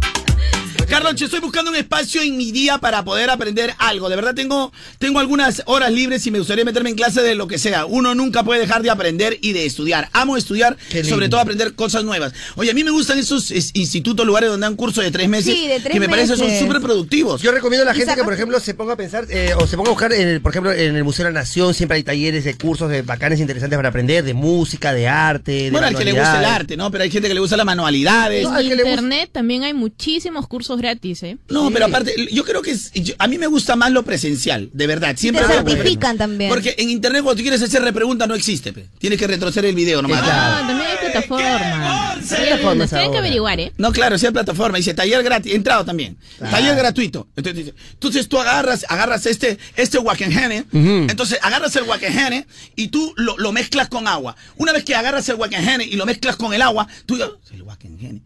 [0.95, 4.09] Carloncho, estoy buscando un espacio en mi día para poder aprender algo.
[4.09, 7.49] De verdad tengo, tengo algunas horas libres y me gustaría meterme en clase de lo
[7.49, 7.85] que sea.
[7.85, 10.09] Uno nunca puede dejar de aprender y de estudiar.
[10.13, 10.77] Amo estudiar,
[11.09, 12.33] sobre todo aprender cosas nuevas.
[12.55, 15.53] Oye, a mí me gustan esos es, institutos, lugares donde dan cursos de tres meses,
[15.55, 16.61] Sí, de tres que me parece son meses.
[16.61, 17.43] súper productivos.
[17.43, 19.67] Yo recomiendo a la ¿Y gente que, por ejemplo, se ponga a pensar eh, o
[19.67, 21.97] se ponga a buscar, en el- por ejemplo, en el Museo de la Nación siempre
[21.97, 25.87] hay talleres de cursos de bacanes interesantes para aprender, de música, de arte, de bueno,
[25.89, 26.91] al que le gusta el arte, ¿no?
[26.93, 28.45] Pero hay gente que le gusta las manualidades.
[28.45, 31.37] No, En al que le gusta- internet también hay muchísimos cursos gratis, ¿eh?
[31.49, 34.71] No, pero aparte, yo creo que es- yo- a mí me gusta más lo presencial,
[34.73, 35.17] de verdad.
[35.17, 36.51] Siempre te certifican también.
[36.51, 38.87] Porque en internet cuando tú quieres hacer repregunta no existe, pe.
[38.99, 40.23] Tienes que retroceder el video nomás.
[40.25, 42.29] Ah, también hay plataformas.
[42.29, 43.73] plataformas Tienen que averiguar, ¿eh?
[43.79, 46.17] No, claro, sí hay plataforma, dice taller gratis, entrado también.
[46.39, 47.29] Taller gratuito.
[47.37, 53.53] Entonces, tú agarras, agarras este, este Wakenhene, entonces agarras el Wakenhene y tú lo, lo
[53.53, 54.37] mezclas con agua.
[54.57, 57.63] Una vez que agarras el Wakenhene y lo mezclas con el agua, tú digas, el
[57.63, 58.21] Wakenhene.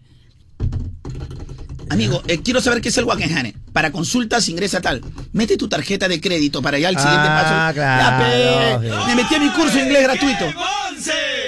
[1.90, 3.54] Amigo, eh, quiero saber qué es el Wakenhane.
[3.72, 5.00] Para consultas ingresa tal.
[5.32, 7.74] Mete tu tarjeta de crédito para allá el siguiente Ah, paso.
[7.74, 9.06] claro.
[9.06, 10.44] Me metí a mi curso de inglés gratuito.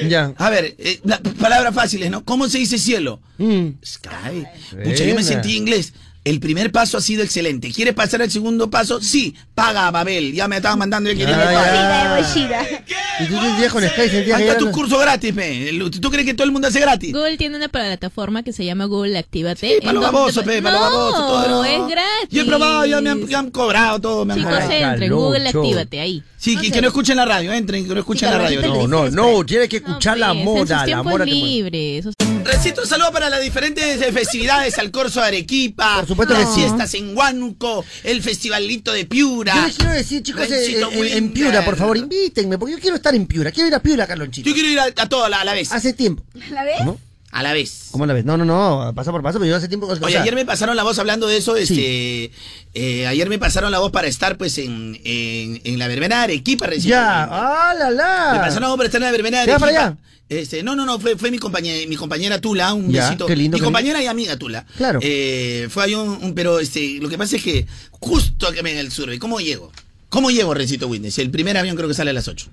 [0.09, 0.33] Ya.
[0.39, 2.25] A ver, eh, la- palabras fáciles, ¿no?
[2.25, 3.21] ¿Cómo se dice cielo?
[3.39, 3.69] Mm.
[3.85, 4.47] Sky.
[4.85, 5.93] Pucha, yo me sentí inglés.
[6.23, 7.73] El primer paso ha sido excelente.
[7.73, 9.01] ¿Quieres pasar al segundo paso?
[9.01, 9.35] Sí.
[9.55, 10.35] Paga, Babel.
[10.35, 11.11] Ya me estaban mandando.
[11.11, 12.23] Yo quería Ah, que.
[12.23, 12.85] Mochila, mochila.
[13.21, 15.71] Y tú te sentías con Sky, sentías Ahí que está tu curso gratis, pe.
[15.71, 17.13] El- ¿Tú crees que todo el mundo hace gratis?
[17.15, 19.61] Google tiene una plataforma que se llama Google Actívate.
[19.67, 21.43] Sí, para en los donde babosos, pe, para los no, babosos.
[21.43, 22.29] Todo es gratis.
[22.31, 24.25] Yo he probado, ya me han, ya han cobrado todo.
[24.27, 24.73] Me han Chicos, cobrado.
[24.73, 25.49] Entren, Google.
[25.49, 26.23] Actívate ahí.
[26.41, 28.63] Sí, que, que no escuchen la radio, entren, que no escuchen Sí, la radio.
[28.63, 31.25] No, no, no, tienes que No, escuchar la pues, en sus moda, la moda.
[31.71, 32.13] Eso-
[32.43, 36.47] Recito un saludo para las diferentes eh, festividades, al Corso de Arequipa, Por supuesto las
[36.49, 36.61] que sí.
[36.61, 39.55] fiestas en Huánuco, el festivalito de Piura.
[39.55, 41.33] Yo les quiero decir, chicos, eh, eh, en.
[41.33, 43.53] Piura, por favor, invítenme, porque yo quiero estar en Piura.
[43.53, 44.49] Quiero ir a Piura, Carlonchito.
[44.49, 45.71] Yo quiero ir a, a todo a la, a la vez.
[45.73, 46.23] Hace tiempo.
[46.51, 46.77] ¿La ves?
[46.79, 46.99] ¿Cómo?
[47.33, 47.89] A la vez.
[47.93, 48.25] ¿Cómo la ves?
[48.25, 49.87] No, no, no, paso por paso, pero yo hace tiempo...
[49.87, 52.33] Oye, sea, ayer me pasaron la voz hablando de eso, este,
[52.75, 56.23] eh, ayer me pasaron la voz para estar pues en, en, en la verbena de
[56.25, 56.91] Arequipa recién.
[56.91, 58.31] Ya, ah, la, la.
[58.33, 59.73] Me pasaron la voz para estar en la verbena de ¿Se va Arequipa.
[59.75, 59.97] para allá?
[60.29, 63.27] Este, no, no, no, fue, fue mi compañera, mi compañera Tula, un Ya, besito.
[63.27, 64.65] qué lindo, Mi qué compañera y amiga Tula.
[64.77, 64.99] Claro.
[65.03, 68.73] Eh, fue ahí un, un- pero este, lo que pasa es que justo que me
[68.73, 69.73] en el sur, ¿y ¿cómo llego?
[70.09, 71.19] ¿Cómo llego, Recito Witness?
[71.19, 72.49] El primer avión creo que sale a las 8.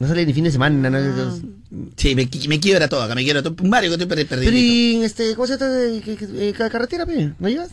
[0.00, 0.90] No sale ni fin de semana.
[0.90, 1.38] No,
[1.96, 3.54] Sí, me, me quiebra todo acá, me quiebra todo.
[3.62, 4.50] Un barrio que estoy per- perdido.
[4.50, 4.58] Pero
[4.98, 7.32] en este, ¿cómo se que- que- eh, ca- carretera, pe?
[7.38, 7.70] ¿No llegas?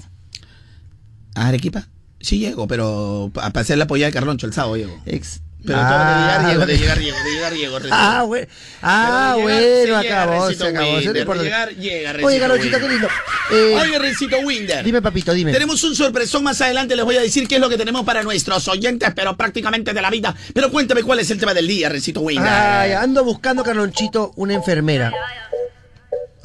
[1.34, 1.88] ¿A Arequipa?
[2.20, 5.02] Sí llego, pero pa- para hacer la apoyada de Carloncho el sábado llego.
[5.06, 5.42] Ex.
[5.66, 7.82] Pero Ah, todo de llegar llego, de llegar llego, de llegar.
[7.82, 7.96] Rencito.
[8.00, 8.48] Ah, bueno.
[8.82, 10.98] Ah, bueno, se acabó, Rencito se acabó.
[11.14, 11.44] De importa.
[11.44, 12.92] llegar, llega, Oye, Rencito Carlonchito, qué Winder.
[12.92, 13.08] lindo.
[13.52, 14.86] Eh, Oye, Rencito Winder.
[14.86, 15.52] Dime, papito, dime.
[15.52, 18.24] Tenemos un sorpresón más adelante, les voy a decir qué es lo que tenemos para
[18.24, 20.36] nuestros oyentes, pero prácticamente de la vida.
[20.54, 22.48] Pero cuéntame cuál es el tema del día, Rencito Winder.
[22.48, 25.12] Ay, ando buscando, Carlonchito, una enfermera.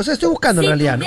[0.03, 1.05] O sea, estoy buscando en realidad, ¿no?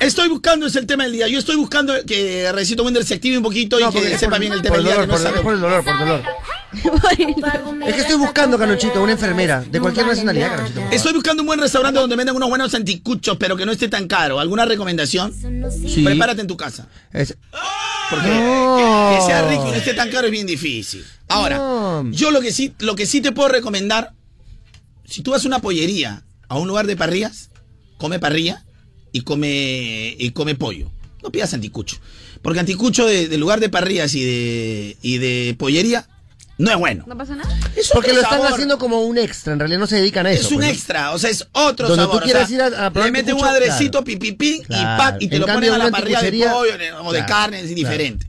[0.00, 1.28] Estoy buscando, es el tema del día.
[1.28, 4.40] Yo estoy buscando que Rencito Winder se active un poquito No, y que sepa por-
[4.40, 5.06] bien el tema por del el día.
[5.06, 6.22] dolor, que no por, por el dolor, por el dolor.
[7.86, 10.80] Es que estoy buscando, Carlonchito, una enfermera de cualquier nacionalidad, Carlonchito.
[10.90, 14.06] Estoy buscando un buen restaurante donde vendan unos buenos anticuchos, pero que no esté tan
[14.08, 14.40] caro.
[14.40, 15.34] ¿Alguna recomendación?
[15.70, 16.02] Sí.
[16.02, 16.88] Prepárate en tu casa.
[17.12, 17.36] Es-
[18.08, 19.14] Porque No.
[19.18, 21.04] que sea rico y no esté tan caro es bien difícil.
[21.28, 22.10] Ahora, No.
[22.10, 24.12] yo lo que sí, lo que sí te puedo recomendar,
[25.04, 27.50] si tú vas a una pollería, a un lugar de parrillas,
[27.98, 28.64] come parrilla
[29.12, 30.90] y come, y come pollo.
[31.22, 31.98] No pidas anticucho.
[32.42, 36.08] Porque anticucho de, de lugar de parrillas y de, y de pollería
[36.56, 37.04] no es bueno.
[37.06, 37.56] ¿No pasa nada?
[37.76, 38.52] Es Porque lo están sabor.
[38.52, 40.42] haciendo como un extra, en realidad no se dedican a eso.
[40.46, 42.22] Es un pues, extra, o sea, es otro Donde sabor.
[42.22, 44.04] tú o sea, ir a- a le meten un adrecito, claro.
[44.04, 45.02] pipipi, y Claro.
[45.02, 46.72] pac, y te En lo cambio, ponen a la parrilla de pollo
[47.04, 47.26] o de Claro.
[47.28, 48.26] carne, es diferente.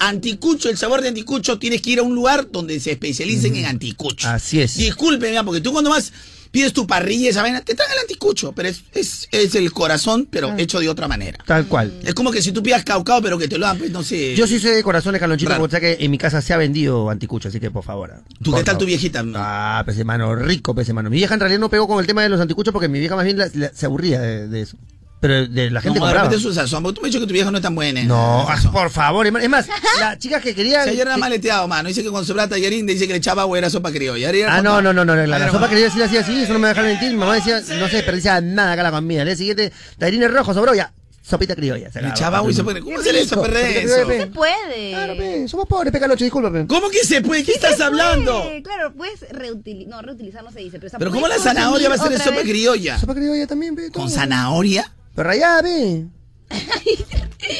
[0.00, 3.66] Anticucho, el sabor de anticucho, tienes que ir a un lugar donde se especialicen en
[3.66, 4.28] anticucho.
[4.28, 4.76] Así es.
[4.76, 6.12] Disculpen, ya, porque tú cuando vas,
[6.50, 10.26] pides tu parrilla esa vaina, te traen el anticucho, pero es, es, es el corazón,
[10.30, 11.38] pero hecho de otra manera.
[11.46, 11.92] Tal cual.
[12.04, 14.34] Es como que si tú pidas caucao, pero que te lo dan, pues no sé.
[14.34, 17.10] Yo sí soy de corazones, Carlonchito, porque sé que en mi casa se ha vendido
[17.10, 18.22] anticucho, así que por favor.
[18.42, 18.78] ¿Tú por qué tal favor.
[18.80, 19.24] tu viejita?
[19.34, 21.10] Ah, pese mano, rico pese mano.
[21.10, 23.16] Mi vieja en realidad no pegó con el tema de los anticuchos porque mi vieja
[23.16, 24.76] más bien la- la- se aburría de, de eso.
[25.20, 27.26] Pero de la gente no, de repente su sazón, porque tú me has dicho que
[27.26, 28.02] tu vieja no es tan buena.
[28.04, 29.26] No, ah, por favor.
[29.26, 29.66] Es más-
[29.98, 30.84] las chicas que querían.
[30.84, 31.88] Si ayer era maleteado, mano.
[31.88, 34.28] Dice que con su plata Yerín dice que le echaba agua era sopa criolla.
[34.28, 36.40] Ayer era Ah, no, no, no, no, la, la sopa era- que yo decía así,
[36.42, 37.10] eso no me dejaron mentir.
[37.10, 39.24] Mi mamá decía, no se desperdicia nada acá la comida.
[39.24, 40.92] Día siguiente, tallarines rojos, sobró ya.
[41.20, 41.90] Sopita criolla.
[41.92, 42.84] se Le echaba agua y sopa criolla.
[42.90, 44.06] ¿Cómo perder sopita eso?
[44.06, 44.90] criolla, Se puede.
[44.92, 46.66] Claro, pe, somos pobres, pecalocho, discúlpame.
[46.66, 47.44] ¿Cómo que se puede?
[47.44, 48.44] ¿Qué estás Se hablando?
[48.64, 49.90] Claro, puedes reutilizar.
[49.90, 50.78] No, reutilizar no se dice.
[50.78, 52.98] Pero, Pero ¿cómo la zanahoria va a ser sopa criolla?
[52.98, 53.90] Sopa criolla también, pe.
[53.90, 54.90] ¿Con zanahoria?
[55.18, 56.06] Pero rayada, pe.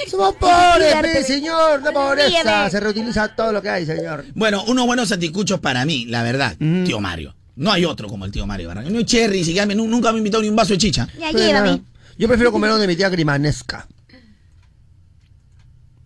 [0.08, 1.24] Somos pobres, Ríete.
[1.24, 1.82] señor.
[1.82, 2.70] La pobreza.
[2.70, 4.24] Se reutiliza todo lo que hay, señor.
[4.36, 7.34] Bueno, unos buenos anticuchos para mí, la verdad, tío Mario.
[7.56, 8.90] No hay otro como el tío Mario Barranco.
[8.90, 11.08] No hay cherry, si me- nu- nunca me ha invitado ni un vaso de chicha.
[11.18, 11.66] Ya, Pero llévame.
[11.66, 11.80] nada,
[12.16, 13.88] Yo prefiero comer donde mi tía grimanesca.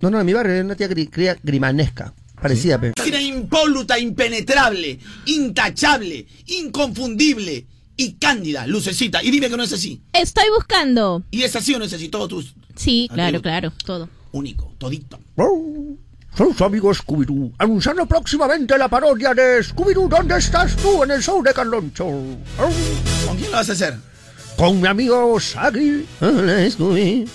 [0.01, 2.15] No, no, en mi barrio es una tía gri- grimanesca.
[2.41, 2.95] Parecida, pe.
[2.97, 7.67] Máquina impoluta, impenetrable, intachable, inconfundible
[7.97, 9.23] y cándida, lucecita.
[9.23, 10.03] Y dime que no es así.
[10.13, 11.23] Estoy buscando.
[11.31, 12.09] ¿Y es así o no es así?
[12.09, 14.09] Todo tus Sí, claro, claro, todo.
[14.33, 15.21] único, todito.
[15.37, 15.97] Oh,
[16.37, 21.23] Soy su amigo Scooby-Doo, anunciando próximamente la parodia de Scooby-Doo, ¿dónde estás tú en el
[21.23, 22.07] show de Carloncho?
[22.07, 22.39] Oh,
[23.27, 23.97] ¿Con quién lo vas a hacer?
[24.57, 27.27] Con mi amigo Shaggy, hola Scooby.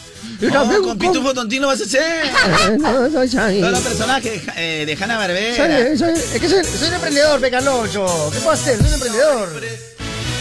[0.41, 2.26] Y No, también con Pitufo Tontín lo vas a hacer.
[2.26, 3.60] Eh, no, soy Shaggy.
[3.60, 5.97] Todos los personajes eh, de Hanna Soy, Barbera.
[5.97, 8.05] soy- es que soy, soy un emprendedor, pe Carloncho.
[8.32, 8.78] ¿Qué puedo hacer?
[8.78, 9.49] Soy un emprendedor.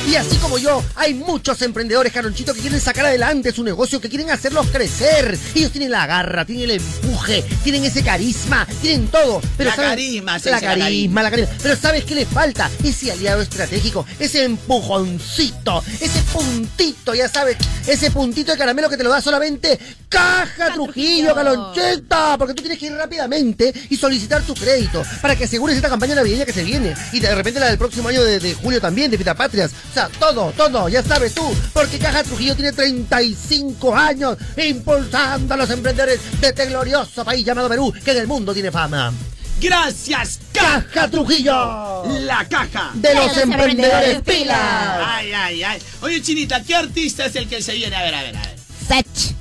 [0.07, 4.09] Y así como yo, hay muchos emprendedores, Caronchito, que quieren sacar adelante su negocio, que
[4.09, 5.37] quieren hacerlos crecer.
[5.55, 9.43] Ellos tienen la garra, tienen el empuje, tienen ese carisma, tienen todo.
[9.57, 9.91] Pero La ¿sabes?
[9.91, 11.55] carisma, la dice, la carisma, la carisma.
[11.61, 12.71] Pero ¿sabes qué les falta?
[12.85, 19.03] Ese aliado estratégico, ese empujoncito, ese puntito, ya sabes, ese puntito de caramelo que te
[19.03, 19.77] lo da solamente
[20.09, 22.39] Caja Trujillo, Calonchita.
[22.39, 26.15] Porque tú tienes que ir rápidamente y solicitar tu crédito para que asegures esta campaña
[26.15, 26.95] navideña que se viene.
[27.13, 29.73] Y de repente la del próximo año de, de julio también, de Patrias.
[30.19, 31.43] Todo, todo, ya sabes tú.
[31.73, 37.69] Porque Caja Trujillo tiene 35 años impulsando a los emprendedores de este glorioso país llamado
[37.69, 39.13] Perú, que en el mundo tiene fama.
[39.59, 42.05] Gracias, Caja Trujillo.
[42.21, 44.59] La caja De los emprendedores pilas.
[44.61, 45.83] Ay, ay, ay.
[46.03, 47.97] Oye, Chinita, ¿qué artista es el que se viene?
[47.97, 48.57] A ver, a ver, a ver.
[48.87, 49.35] Sech.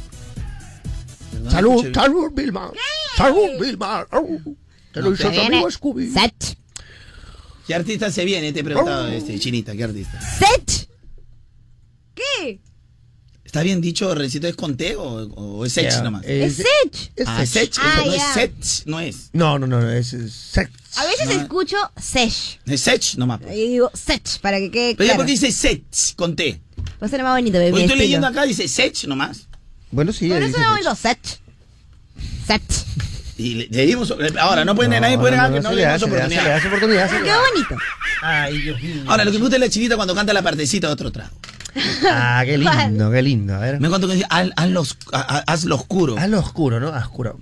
[1.52, 2.72] Salud, salud, Vilma.
[3.18, 4.08] Salud, Vilma.
[4.94, 5.70] Te lo No, hizo tu amigo.
[5.70, 6.12] Scooby.
[6.12, 6.58] Sech.
[7.68, 8.54] ¿Qué artista se viene?
[8.54, 10.20] Te he preguntado, este, Chinita, ¿qué artista?
[10.38, 10.88] Sech.
[12.14, 12.60] ¿Qué?
[13.44, 16.24] ¿Está bien dicho, Rencito, es con T o, o es Sech nomás?
[16.26, 17.12] es- Es Sech.
[17.16, 17.74] es ah, Sech.
[17.74, 18.18] Sech, Ah, no ya.
[18.18, 19.30] es Sech, no es.
[19.34, 20.70] No, no, no, es es Sech.
[20.98, 21.42] A veces No.
[21.42, 22.60] escucho Sech.
[22.66, 23.40] Es Sech nomás.
[23.42, 23.56] pues.
[23.56, 25.18] Y digo Sech para que quede Pero ya claro.
[25.20, 26.60] porque dice Sech con T.
[27.02, 27.72] Va a ser más bonito, bebé.
[27.72, 29.48] Porque estoy leyendo acá, dice Sech nomás.
[29.92, 30.28] Bueno, sí.
[30.28, 30.86] Por ahí eso dice no Sech.
[30.86, 31.40] oigo Sech.
[32.48, 32.62] Sech.
[33.38, 34.14] Y le, leímos.
[34.40, 36.50] Ahora, no pueden, nadie puede negar que no le le damos da, se le le
[36.50, 36.68] da oportunidad.
[36.68, 37.10] oportunidad.
[37.10, 37.76] se le Quedó bonito.
[38.22, 39.04] Ay, Dios mío.
[39.08, 41.32] Ahora, lo que me gusta es la chinita cuando canta la partecita de otro trago.
[42.10, 43.54] Ah, qué lindo, qué lindo.
[43.56, 43.80] A ver.
[43.82, 46.18] Me cuento que dice, haz, hazlo, os- ha- hazlo oscuro.
[46.18, 46.90] Hazlo oscuro, ¿no?
[46.94, 47.40] Ah, oscuro.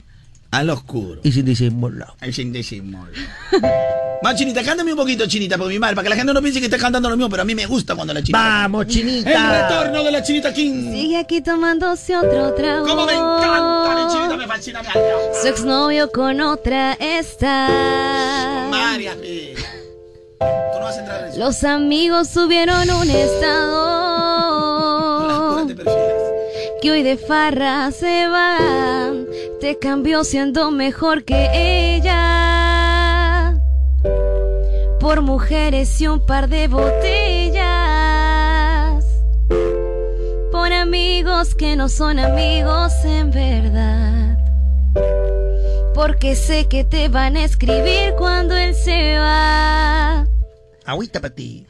[0.54, 1.20] Al oscuro.
[1.24, 2.06] Y sin disimulo.
[2.20, 3.12] Al sin disimulo.
[4.22, 6.60] Más chinita, cántame un poquito, chinita, por mi madre, para que la gente no piense
[6.60, 8.38] que está cantando lo mismo, pero a mí me gusta cuando la chinita.
[8.38, 9.32] Vamos, chinita.
[9.32, 10.92] El retorno de la chinita King.
[10.92, 12.86] Sigue aquí tomándose otro trago.
[12.86, 14.38] ¡Cómo me encanta, mi chinita!
[14.38, 15.10] Me fascina, me encanta.
[15.42, 18.68] Su exnovio con otra está.
[18.70, 19.56] María, pe.
[20.40, 20.46] Tú
[20.80, 21.40] no vas a entrar en eso.
[21.40, 24.04] Los amigos subieron un estado.
[26.84, 29.14] Que hoy de farra se va.
[29.62, 33.58] Te cambió siendo mejor que ella.
[35.00, 37.64] Por mujeres y un par de botellas.
[40.52, 44.38] Por amigos que no son amigos en verdad.
[45.96, 50.28] Porque sé que te van a escribir cuando él se va.
[50.84, 51.66] Agüita para ti.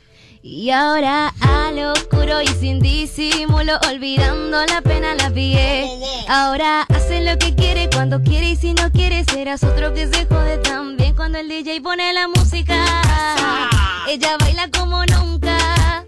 [0.45, 5.87] Y ahora a lo oscuro y sin disimulo, olvidando la pena la pillé.
[6.27, 10.25] Ahora hace lo que quiere cuando quiere y si no quiere serás otro que se
[10.25, 12.75] jode también cuando el DJ pone la música.
[14.09, 16.03] Ella baila como nunca.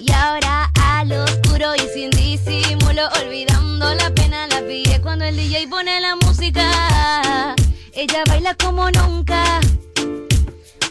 [0.00, 5.36] Y ahora a lo oscuro y sin disimulo, olvidando la pena la pillé cuando el
[5.36, 7.54] DJ pone la música.
[7.92, 9.60] Ella baila como nunca.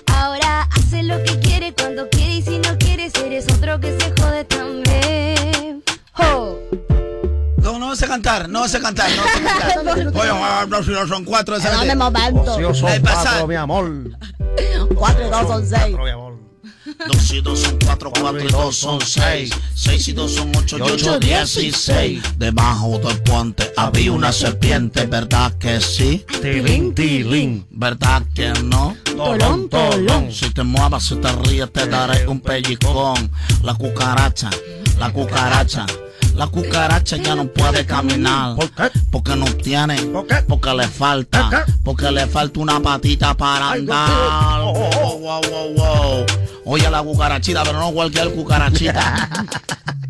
[0.06, 4.10] Ahora hace lo que quiere cuando quiere y si no quieres eres otro que se
[4.22, 5.84] jode también.
[6.18, 6.58] ¡Ho!
[7.58, 10.08] No, no vas a cantar, no vas a cantar, no vas a cantar.
[10.16, 12.60] Oye, no, si no son cuatro, esa Dame gente- momento.
[12.60, 13.24] Yo soy La de pasar.
[13.24, 13.92] cuatro, mi amor.
[14.96, 15.96] Cuatro y dos son seis.
[15.98, 16.34] mi amor.
[17.06, 19.52] Dos y dos son cuatro, cuatro y dos son seis.
[19.76, 22.22] Seis y dos son ocho y ocho, dieciséis.
[22.38, 26.26] Debajo del puente había una serpiente, ¿verdad que sí?
[26.42, 27.68] Tilín, tilín.
[27.70, 28.96] ¿Verdad que no?
[29.16, 30.32] Tolón, tolón.
[30.32, 33.32] Si te muevas, si te ríes, te daré un pellizcón.
[33.64, 34.50] La cucaracha,
[35.00, 35.86] la cucaracha.
[36.36, 38.56] La cucaracha ya no puede caminar.
[38.56, 38.92] ¿Por qué?
[39.12, 39.96] Porque no tiene.
[40.04, 40.36] ¿Por qué?
[40.48, 41.50] Porque le falta.
[41.50, 41.74] ¿Por qué?
[41.84, 44.62] Porque le falta una patita para Ay, andar.
[46.70, 49.30] Oye, la cucarachita, pero no cualquier cucarachita.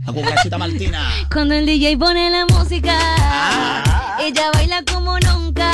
[0.08, 1.08] La cucarachita Martina.
[1.32, 2.98] Cuando el DJ pone la música,
[4.22, 5.70] ella baila como nunca.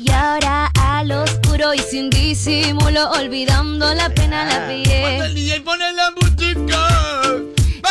[0.00, 5.18] Y ahora al oscuro y sin disimulo, olvidando la pena la Cuando pillé.
[5.18, 6.88] el DJ pone la música.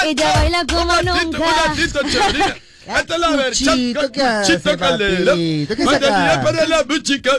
[0.04, 1.46] Ella baila como nunca.
[2.88, 5.26] Esta es la Cuchito, ¿qué hace, Cuchito Calderón.
[5.28, 5.76] papito?
[5.76, 6.14] ¿Qué Cuando el?
[6.14, 7.32] DJ pone la música,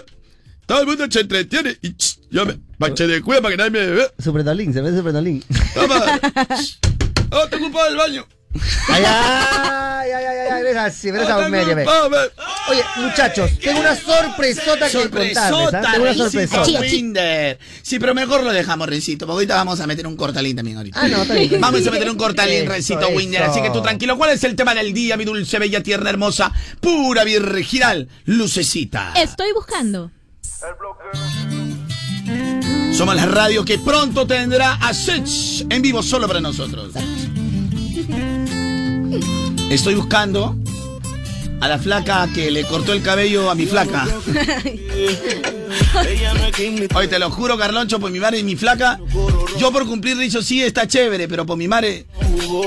[0.67, 3.71] todo el mundo se entretiene y ch, yo me bache de cueva para que nadie
[3.71, 4.07] me vea.
[4.19, 5.45] Superdolín, se ve Superdolín.
[5.75, 6.79] Vamos.
[7.31, 8.27] Oh, te ocupado el baño.
[8.89, 11.85] Ay, ay, ay, ay, ay, ves así, ves a te media, ve.
[11.85, 12.31] ve.
[12.71, 15.49] Oye, muchachos, tengo una sorpresota que contarles, ¿ah?
[15.51, 16.81] Sorpresota, Tengo una sorpresota.
[16.81, 17.59] Winder.
[17.83, 21.01] Sí, pero mejor lo dejamos, Rencito, porque ahorita vamos a meter un cortalín también ahorita.
[21.01, 21.61] Ah, no, bien.
[21.61, 23.09] Vamos a meter un cortalín, Rencito.
[23.11, 23.43] Winder.
[23.43, 24.17] Así que tú tranquilo.
[24.17, 26.51] ¿Cuál es el tema del día, mi dulce, bella, tierna, hermosa,
[26.81, 29.13] pura, virginal, lucecita?
[29.17, 30.11] Estoy buscando.
[32.99, 36.91] Somos la radio que pronto tendrá a Sech en vivo solo para nosotros.
[39.71, 40.57] Estoy buscando
[41.61, 44.05] a la flaca que le cortó el cabello a mi flaca.
[46.97, 48.99] Oye, te lo juro, Carloncho, por mi madre y mi flaca.
[49.61, 52.07] Yo por cumplir dicho sí está chévere, pero por mi madre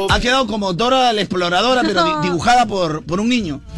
[0.10, 3.60] ha quedado como Dora la exploradora, pero di- dibujada por, por un niño.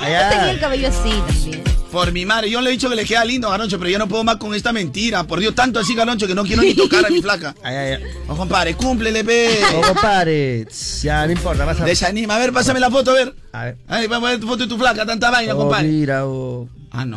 [0.00, 1.55] Yo tenía el cabello así también.
[1.96, 4.06] Por mi madre, yo le he dicho que le queda lindo, Garoncho, pero yo no
[4.06, 5.24] puedo más con esta mentira.
[5.24, 7.54] Por Dios, tanto así, Garoncho, que no quiero ni tocar a mi flaca.
[7.62, 8.02] Ay, ay, ay.
[8.28, 9.60] No, compadre, cúmplele, pe.
[9.74, 10.66] Oh, compadre,
[11.02, 12.36] ya no importa, vas a Desanima.
[12.36, 13.34] A ver, pásame la foto, a ver.
[13.50, 13.76] A ver.
[13.88, 15.88] Ay, vamos a ver tu foto de tu flaca, tanta vaina, Oh, compadre.
[15.88, 16.68] mira, oh.
[16.90, 17.16] Ah, no.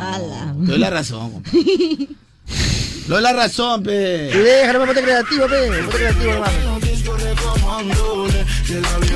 [0.64, 2.08] Te doy la razón, compadre.
[3.06, 3.92] Doy la razón, Y pe.
[3.92, 5.56] deja, no me ponte creativo, pe.
[5.82, 6.50] Ponte creativo nomás.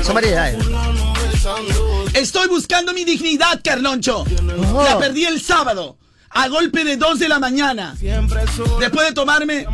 [0.03, 0.57] Son variedades.
[2.15, 4.23] Estoy buscando mi dignidad, Carloncho.
[4.73, 4.83] Oh.
[4.83, 5.97] La perdí el sábado.
[6.29, 7.93] A golpe de 2 de la mañana.
[8.79, 9.65] Después de tomarme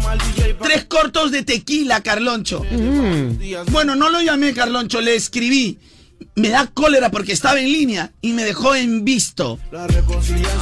[0.61, 2.63] tres cortos de tequila, Carloncho.
[2.63, 3.37] Mm.
[3.71, 5.79] Bueno, no lo llamé, Carloncho, le escribí.
[6.35, 9.59] Me da cólera porque estaba en línea y me dejó en visto.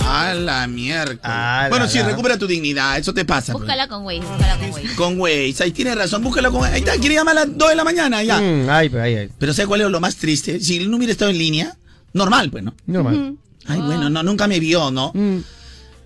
[0.05, 1.19] A la mierda.
[1.23, 3.51] Ah, la, bueno, sí, recupera tu dignidad, eso te pasa.
[3.53, 3.63] pues.
[3.63, 4.95] Búscala con Waze, búscala con Waze.
[4.95, 7.75] Con Waze, ahí tienes razón, búscala con Ahí está, quiere llamar a las 2 de
[7.75, 8.39] la mañana ya.
[8.39, 9.29] Mm, ay, pero ay, ay.
[9.37, 10.59] Pero ¿sabes cuál es lo más triste?
[10.59, 11.77] Si él no hubiera estado en línea,
[12.13, 12.73] normal, pues, ¿no?
[12.87, 13.35] Normal.
[13.67, 15.11] Ay, bueno, no, nunca me vio, ¿no?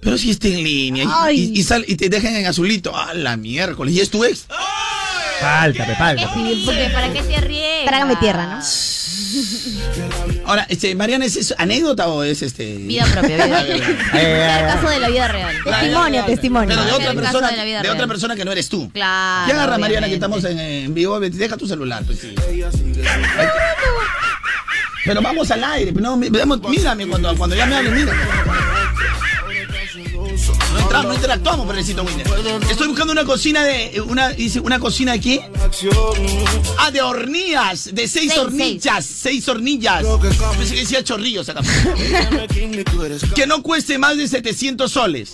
[0.02, 2.92] Pero si está en línea y, y- y sal- y te dejan en azulito.
[2.94, 3.94] ¡Ah, la miércoles!
[3.96, 4.46] ¿Y es tu ex?
[5.40, 6.34] Falta, falta.
[6.34, 7.86] Sí, porque ¿para qué te arriesgas?
[7.88, 8.62] Trágame tierra, ¿no?
[10.46, 12.76] Ahora, este, Mariana, ¿es, anécdota o es este...?
[12.78, 14.22] Vida propia, vida propia.
[14.22, 14.74] El ay.
[14.74, 15.56] caso de la vida real.
[15.64, 16.70] Testimonio, testimonio.
[16.70, 17.96] Pero de otra persona, de la vida de real.
[17.96, 18.92] otra persona que no eres tú.
[18.92, 19.46] Claro.
[19.48, 21.20] ¿Qué agarra, Mariana, que estamos en, en vivo?
[21.20, 22.36] Deja tu celular, pues sí.
[25.06, 25.92] Pero vamos al aire.
[25.92, 28.14] No, mírame cuando, cuando ya me hable, mira.
[30.74, 32.28] No entramos, no interactuamos, Renecito Winder.
[32.70, 34.02] Estoy buscando una cocina de.
[34.02, 35.42] Una, dice, ¿una cocina de qué?
[36.80, 40.04] Ah, de hornillas, de seis, Seis, hornillas, seis hornillas.
[40.58, 41.62] Pensé que decía chorrillos acá.
[43.36, 45.34] que no cueste más de 700 soles.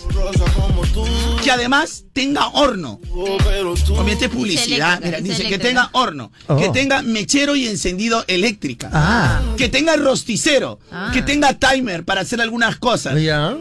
[1.42, 3.00] Que además tenga horno.
[3.12, 4.98] Obviamente es publicidad.
[5.02, 6.56] eléctrica, Mira, dice que tenga horno, Oh.
[6.56, 8.90] que tenga mechero y encendido eléctrica.
[8.92, 9.40] Ah.
[9.56, 11.10] Que tenga rosticero, Ah.
[11.12, 13.20] que tenga timer para hacer algunas cosas.
[13.20, 13.56] Ya.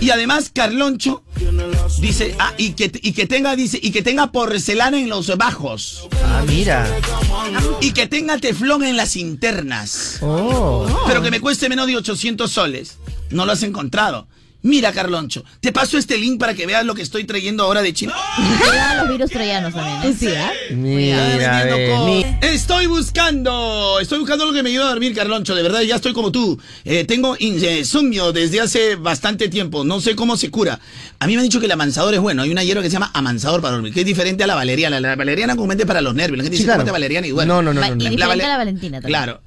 [0.00, 1.22] Y además Carloncho
[2.00, 6.08] dice, ah, y que, y que tenga, dice, y que tenga porcelana en los bajos.
[6.24, 6.86] Ah, mira.
[7.80, 10.18] Y que tenga teflón en las internas.
[10.20, 10.86] Oh.
[11.06, 12.98] Pero que me cueste menos de 800 soles.
[13.30, 14.28] No lo has encontrado.
[14.62, 17.92] Mira, Carloncho, te paso este link para que veas lo que estoy trayendo ahora de
[17.94, 18.14] China.
[18.58, 20.12] Cuidado los virus troyanos también.
[20.26, 20.50] ¿eh?
[20.74, 24.88] Mira, Está vendiendo ve, co- mi- Estoy buscando, estoy buscando lo que me ayude a
[24.88, 25.54] dormir, Carloncho.
[25.54, 26.58] De verdad, ya estoy como tú.
[26.84, 29.84] Eh, tengo insomnio desde hace bastante tiempo.
[29.84, 30.80] No sé cómo se cura.
[31.20, 32.42] A mí me han dicho que el amansador es bueno.
[32.42, 34.98] Hay una hierba que se llama amansador para dormir, que es diferente a la valeriana.
[34.98, 36.38] La valeriana comúnmente para los nervios.
[36.38, 36.80] La gente Sí, dice, claro.
[36.80, 37.52] "Tómate valeriana y duerme.
[37.54, 37.94] No, no, no, no, no.
[37.94, 39.08] Y diferente La vale- a la Valentina también.
[39.22, 39.40] Claro.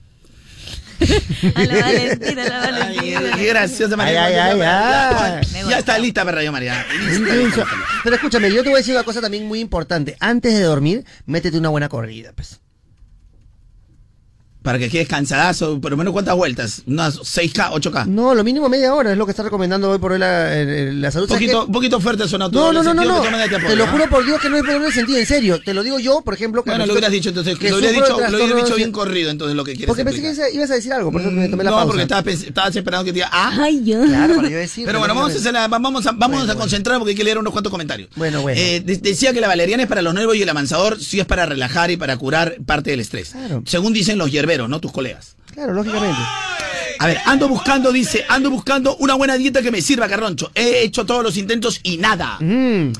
[1.56, 2.72] A la Valentina, a la Ay,
[3.14, 3.36] Valentina.
[3.38, 4.26] qué graciosa, María.
[4.26, 5.42] Ay, ay, ay, ay.
[5.64, 6.86] Ya, ya está lista, perra, yo, María.
[8.04, 10.16] Pero escúchame, yo te voy a decir una cosa también muy importante.
[10.20, 12.60] Antes de dormir, métete una buena corrida, pues.
[14.62, 18.06] Para que quedes cansadazo, por lo menos cuántas vueltas, unas 6K, 8K.
[18.08, 21.02] No, lo mínimo media hora es lo que está recomendando hoy por hoy la, el-
[21.02, 21.28] la salud.
[21.30, 21.72] ¿Sabes Poquito, qué?
[21.72, 22.74] poquito fuerte sonó No, todo.
[22.74, 23.22] no, en no, el no, no.
[23.24, 23.92] que de tiempo, Te lo ¿no?
[23.94, 25.62] juro por Dios que no es problema de sentido, en serio.
[25.64, 26.62] Te lo digo yo, por ejemplo.
[26.66, 28.92] que Bueno, lo hubieras dicho entonces, que lo hubieras dicho, lo hubieras dicho trastorno bien
[28.92, 31.48] corrido entonces lo que quieres Porque pensé que ibas a decir algo, por eso me
[31.48, 31.88] tomé la no, pausa.
[31.88, 33.58] porque estabas, estabas esperando que te diga, ah.
[33.62, 34.04] Ay, yo.
[34.04, 34.86] Claro, para yo decir.
[34.86, 37.24] Pero bueno, vamos a, hacer la- vamos a, vamos Bueno, a concentrar porque hay que
[37.24, 38.10] leer unos cuantos comentarios.
[38.18, 38.60] Bueno, bueno.
[38.60, 41.26] Eh, de- decía que la valeriana es para los nervios y el amansador sí es
[41.26, 43.30] para relajar y para curar parte del estrés.
[43.30, 43.64] Claro.
[43.66, 45.36] Según dicen los hierberos, no tus colegas.
[45.54, 46.20] Claro, lógicamente.
[47.02, 50.52] A ver, ando buscando, dice, ando buscando una buena dieta que me sirva, Carroncho.
[50.54, 52.38] He hecho todos los intentos y nada.
[52.42, 52.92] Mm.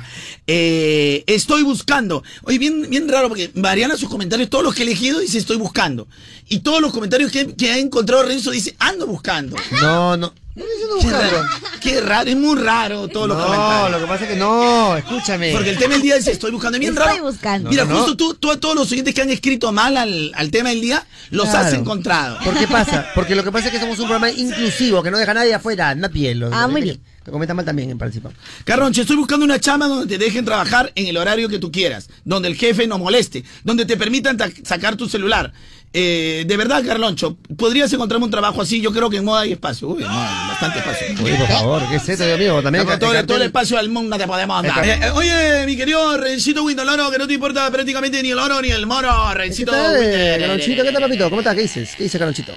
[0.48, 2.24] Eh, estoy buscando.
[2.44, 5.58] Oye, bien, bien raro porque Mariana sus comentarios, todos los que he elegido, dice estoy
[5.58, 6.08] buscando.
[6.48, 9.58] Y todos los comentarios que, que ha encontrado Renzo dice ando buscando.
[9.82, 10.34] No, no.
[10.60, 11.46] No Qué raro,
[11.82, 13.92] qué raro, es muy raro todos los No, comentarios.
[13.92, 15.52] lo que pasa es que no, escúchame.
[15.54, 16.76] Porque el tema del día dice estoy buscando.
[16.76, 17.24] Es bien Estoy raro.
[17.24, 17.70] buscando.
[17.70, 18.18] Mira, No, no, justo no.
[18.18, 21.06] tú, tú a todos los oyentes que han escrito mal al, al tema del día,
[21.30, 22.38] los has encontrado.
[22.44, 23.08] ¿Por qué pasa?
[23.16, 25.54] Porque lo que pasa es que somos un programa inclusivo, que no deja a nadie
[25.54, 26.36] afuera, nadie.
[26.36, 27.00] Los, Ah, muy bien.
[27.24, 28.32] Que comenta mal también, en principio.
[28.66, 32.10] Carronche, estoy buscando una chama donde te dejen trabajar en el horario que tú quieras,
[32.26, 35.52] donde el jefe no moleste, donde te permitan ta- sacar tu celular.
[35.92, 38.80] Eh, de verdad, Carloncho, ¿podrías encontrarme un trabajo así?
[38.80, 39.88] Yo creo que en moda hay espacio.
[39.88, 41.08] Uy, hay bastante espacio.
[41.24, 42.62] Oye, por favor, ¿qué es esto, Dios mío?
[42.62, 44.84] También el todo, el- cartel- todo el espacio del mundo te podemos dar.
[44.84, 48.38] El Eh, eh, oye, mi querido Rencito Windoloro, que no te importa prácticamente ni el
[48.38, 50.40] oro ni el moro, ¿Qué Rencito tal, Winder.
[50.42, 50.84] Calonchito?
[50.84, 51.30] ¿Qué tal, papito?
[51.30, 51.56] ¿Cómo estás?
[51.56, 51.96] ¿Qué dices?
[51.98, 52.54] ¿Qué dice Calonchito?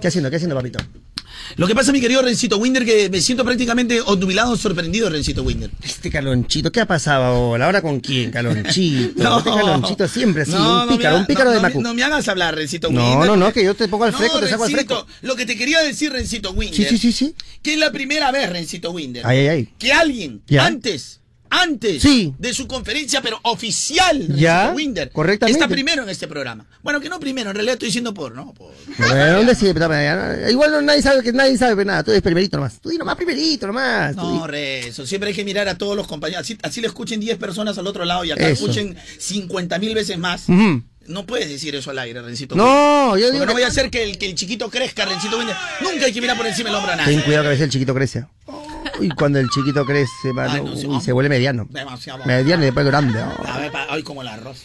[0.00, 0.28] ¿Qué haciendo?
[0.28, 0.78] ¿Qué haciendo, papito?
[1.56, 5.70] Lo que pasa, mi querido Rencito Winder, que me siento prácticamente obnubilado, sorprendido, Rencito Winder.
[5.82, 7.66] Este Calonchito, ¿qué ha pasado ahora?
[7.66, 8.30] ¿Ahora con quién?
[8.30, 9.12] Calonchito.
[9.22, 9.38] No.
[9.38, 11.82] Este Calonchito siempre así, No, un no pícaro, un pícaro no, de no, Macu.
[11.82, 13.28] No me hagas hablar, Rencito No, Winder.
[13.28, 15.12] no, no, que yo te pongo al fresco, No, te saco al Rencito, fresco.
[15.22, 16.76] Lo que te quería decir, Rencito Winder.
[16.76, 17.34] Sí, sí, sí, sí.
[17.62, 19.26] Que es la primera vez, Rencito Winder.
[19.26, 19.68] Ay, ay, ay.
[19.78, 20.66] Que alguien, Ya.
[20.66, 21.20] antes,
[21.54, 22.32] antes Sí.
[22.38, 25.60] de su conferencia, pero oficial, Ya, Winder, correctamente.
[25.60, 26.64] está primero en este programa.
[26.82, 28.54] Bueno, que no primero, en realidad estoy diciendo por, ¿no?
[28.54, 29.66] Por- Bueno, ¿dónde sí?
[30.50, 32.02] Igual no, nadie sabe que nadie sabe nada.
[32.02, 32.80] Tú eres primerito nomás.
[32.80, 34.16] Tú di nomás primerito nomás.
[34.16, 36.42] No, Rezo, siempre hay que mirar a todos los compañeros.
[36.44, 38.64] Así, así le escuchen 10 personas al otro lado y acá Eso.
[38.64, 40.44] escuchen 50 mil veces más.
[41.04, 42.54] No puedes decir eso al aire, Rencito.
[42.54, 45.04] No, yo Porque digo no que- voy a hacer que el, que el chiquito crezca,
[45.04, 45.56] Rencito Winder.
[45.82, 47.14] Nunca hay que mirar por encima del hombro a nadie.
[47.16, 48.24] Ten cuidado que a veces el chiquito crece.
[49.00, 51.00] Y cuando el chiquito crece, mano, Ay, no, sí, uy, ah.
[51.00, 51.66] se vuelve mediano.
[51.70, 52.24] Demasiado.
[52.24, 53.20] Mediano y después grande.
[53.22, 54.62] oh, A ver, ay, como el arroz.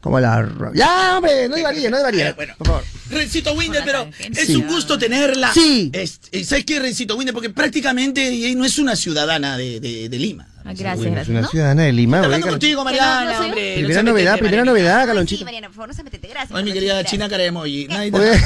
[0.00, 0.48] Como la...
[0.74, 1.98] Ya, hombre, no divaríe, no.
[2.08, 2.54] Eh, bueno.
[2.58, 2.84] Por favor.
[3.10, 4.56] Rencito Winder, pero es Sí.
[4.56, 5.52] un gusto tenerla.
[5.52, 5.90] Sí.
[5.92, 7.34] Es- ¿Sabes qué, Rencito Winder?
[7.34, 10.46] Porque prácticamente no es una ciudadana de, de- de Lima.
[10.64, 11.28] Ah, Gracias, Uy, es gracias.
[11.30, 11.48] una ¿no?
[11.48, 12.20] ciudadana de Lima.
[12.20, 13.44] Hablando contigo, Mariana, no yo.
[13.46, 13.74] hombre.
[13.76, 14.70] Primera No novedad, metete, primera Mariana.
[14.88, 15.44] novedad, Sí, Calonchito.
[15.44, 16.28] Mariana, por favor, no se metete.
[16.28, 16.58] Gracias.
[16.58, 17.04] Ay, mi querida.
[17.04, 17.86] China cara de emoji.
[17.88, 18.40] Nadie te- Oye.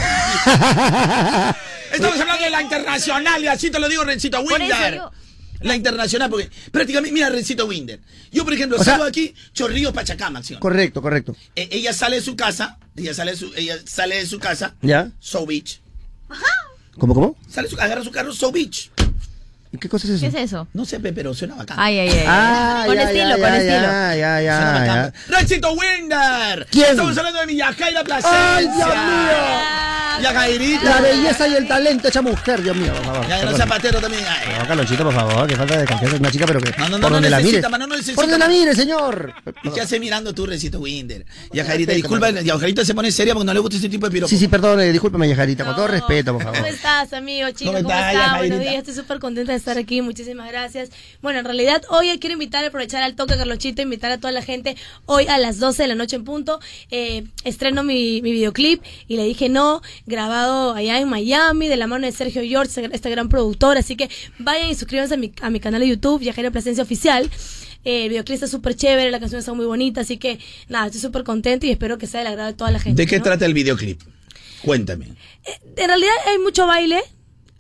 [1.93, 5.01] Estamos hablando de la internacional y así te lo digo, Rencito Por eso Winder.
[5.65, 7.99] La internacional, porque prácticamente, mira, Rencito Winder.
[8.31, 10.61] Yo, por ejemplo, O sea- salgo aquí, Chorrillos Pachacama, ¿sí o no?
[10.61, 11.35] Correcto, correcto.
[11.57, 14.75] Eh, ella sale de su casa, ella sale de su, ella sale de su casa,
[14.83, 15.11] ¿Ya?
[15.21, 15.81] So Beach.
[16.99, 17.37] ¿Cómo, cómo?
[17.51, 18.91] Sale su- agarra su carro, So Beach.
[19.75, 20.37] ¿Y ¿Qué cosa es ¿Qué eso?
[20.39, 20.69] es eso?
[20.73, 21.77] No sé, pe, pero suena bacán.
[21.81, 22.25] Ay, ay, ay.
[22.29, 23.83] Ah, con ya, estilo, ya, con ya, estilo.
[23.83, 25.13] Ya, ya, ya, Suena bacán.
[25.29, 25.37] ya.
[25.39, 26.67] Rencito Winder.
[26.71, 26.91] ¿Quién?
[26.91, 28.57] Estamos hablando de mi Yajaira Plasencia.
[28.57, 29.85] ¡Ay, Dios mío!
[30.23, 30.85] Ya, Jairita.
[30.85, 33.27] La belleza y el talento hecha mujer, Dios mío, por favor.
[33.29, 33.57] Ya, no Perdón.
[33.59, 34.23] zapatero también.
[34.29, 36.15] Ay, No, Carlonchito, por favor, que falta de confianza.
[36.15, 36.71] Es una chica, pero que.
[36.79, 37.53] No, no, no, por no donde la mires.
[37.55, 38.15] necesita, no necesita.
[38.15, 39.35] Por donde la mires, señor.
[39.65, 41.27] ¿Y qué hace mirando tú, Rencito Winder?
[41.53, 43.89] Y a Jairita, disculpa, y a Jairita se pone seria porque no le gusta ese
[43.89, 44.31] tipo de piropos.
[44.31, 46.59] Sí, sí, perdón, discúlpeme, Yajarita, con todo respeto, por favor.
[46.61, 47.73] ¿Cómo estás, amigo, chico?
[47.73, 48.13] ¿Cómo ¿Cómo, estás?
[48.15, 48.39] Yajairita?
[48.39, 50.91] Buenos días, estoy súper contenta de estar aquí, muchísimas gracias.
[51.23, 54.77] Bueno, en realidad hoy quiero invitar, aprovechar al toque Carlochito, invitar a toda la gente
[55.07, 56.61] hoy a las 12 de la noche en punto.
[56.91, 61.87] Eh, estreno mi, mi videoclip y le dije no, grabado allá en Miami, de la
[61.87, 63.79] mano de Sergio George, este gran productor.
[63.79, 67.31] Así que vayan y suscríbanse a mi, a mi canal de YouTube, Viajera Plasencia Oficial.
[67.85, 70.39] Eh, el videoclip está súper chévere, la canción está muy bonita, así que
[70.69, 73.01] nada, estoy súper contenta y espero que sea del agrado de toda la gente.
[73.01, 73.25] ¿De qué ¿no?
[73.25, 74.01] trata el videoclip?
[74.63, 75.07] Cuéntame.
[75.77, 77.03] En realidad hay mucho baile.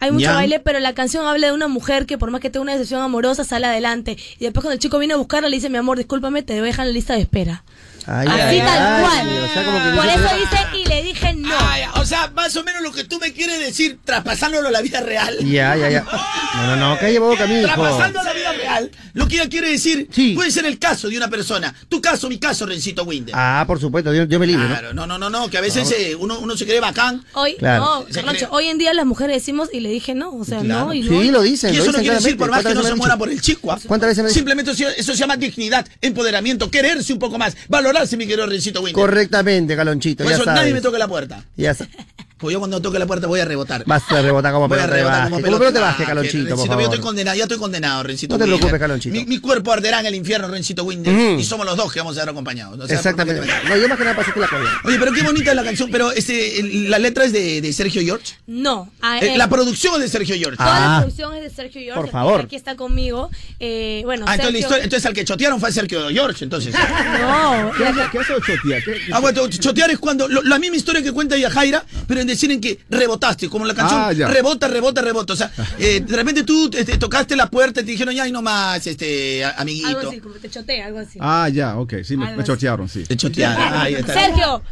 [0.04, 0.34] Hay mucho Ya.
[0.34, 3.00] baile, pero la canción habla de una mujer que por más que tenga una decepción
[3.00, 4.18] amorosa sale adelante.
[4.38, 6.82] Y después cuando el chico viene a buscarla le dice, mi amor, discúlpame, te dejo
[6.82, 7.64] en la lista de espera.
[8.06, 9.28] Ay, Así ay, tal ay, cual.
[9.44, 11.48] o sea, como que Por dice- eso dice, y le dije no.
[11.58, 14.82] Ah, o sea, más o menos lo que tú me quieres decir, traspasándolo a la
[14.82, 15.36] vida real.
[15.40, 16.04] Ya, ya, ya.
[16.54, 17.62] No, no, no, calle boca, mijo.
[17.62, 21.16] Traspasando a la vida real, lo que ella quiere decir puede ser el caso de
[21.16, 21.74] una persona.
[21.88, 23.34] Tu caso, mi caso, Rencito Winder.
[23.36, 24.68] Ah, por supuesto, Dios, Dios me libre, ¿no?
[24.68, 27.24] Claro, no, no, no, no, que a veces eh, uno, uno se cree bacán.
[27.32, 27.80] Hoy, Claro.
[27.84, 30.86] no, Carloncho, hoy en día las mujeres decimos y le dije no, o sea, Claro.
[30.86, 31.32] no y Sí, no.
[31.32, 32.94] lo dicen, Y lo eso no dicen quiere decir por más que ¿Cuántas no se
[32.94, 33.72] muera por el chico.
[33.72, 33.78] ¿ah?
[33.86, 34.32] ¿Cuántas veces?
[34.32, 37.56] Simplemente eso, eso se llama dignidad, empoderamiento, quererse un poco más,
[37.94, 38.94] valorarse, mi querido Rencito Winder.
[38.94, 40.60] Correctamente, Calonchito, Por ya eso sabes.
[40.60, 41.44] nadie me toque la puerta.
[41.56, 41.94] Ya sabes.
[42.44, 43.84] Pues yo cuando toque la puerta voy a rebotar.
[43.86, 46.68] Vas a rebotar como Voy a pelota rebotar como pelota de baje, baje, Calonchito, por
[46.78, 48.58] yo estoy condenado, ya estoy condenado, Rencito No te Winder.
[48.60, 49.14] preocupes, Calonchito.
[49.14, 51.38] Mi, mi cuerpo arderá en el infierno, Rencito Winder.
[51.40, 52.78] Y somos los dos que vamos a ser acompañados.
[52.78, 53.40] O sea, Exactamente.
[53.68, 54.72] No, yo más que nada pasé la cabeza.
[54.84, 55.88] Oye, pero qué bonita es la canción.
[55.90, 58.34] Pero este, la letra es de, de Sergio George.
[58.46, 58.90] No.
[59.22, 60.56] Eh, la producción es de Sergio George.
[60.58, 61.00] Toda la Ah.
[61.00, 62.00] producción es de Sergio George.
[62.02, 62.40] Por favor.
[62.42, 63.30] Aquí está conmigo.
[63.58, 66.74] Eh, bueno, Ah, entonces, la Sergio- historia- entonces al que chotearon fue Sergio George, entonces.
[67.20, 68.82] No, ¿Qué hace, qué hace chotear?
[68.84, 72.30] ¿Qué- Ah, bueno, chotear es cuando lo- la misma historia que cuenta Yajaira, pero en
[72.34, 74.28] decir en que rebotaste, como la canción Ah, ya.
[74.28, 75.32] rebota, rebota, rebota.
[75.32, 78.32] O sea, eh, de repente tú este, tocaste la puerta y te dijeron ya y
[78.32, 80.08] no más, este, a- Algo amiguito.
[80.08, 81.18] así, como te chotea, algo así.
[81.20, 83.04] Ah, ya, ok, sí, me, me chotearon, sí.
[83.04, 83.56] Te chotearon.
[83.62, 84.12] Ah, ahí está.
[84.14, 84.62] Sergio,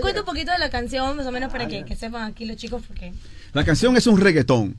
[0.00, 2.56] cuenta, un poquito de la canción, más o menos para que, que sepan aquí los
[2.56, 3.12] chicos, porque...
[3.52, 4.76] La canción es un reggaetón.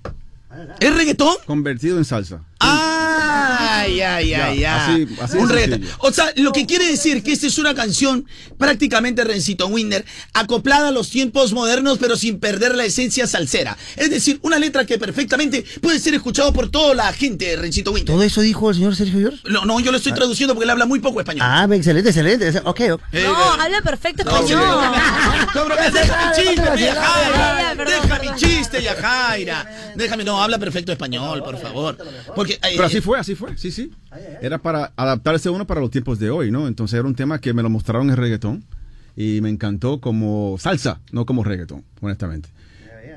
[0.80, 1.36] ¿Es reggaetón?
[1.46, 2.42] Convertido en salsa.
[2.64, 4.96] Ay, ay, ay, Ya, ay.
[4.96, 5.88] así- así Un sencillo.
[6.00, 8.26] O sea, lo que quiere decir que esta es una canción
[8.58, 13.78] prácticamente Rencito Winder, acoplada a los tiempos modernos, pero sin perder la esencia salsera.
[13.98, 18.14] Es decir, una letra que perfectamente puede ser escuchado por toda la gente, Rencito Winder.
[18.14, 19.40] ¿Todo eso dijo el señor Sergio George?
[19.50, 21.46] No, no, yo lo estoy traduciendo porque él habla muy poco español.
[21.50, 22.50] Ah, excelente, excelente.
[22.64, 23.02] Ok, ok.
[23.14, 24.62] Eh, No, eh, habla perfecto no, español.
[25.94, 27.76] Deja mi chiste, Yajaira.
[27.86, 29.94] Deja mi chiste, Yajaira.
[29.96, 31.98] Déjame, no, habla perfecto español, por favor.
[32.36, 33.92] Porque, eh, Pero así fue, así fue, sí, sí.
[34.42, 36.68] Era para adaptarse uno para los tiempos de hoy, ¿no?
[36.68, 38.64] Entonces era un tema que me lo mostraron en reggaetón
[39.16, 42.50] y me encantó como salsa, no como reggaetón, honestamente.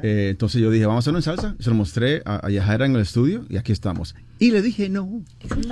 [0.02, 1.56] Eh, entonces yo dije, vamos a hacerlo en salsa.
[1.58, 4.14] Se lo mostré a, a Yajaira en el estudio y aquí estamos.
[4.38, 5.22] Y le dije, no.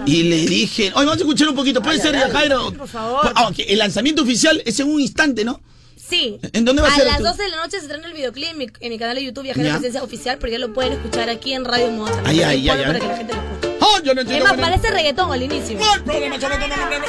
[0.06, 2.72] Y le dije, oye, vamos a escuchar un poquito, puede ser, Jairo.
[2.72, 3.32] Por favor.
[3.34, 5.60] Ah, ok, El lanzamiento oficial es en un instante, ¿no?
[6.08, 6.38] Sí.
[6.52, 7.28] ¿En dónde va a ser las esto?
[7.30, 9.44] 12 de la noche se estrena el videoclip en mi, en mi canal de YouTube
[9.44, 9.72] Viajera Ya.
[9.74, 12.12] Presencia Oficial, pero ya lo pueden escuchar aquí en Radio Moda.
[12.24, 12.84] Ay, ay, ay.
[12.84, 13.76] Para que la gente lo escuche.
[13.80, 14.44] Oh, yo no Es entiendo.
[14.46, 14.68] más, bueno.
[14.70, 15.78] parece reggaetón al inicio.
[15.78, 17.06] No hay problema, yo no tengo problema.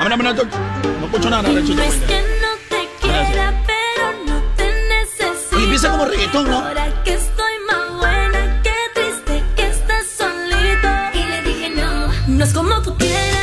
[0.00, 1.42] A a no, escucho nada.
[1.42, 5.56] No es que no te quiera, pero no te necesito.
[5.56, 6.58] Oye, empieza como reggaetón, ¿no?
[6.58, 10.88] Ahora que estoy más buena, qué triste que estás solito.
[11.14, 13.37] Y le dije no, no es como tú quieras,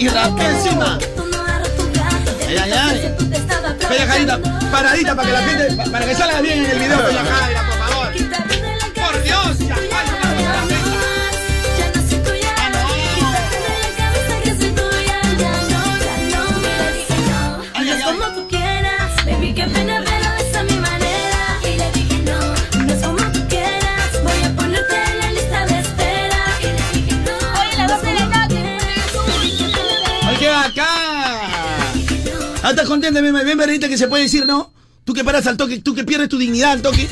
[0.00, 0.98] y rapea encima.
[2.48, 3.14] Ay, ay, ay.
[4.72, 7.62] paradita para que la gente, pa- para que salga bien en el video con Yajaira,
[32.70, 34.72] Ah, ¿Estás contenta, bien, bien, Bernita, que se puede decir, no?
[35.04, 37.08] Tú que paras al toque, tú que pierdes tu dignidad al toque.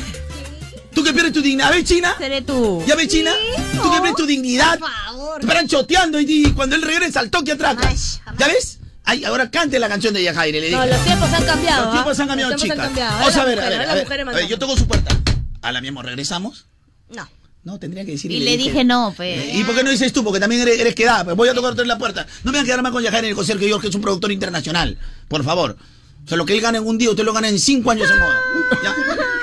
[0.93, 1.69] Tú que pierdes tu dignidad.
[1.71, 2.15] ¿Ves, China?
[2.17, 2.81] Seré tú.
[2.87, 3.31] ¿Ya ves, China?
[3.75, 4.79] Tú que pierdes tu dignidad.
[4.79, 5.41] Por favor.
[5.41, 7.57] Te paran choteando y, y cuando él regresa al toque.
[7.57, 8.39] Jamás, jamás.
[8.39, 8.79] ¿Ya ves?
[9.03, 10.79] Ay, ahora cante la canción de Yajaire, le dije.
[10.79, 11.83] No, los tiempos han cambiado.
[11.83, 12.21] Los tiempos ¿ah?
[12.21, 12.79] han cambiado, Los tiempos chicas.
[12.79, 13.19] han cambiado.
[13.19, 14.21] Vamos a ver, a ver, a ver.
[14.29, 15.13] A ver, Yo toco su puerta.
[15.61, 16.67] A la misma, ¿regresamos?
[17.09, 17.27] No.
[17.69, 18.31] No, tendría que decir.
[18.31, 19.53] Y le dije no, pues.
[19.53, 20.23] ¿Y por qué no dices tú?
[20.23, 21.23] Porque también eres, eres quedada.
[21.23, 22.25] Pues voy a tocarte en la puerta.
[22.43, 24.01] No me voy a quedar más con Yajaira y con Sergio York, que es un
[24.01, 24.97] productor internacional.
[25.27, 25.77] Por favor.
[26.25, 28.09] O sea, lo que él gana en un día, usted lo gana en cinco años
[28.09, 28.39] en moda.
[28.83, 28.95] Ya,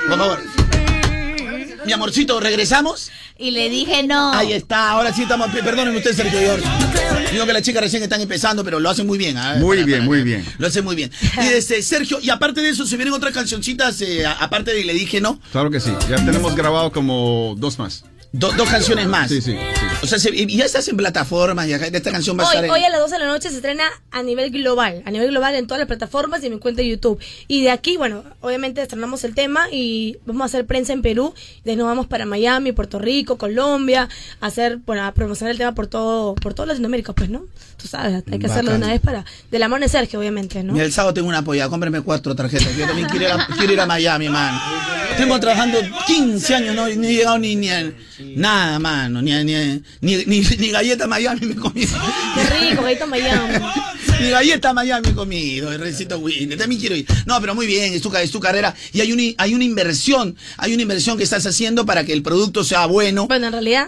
[0.09, 0.39] por favor.
[1.85, 3.09] Mi amorcito, ¿regresamos?
[3.39, 4.33] Y le dije no.
[4.33, 5.47] Ahí está, ahora sí estamos.
[5.51, 6.61] Perdonen usted, Sergio York.
[7.31, 9.37] Digo que las chicas recién están empezando, pero lo hacen muy bien.
[9.37, 9.55] ¿ah?
[9.57, 10.45] Muy Para- bien, para- muy bien.
[10.57, 11.11] Lo hacen muy bien.
[11.37, 14.93] Y este, Sergio, y aparte de eso, se vienen otras cancioncitas, eh, aparte de Le
[14.93, 15.39] dije no.
[15.53, 15.91] Claro que sí.
[16.09, 18.03] Ya tenemos grabado como dos más.
[18.33, 19.29] Do- dos canciones más.
[19.29, 19.57] Sí, sí, sí.
[20.03, 22.65] O sea, se- y ya estás en plataformas, ya esta canción va a Hoy, estar
[22.65, 22.71] en...
[22.71, 25.55] hoy a las 12 de la noche se estrena a nivel global, a nivel global
[25.55, 27.19] en todas las plataformas y en mi cuenta de YouTube.
[27.47, 31.33] Y de aquí, bueno, obviamente estrenamos el tema y vamos a hacer prensa en Perú.
[31.63, 34.07] De ahí nos vamos para Miami, Puerto Rico, Colombia,
[34.41, 37.45] a hacer, bueno, a promocionar el tema por todo, por todo Latinoamérica, pues, ¿no?
[37.77, 40.63] Tú sabes, hay que hacerlo de una vez para, de la mano de Sergio, obviamente,
[40.63, 40.73] ¿no?
[40.73, 42.75] Mira, el sábado tengo una apoyada, cómprame cuatro tarjetas.
[42.75, 44.59] Yo también quiero ir a, quiero ir a Miami, man.
[45.15, 49.21] Tengo trabajando 15 años, no, ni he llegado ni, ni a- nada, mano.
[49.21, 51.97] Ni, ni, ni, ni, ni galleta Miami me he comido.
[52.35, 53.53] Qué rico, gallito Miami.
[54.19, 56.57] Ni galleta Miami he comido, el recito Winner.
[56.57, 57.05] También quiero ir.
[57.27, 58.73] No, pero muy bien, es tu, es tu carrera.
[58.91, 62.23] Y hay, un, hay una inversión, hay una inversión que estás haciendo para que el
[62.23, 63.27] producto sea bueno.
[63.27, 63.87] Bueno, en realidad,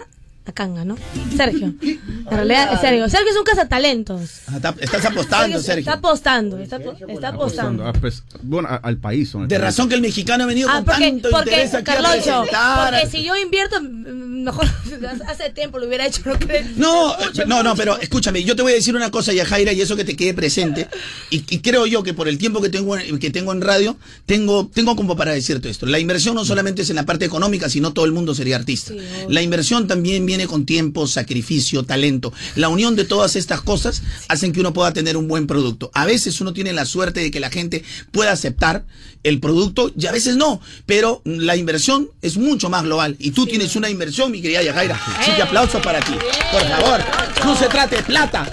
[0.52, 0.96] canga, ¿no?
[1.36, 1.74] Sergio.
[1.82, 1.98] En
[2.30, 3.08] realidad, es Sergio.
[3.08, 4.30] Sergio es un cazatalentos.
[4.48, 5.80] Ah, está- Estás apostando, Sergio.
[5.80, 6.76] Está apostando, está,
[7.08, 7.86] está apostando.
[7.86, 9.32] Ah, pues, bueno, a- al país.
[9.46, 11.94] De razón que el mexicano ha venido Ah, con porque, tanto porque interés aquí a
[11.94, 12.92] Carloncho, presentar.
[12.94, 14.66] porque si yo invierto, mm, mejor
[15.28, 16.76] hace tiempo lo hubiera hecho, ¿no crees?
[16.76, 19.80] No, eh, no, no, pero escúchame, yo te voy a decir una cosa, Yajaira, y
[19.80, 20.88] eso que te quede presente.
[21.30, 23.96] Y, y creo yo que por el tiempo que tengo, en- que tengo en radio,
[24.26, 25.86] tengo, tengo como para decirte esto.
[25.86, 28.92] La inversión no solamente es en la parte económica, sino todo el mundo sería artista.
[29.28, 32.32] La inversión también viene con tiempo, sacrificio, talento.
[32.56, 35.90] La unión de todas estas cosas hacen que uno pueda tener un buen producto.
[35.94, 38.84] A veces uno tiene la suerte de que la gente pueda aceptar
[39.22, 43.16] el producto y a veces no, pero la inversión es mucho más global.
[43.18, 45.00] Y tú tienes una inversión, mi querida Yajaira.
[45.18, 46.12] Así que aplausos para ti.
[46.52, 47.00] Por favor,
[47.44, 48.50] no se trate de plata.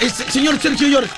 [0.00, 1.08] Es- señor Sergio York,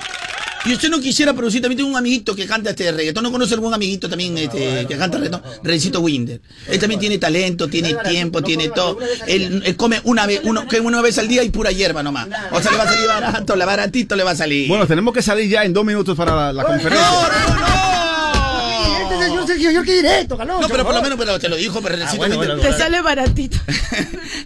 [0.64, 3.54] y usted no quisiera producir, también tengo un amiguito que canta este reggaetón, no conoce
[3.54, 6.40] algún amiguito también este, que canta reggaetón, Rencito Winder.
[6.68, 8.98] Él también tiene talento, tiene tiempo, tiene todo.
[9.26, 12.28] Él, él come una vez, uno, que una vez al día y pura hierba nomás.
[12.52, 14.68] O sea, le va a salir barato, la baratito le va a salir.
[14.68, 17.06] Bueno, tenemos que salir ya en dos minutos para la, la conferencia.
[17.06, 17.93] Este señor
[19.54, 20.62] Sergio York directo, Caloncho.
[20.62, 22.56] No, pero por lo menos pero te lo dijo, pero bueno, Winder.
[22.56, 23.58] bueno, Te sale baratito.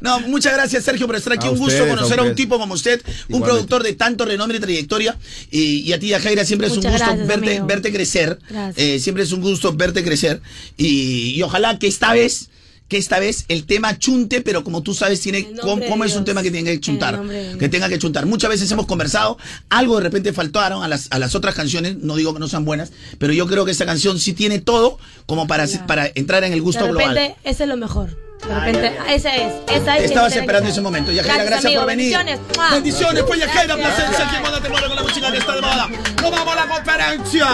[0.00, 1.48] No, muchas gracias Sergio por estar aquí.
[1.48, 4.24] A un gusto ustedes, a conocer a un tipo como usted, un productor de tanto
[4.24, 5.16] renombre y trayectoria.
[5.50, 7.66] Y, y a ti, Jaira, siempre es un gusto gracias, verte, amigo.
[7.66, 8.38] verte crecer.
[8.76, 10.40] Eh, siempre es un gusto verte crecer.
[10.76, 12.48] Y, y ojalá que esta vez,
[12.88, 16.24] que esta vez el tema chunte, pero como tú sabes, tiene cómo, cómo es un
[16.24, 17.20] tema que tiene que chuntar.
[17.58, 18.26] Que tenga que chuntar.
[18.26, 19.38] Muchas veces hemos conversado,
[19.68, 22.64] algo de repente faltaron a las, a las otras canciones, no digo que no sean
[22.64, 26.52] buenas, pero yo creo que esta canción sí tiene todo como para, para entrar en
[26.52, 27.36] el gusto de repente, global.
[27.44, 28.28] ese es lo mejor.
[28.46, 29.52] De repente, esa es.
[29.68, 31.10] Esa es Estabas esperando ese momento.
[31.10, 32.16] Yajaira, Gracias, gracias, por venir.
[32.16, 32.72] Bendiciones.
[32.72, 35.88] Bendiciones, pues placer ser quien manda te mueve con la música que está de moda.
[36.22, 37.46] Nos vamos a la conferencia.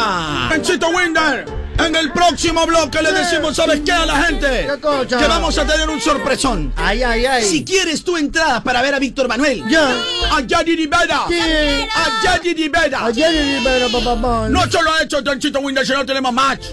[0.51, 1.47] Panchito Winder,
[1.79, 4.69] en el próximo bloque le decimos, ¿sabes qué a la gente?
[5.09, 6.73] Que vamos a tener un sorpresón.
[6.77, 7.45] Ay, ay, ay.
[7.45, 9.65] Si quieres tu entrada para ver a Víctor Manuel.
[9.69, 9.89] Ya.
[10.33, 11.25] A Yadi Rivera.
[11.29, 11.39] Sí.
[11.39, 13.07] A Yadi Rivera.
[13.07, 14.49] Ayer Rivera, papá, papá.
[14.49, 16.67] No solo ha hecho Panchito Winder, sino tenemos match.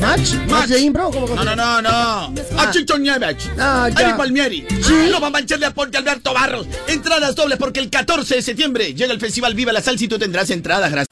[0.00, 0.34] ¿Match?
[0.48, 1.10] ¿Match de impro?
[1.10, 2.34] ¿Cómo No, no, no, no.
[2.58, 3.48] A Chicho Nieves.
[3.58, 4.08] Ah, ya.
[4.08, 4.66] Ari Palmieri.
[4.82, 5.08] Sí.
[5.10, 6.66] No va a mancharle a Ponte Alberto Barros.
[6.88, 10.18] Entradas dobles porque el 14 de septiembre llega el Festival Viva la Salsa y tú
[10.18, 11.11] tendrás entradas gracias.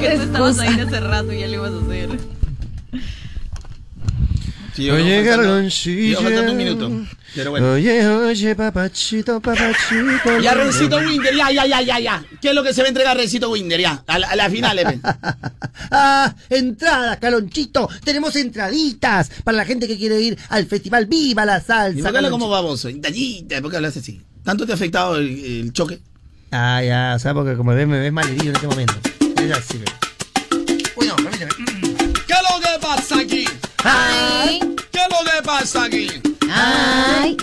[0.00, 2.18] Que estabas ahí hace rato y ya lo ibas a hacer.
[4.78, 6.12] Oye, Carloncillo.
[6.20, 6.90] Yo faltando un minuto.
[7.34, 7.72] Pero bueno.
[7.72, 10.40] Oye, oye, papachito, papachito.
[10.42, 12.24] Ya, Rencito Winder, ya, ya, ya, ya, ya.
[12.40, 13.78] ¿Qué es lo que se va a entregar Rencito Winder?
[13.78, 15.00] Ya, a la, a la final, Epe.
[15.92, 17.88] Ah, entradas, Calonchito.
[18.04, 22.02] Tenemos entraditas para la gente que quiere ir al festival Viva la ¿Y Salsa.
[22.02, 22.48] por qué hablas como Calonchito.
[22.48, 22.88] baboso?
[23.02, 24.22] Tallita, ¿por qué hablas así?
[24.44, 26.00] ¿Tanto te ha afectado el, el choque?
[26.52, 28.94] Ah, ya, o sea, porque como ves, me ves malherido en este momento.
[29.40, 29.86] Es así, ve.
[30.96, 31.50] Uy, no, permíteme.
[32.26, 33.44] ¿Qué es lo que pasa aquí?
[33.84, 34.60] Ay,
[34.92, 36.08] ¿Qué es lo que pasa aquí?
[36.50, 37.36] ay.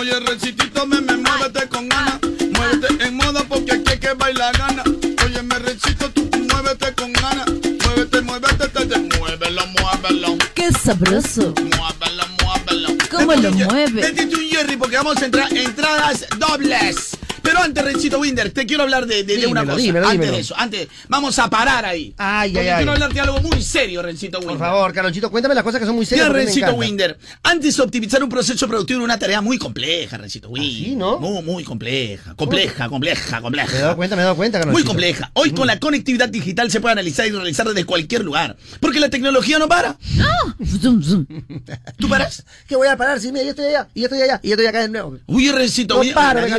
[0.00, 2.18] Oye, recitito, me, me muévete con ganas.
[2.22, 4.82] Muévete en moda porque aquí hay que bailar gana.
[5.24, 7.46] Oye, me recito, tú muévete con ganas.
[7.84, 10.38] Muévete, muévete, te, te, muévelo, muévelo.
[10.54, 11.52] Qué sabroso.
[11.60, 12.88] Muévelo, muévelo.
[13.10, 14.02] ¿Cómo lo mueve?
[14.02, 17.16] Métete un Jerry porque vamos a entrar entradas dobles.
[17.44, 19.76] Pero antes, Rencito Winder, te quiero hablar de, de- de una cosa.
[19.76, 20.32] dímelo, antes dímelo.
[20.32, 22.14] de eso, antes, vamos a parar ahí.
[22.16, 22.76] Ay, Porque ay, ay.
[22.78, 24.56] quiero hablarte de algo muy serio, Rencito Winder.
[24.56, 26.26] Por favor, Carlonchito, cuéntame las cosas que son muy serias.
[26.28, 26.72] Me Rencito.
[26.74, 30.72] Winder, antes de optimizar un proceso productivo era una tarea muy compleja, Rencito Winder.
[30.88, 31.20] ¿Sí, no?
[31.20, 32.34] Muy, muy compleja.
[32.34, 33.70] Compleja, compleja, compleja.
[33.72, 35.30] Me he dado cuenta, me he dado cuenta, Muy compleja.
[35.34, 38.56] Hoy con la conectividad digital se puede analizar y realizar desde cualquier lugar.
[38.80, 39.96] Porque la tecnología no para.
[41.98, 42.44] ¿Tú paras?
[42.66, 43.20] ¿Qué voy a parar?
[43.20, 45.18] Sí, mira, yo estoy allá, y yo estoy allá, y yo estoy acá de nuevo.
[45.26, 46.14] Uy, Rencito, No Winder,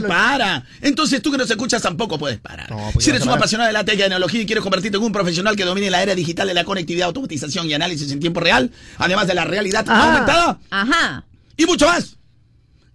[0.07, 0.65] para.
[0.81, 2.67] Entonces tú que nos escuchas tampoco puedes parar.
[2.93, 5.65] pues si eres un apasionado de la tecnología y quieres convertirte en un profesional que
[5.65, 9.33] domine la era digital de la conectividad, automatización y análisis en tiempo real, además de
[9.35, 10.13] la realidad Ajá.
[10.13, 11.23] aumentada Ajá.
[11.57, 12.15] y mucho más,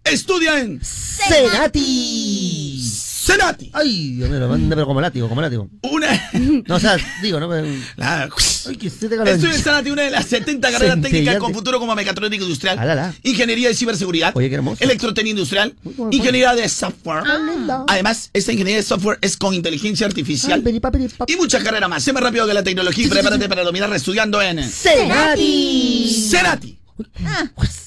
[0.04, 2.82] estudia en Senati.
[3.30, 3.70] Senati.
[3.72, 5.68] Ay, Dios mío, manda, pero como látigo, como látigo.
[5.82, 6.08] Una...
[6.66, 7.48] No, o sea, digo, ¿no?
[7.48, 7.66] Pero-
[7.96, 8.28] La-
[8.68, 11.94] Ay, que se te en Senati, una de las 70 carreras técnicas con futuro como
[11.94, 13.14] mecatrónica industrial, Ah, la, la.
[13.22, 14.82] ingeniería de ciberseguridad, Oye, qué hermoso.
[14.84, 17.22] electrotecnia industrial, bueno, ingeniería de software.
[17.26, 17.84] lindo.
[17.88, 21.24] Además, esta ingeniería de software es con inteligencia artificial Ay, peripa, peripa.
[21.28, 22.02] y muchas carreras más.
[22.02, 26.26] Sé más rápido que la tecnología y prepárate para dominar estudiando en Senati.
[26.30, 26.78] Senati.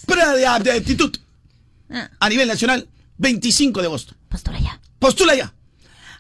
[0.06, 1.16] Prueba de, aptitud
[1.90, 2.10] Ah.
[2.20, 2.88] a nivel nacional,
[3.20, 4.16] 25 de agosto.
[4.30, 4.80] Postura ya.
[5.04, 5.52] Postula ya.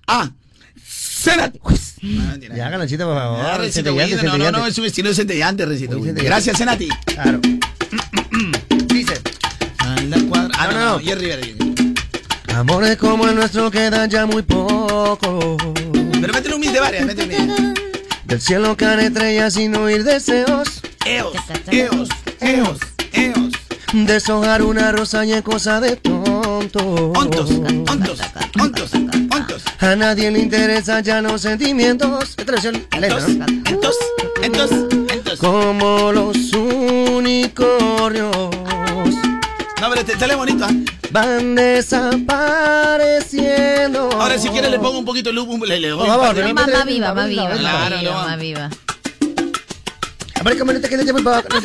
[0.07, 0.30] A.
[0.85, 1.57] Senati.
[2.01, 2.35] No.
[2.53, 3.39] Ya, Carlonchito, por favor.
[3.39, 6.23] Ah, Recito Centellante, no, no, no, es un estilo centellante, Recito centellante.
[6.26, 6.89] Gracias, Senati.
[7.05, 7.39] Claro.
[8.88, 9.14] Dice.
[9.77, 10.99] Anda, cuadra- Ah, No, no, no.
[10.99, 11.55] Jerry Verde.
[12.53, 15.55] Amores como el nuestro quedan ya muy poco.
[16.19, 17.73] Pero métele un mil de varias, métele un.
[18.26, 20.81] Del cielo caen estrellas sin oír deseos.
[21.05, 21.34] Eos,
[21.72, 22.10] eos,
[22.41, 22.80] eos,
[23.14, 23.53] eos.
[23.94, 26.80] Deshojar una rosa y es cosa de tonto.
[27.15, 28.20] Ontos, ontos,
[28.60, 29.61] ontos, ontos.
[29.80, 32.34] A nadie le interesan ya los sentimientos.
[32.38, 33.45] Esta versión lenta, Entos, ¿no?
[33.72, 33.95] entos,
[34.41, 34.72] entos,
[35.14, 35.40] entos.
[35.40, 38.36] Como los unicornios
[39.80, 40.72] No, pero te sale bonito, ¿ah?
[41.11, 44.10] van desapareciendo.
[44.20, 45.48] Ahora, si quieres, le pongo un poquito de luz.
[45.68, 47.28] Le, le Por favor, par de- pero Más, métele- más
[48.40, 48.70] viva,
[50.44, 50.53] más viva, no.
[50.53, 50.53] más viva.
[50.60, 51.48] Aparezca manita que le llame para abajo.
[51.49, 51.56] Te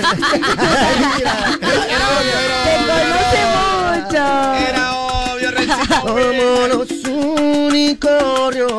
[2.87, 4.25] conoce mucho.
[4.69, 5.49] Era obvio.
[6.03, 8.73] Como los unicornios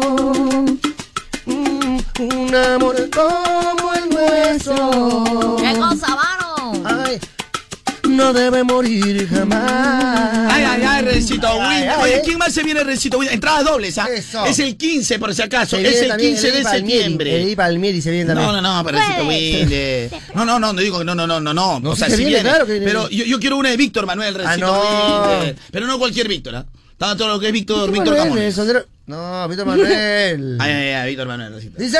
[2.22, 5.56] Un amor como el nuestro.
[5.58, 6.84] ¿Qué cosa, mano?
[6.86, 7.20] Ay,
[8.08, 10.52] no debe morir jamás.
[10.52, 12.22] Ay, ay, ay, Rencito ay, Oye, eh.
[12.24, 13.34] ¿quién más se viene, Rencito Winder?
[13.34, 14.08] Entradas dobles, ¿ah?
[14.14, 14.46] Eso.
[14.46, 15.78] Es el 15, por si acaso.
[15.78, 17.42] Es el también 15 de septiembre.
[17.42, 18.52] Eddie Palmieri se viene también.
[18.52, 20.12] No, no, no, pero Rencito Winder.
[20.36, 21.90] No, no, no, no digo que no, no, no, no, no.
[21.90, 22.50] O sea, sí viene, viene.
[22.50, 22.86] claro que viene.
[22.86, 25.30] Pero yo, yo quiero una de Víctor Manuel, Rencito no.
[25.32, 25.56] Winder.
[25.72, 26.66] Pero no cualquier Víctor, ¿ah?
[27.02, 28.86] Está todo lo que es Víctor, Víctor Manuel, el Camones.
[29.08, 30.58] No, Víctor Manuel.
[30.62, 31.80] Ay, ay, ay, Víctor Manuel, Rencito.
[31.82, 31.98] Dice.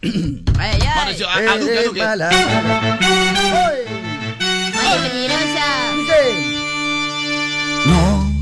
[0.58, 0.88] Ay, ay.
[0.96, 2.02] Mauricio, a- a Duque, a Duque.
[2.02, 2.18] Ay,
[5.02, 5.66] peligrosa.
[5.96, 6.22] Dice.
[7.84, 8.32] No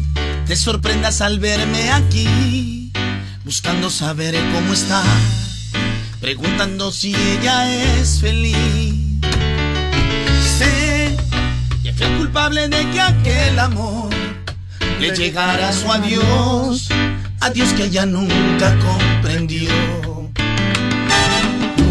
[0.46, 2.92] te sorprendas al verme aquí,
[3.44, 5.02] buscando saber cómo está,
[6.20, 7.68] preguntando si ella
[7.98, 8.94] es feliz.
[10.56, 11.16] Sé
[11.82, 14.14] que fui el culpable de que aquel amor
[15.00, 16.88] le llegara su adiós,
[17.40, 19.70] adiós que ella nunca comprendió.
[21.76, 21.84] Tú,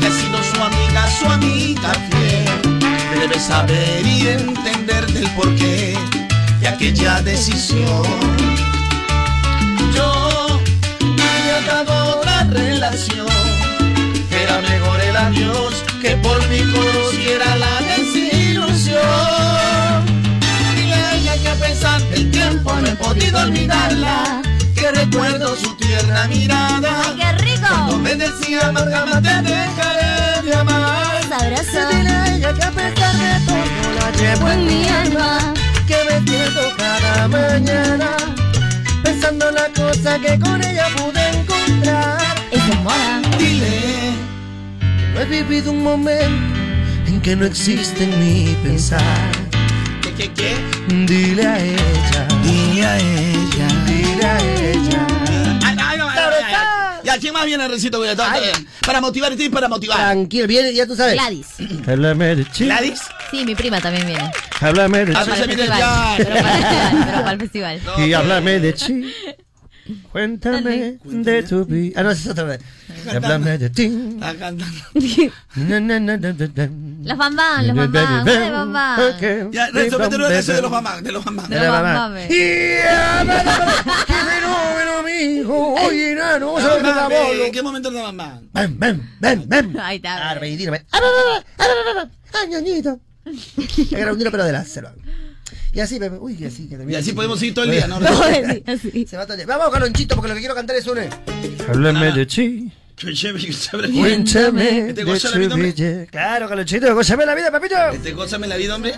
[0.00, 2.80] que has sido su amiga, su amiga fiel,
[3.20, 5.98] debes saber y entender del porqué
[6.60, 8.02] de aquella decisión.
[9.94, 10.60] Yo
[11.02, 13.26] había dado otra relación,
[14.30, 19.67] era mejor el adiós que por mi conociera la desilusión.
[22.10, 24.42] Del tiempo no he podido olvidarla,
[24.74, 27.02] que recuerdo su tierna mirada.
[27.04, 27.66] Ay, qué rico.
[27.68, 31.22] Cuando me decía, jamás te dejaré de amar.
[31.28, 31.78] Sabroso.
[31.88, 35.54] A ella que a pesar de todo la llevo en mi alma.
[35.86, 38.16] Que me pierdo cada mañana.
[39.02, 42.18] Pensando en la cosa que con ella pude encontrar.
[42.50, 43.20] Es moda.
[43.38, 44.12] Dile.
[45.14, 46.58] No he vivido un momento
[47.06, 49.47] en que no existe en mi pensar.
[50.18, 50.56] ¿Qué, qué, qué?
[51.06, 52.28] Dile a ella.
[52.42, 53.68] Dile a ella.
[53.86, 55.06] Dile a ella.
[55.64, 57.00] Ay, ay, ay.
[57.04, 58.04] Ya, ¿quién más viene, todo-
[58.84, 59.96] Para motivar, estoy para motivar.
[59.96, 61.14] Tranquilo, viene, ya tú sabes.
[61.14, 61.46] Gladys.
[61.86, 62.64] Háblame de chi.
[62.64, 63.00] ¿Gladys?
[63.30, 64.28] Sí, mi prima también viene.
[64.60, 65.30] Háblame de Ah, chi.
[65.30, 65.78] Para el viene festival.
[65.78, 66.14] ya.
[66.16, 67.04] Pero para el festival.
[67.06, 67.80] Pero para el festival.
[68.08, 69.14] Y háblame de chi.
[70.12, 72.00] Cuéntame de tu vida.
[72.00, 72.60] Ah, no, esa es otra vez.
[73.14, 73.88] Háblame de ti.
[77.04, 79.50] Los bambán, los bambán, de bambán.
[79.52, 79.90] Ya, de
[80.60, 81.48] los mamás, de los mamás.
[81.48, 82.12] De los bambán.
[85.50, 87.46] Oye, nano, vamos a ver Mamá, la.
[87.46, 88.40] ¿En qué momento de mamá?
[88.52, 89.80] Ven, ven, ven, ven.
[89.80, 90.30] Ahí está.
[90.30, 90.84] Arbe, y dime.
[90.92, 93.00] Ah, ñañito.
[93.90, 94.94] Era un tiro, pero de la selva.
[95.72, 96.16] Y así, Pepe.
[96.18, 96.98] Uy, que así, que también.
[96.98, 98.00] Y así podemos ir todo el día, ¿no?
[98.00, 99.06] No, así, así.
[99.06, 99.46] Se va todo el día.
[99.46, 100.98] Vamos, Calonchito, porque lo que quiero cantar es un.
[101.68, 102.72] Háblame de ti.
[102.96, 103.92] Qué chévere, qué chévere.
[103.92, 106.08] Cuéntame ¿Te de goza la vida, hombre?
[106.10, 107.76] Claro, Calonchito, gózame la vida, papito.
[108.02, 108.94] ¿Te gózame la vida, hombre?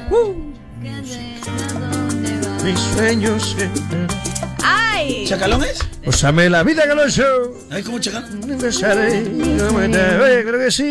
[2.64, 3.56] Mis sueños.
[4.62, 5.24] ¡Ay!
[5.26, 5.78] ¿Chacalón es?
[6.04, 7.24] Gózame la vida, Caloncho.
[7.70, 8.40] ¿Ay, cómo chacalón?
[8.40, 10.90] No me da- Oye, creo que sí.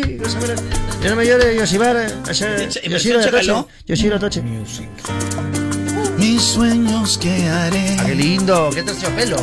[1.02, 2.06] Yo no me llore, Yosibara.
[2.06, 3.30] ¿En Yoshiro versión Toche.
[3.30, 3.66] chacalón?
[3.86, 4.42] Yoshiro Toche.
[6.18, 7.96] Mis sueños que haré.
[7.98, 9.36] Ah, qué lindo, qué terciopelo.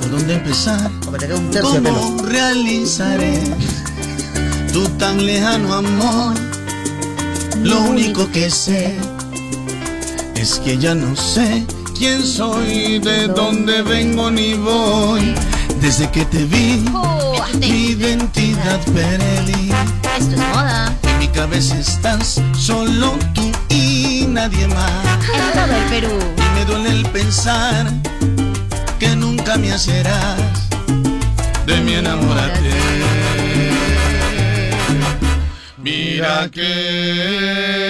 [0.00, 0.90] ¿Por dónde empezar?
[1.04, 1.94] Como te queda un terciopelo.
[1.96, 3.40] ¿Cómo realizaré
[4.72, 6.34] tu tan lejano amor?
[7.62, 8.94] Lo único que sé
[10.34, 11.64] es que ya no sé
[11.96, 15.34] quién soy, de dónde vengo ni voy.
[15.80, 19.70] Desde que te vi, Oh, mi identidad perdí.
[20.18, 20.94] Esto es moda.
[21.02, 25.04] En mi cabeza estás solo tú y nadie más.
[25.32, 26.18] En todo el Perú.
[26.36, 27.86] Y me duele el pensar
[28.98, 30.40] que nunca me hacerás
[31.66, 32.70] de mi enamorate.
[35.76, 37.83] Mira que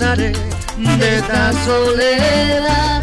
[0.00, 3.02] de esta soledad.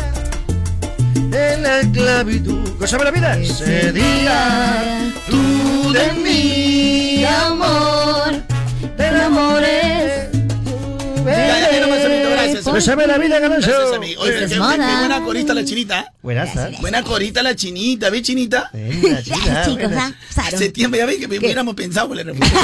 [1.15, 2.71] En la esclavitud.
[2.79, 3.37] Gózame la vida.
[3.37, 8.41] Ese día tú de mi amor
[8.97, 10.26] te enamores.
[11.31, 12.63] Ya, ya, ya, no más, amiguito, gracias.
[12.65, 13.39] Gózame la vida.
[13.39, 14.21] Gracias, amigo.
[14.21, 16.13] Oye, qué, qué- buena corista la chinita.
[16.21, 16.79] Buenas.
[16.81, 18.71] Buena corista la chinita, ¿ves, chinita?
[18.71, 19.21] Chica,
[19.65, 20.13] Chicos, buenas.
[20.37, 20.41] ¿ah?
[20.47, 22.59] Hace tiempo ya ves que hubiéramos pensado con la respuesta.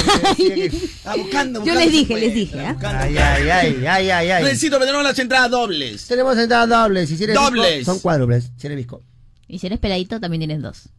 [1.05, 2.75] Ah, buscando, Yo les dije, les dije, ¿ah?
[2.81, 4.43] Ay, ay, ay, ay, ay, ay.
[4.43, 6.05] Necesito, pero tenemos las entradas dobles.
[6.07, 7.09] Tenemos entradas dobles.
[7.09, 7.85] Si eres Dobles.
[7.85, 8.51] son cuádruples.
[8.57, 9.01] Si eres visco.
[9.47, 10.89] Y si eres peladito, también tienes dos.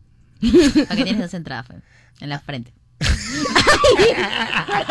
[0.41, 1.75] Para que tienes dos entradas fe,
[2.21, 2.73] en la frente.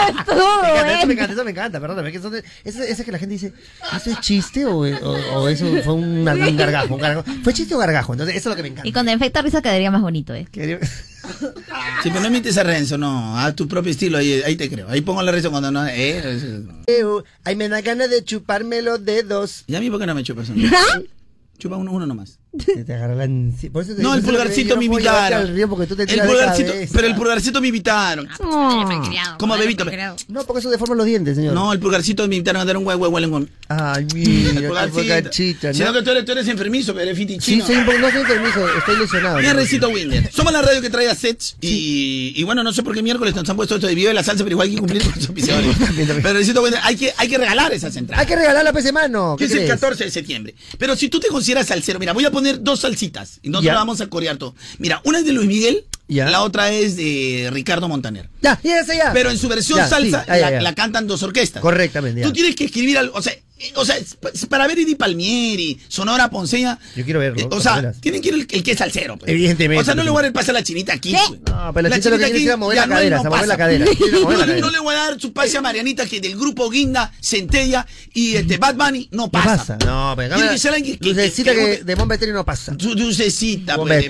[0.10, 2.12] Estuvo Me encanta, eso me encanta, eso me encanta, perdóname.
[2.12, 3.54] que eso, de- eso, eso es que la gente dice,
[3.96, 7.26] ¿eso es chiste o, o- o eso fue un, un gargajo, un gargajo?
[7.44, 8.14] ¿Fue chiste o gargajo?
[8.14, 8.88] Entonces, eso es lo que me encanta.
[8.88, 10.48] Y con efecto risa quedaría más bonito, ¿eh?
[12.04, 14.90] Si me no imites a Renzo, no, haz tu propio estilo, ahí, ahí te creo.
[14.90, 15.86] Ahí pongo la risa cuando no.
[15.88, 19.64] Eh, eso- Eu, Ay, me da ganas de chuparme los dedos.
[19.68, 20.48] ¿Y a mí por qué no me chupas?
[21.58, 22.40] Chupa uno, uno nomás.
[22.86, 23.28] Te agarra la
[23.72, 25.56] por eso te- No, el pulgarcito no me invitaron.
[26.94, 28.30] pero el pulgarcito me invitaron.
[29.40, 29.86] ¿Cómo bebito?
[29.86, 29.98] ve?
[30.28, 31.54] No, porque eso deforma los dientes, señor.
[31.54, 35.00] No, el pulgarcito me invitaron a dar un huevo huevo en Ay, mira, El pulgarcito.
[35.00, 35.94] pulgarcita, Sino ¿no?
[35.94, 37.66] que tú eres, tú eres enfermizo, pero eres Sí, fitichino.
[37.66, 39.38] soy un poco, no soy enfermizo, estoy lesionado.
[39.40, 40.32] Mira, Recito Winder.
[40.32, 43.34] Somos la radio que trae a sets y, y bueno, no sé por qué miércoles
[43.36, 45.12] nos han puesto esto de video de la salsa, pero igual hay que cumplir con
[45.16, 45.76] los auspiciadores.
[46.22, 48.22] Pero Recito Winder, hay que, hay que regalar esas entradas.
[48.22, 49.36] Hay que regalar la PC mano.
[49.38, 49.72] Que ¿Qué es el crees?
[49.72, 50.56] 14 de septiembre.
[50.78, 53.76] Pero si tú te consideras salsero, mira, voy a poner dos salsitas y nosotros Ya.
[53.76, 54.54] vamos a corear todo.
[54.80, 56.30] Mira, una es de Luis Miguel, Ya.
[56.30, 58.30] la otra es de Ricardo Montaner.
[58.42, 59.12] Ya, ya, ya.
[59.14, 61.62] Pero en su versión Ya, salsa la, la cantan dos orquestas.
[61.62, 62.22] Correctamente.
[62.22, 63.34] Tú tienes que escribir algo, o sea,
[63.76, 66.78] o sea, es pa- es para ver Eddie Palmieri, Sonora Ponceña.
[66.96, 67.40] Yo quiero verlo.
[67.42, 68.02] eh, o sea, veras.
[68.02, 69.18] tienen que ir el, el que es salsero.
[69.18, 69.32] pues.
[69.32, 71.14] Evidentemente, O sea, no pues, le voy a dar el pase a la chinita aquí.
[71.28, 71.40] pues.
[71.50, 73.30] No, pero la chinita lo que quiere es ir a mover la cadera, no a
[73.30, 73.58] mover la pasa.
[73.58, 73.86] cadera.
[74.46, 77.86] La No, le voy a dar su pase a Marianita que del grupo Guinda, Centella
[78.14, 79.58] y este Bad Bunny no No pasa.
[79.58, 79.78] pasa.
[79.86, 82.74] No, pero Tiene que ser alguien que- Lucecita que- que, que- de Bombeterio no pasa.
[82.74, 84.10] Du- Dulcecita, pues, de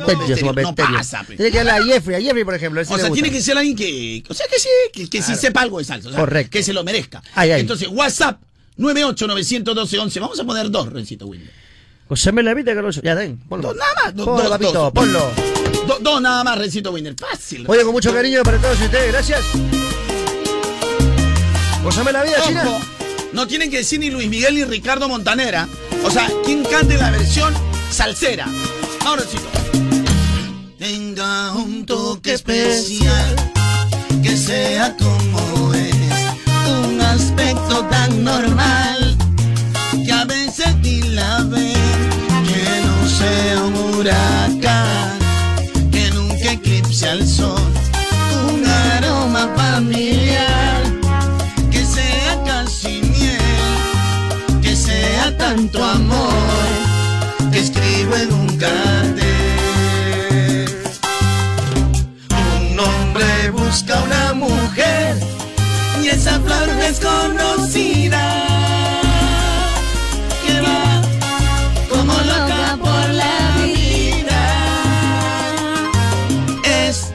[0.64, 1.24] no pasa.
[1.26, 1.38] pues.
[1.38, 2.82] Tiene que darle a Jeffrey, a Jeffrey, por ejemplo.
[2.82, 5.80] O sea, tiene que ser alguien que, o sea, que sí, que, sí sepa algo
[5.80, 6.10] de salsa.
[6.12, 6.52] Correcto.
[6.52, 7.22] Que se lo merezca.
[7.36, 7.62] Ay, ay.
[7.62, 8.42] Entonces, WhatsApp
[8.78, 10.20] 9891211.
[10.20, 11.52] Vamos a poner dos, Rencito Wilmer.
[12.08, 13.00] Coseme la vida, Carlos.
[13.04, 13.70] Ya, den, ponlo.
[13.70, 14.16] Dos nada más.
[14.16, 14.92] do- Ponlo, dos, papito, dos.
[14.92, 15.32] ponlo.
[15.88, 17.16] Do- dos nada más, Rencito Wilmer.
[17.18, 17.66] Fácil.
[17.68, 19.42] Oye, con mucho cariño para todos ustedes, gracias.
[21.84, 22.64] Cosame la vida, China.
[23.34, 25.68] No tienen que decir ni Luis Miguel ni Ricardo Montanera.
[26.04, 27.54] O sea, ¿quién cante la versión
[27.92, 28.48] salsera?
[29.06, 29.50] Ahora, Rencito.
[30.78, 33.36] Tenga un toque especial,
[34.22, 35.33] que sea como
[37.74, 39.18] un tan normal,
[40.06, 41.44] que a veces ni la
[44.04, 45.20] huracán
[45.92, 47.72] que nunca eclipse al sol.
[48.52, 50.84] Un aroma familiar
[51.72, 56.34] que sea casi miel, que sea tanto amor
[57.52, 59.24] que escribo en un cartel.
[62.30, 64.83] Un hombre busca una mujer
[66.14, 68.24] esa flor desconocida
[70.46, 71.02] que va
[71.90, 74.44] como loca por la vida
[76.64, 77.12] es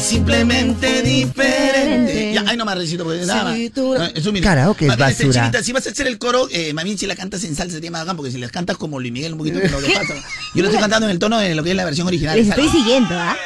[0.00, 2.11] simplemente diferente.
[2.52, 3.58] Ya, ay, no me recito porque nada más.
[3.76, 4.48] No, es un minuto.
[4.48, 5.42] Karaoke es Mami, este, basura.
[5.42, 8.02] Chinita, si vas a hacer el coro, eh, si la cantas en salsa sería más
[8.02, 10.14] bacán, porque si las cantas como Luis Miguel un poquito, que no le pasa.
[10.54, 12.36] Yo lo estoy cantando en el tono de lo que es la versión original.
[12.36, 13.36] Les estoy siguiendo, ¿ah?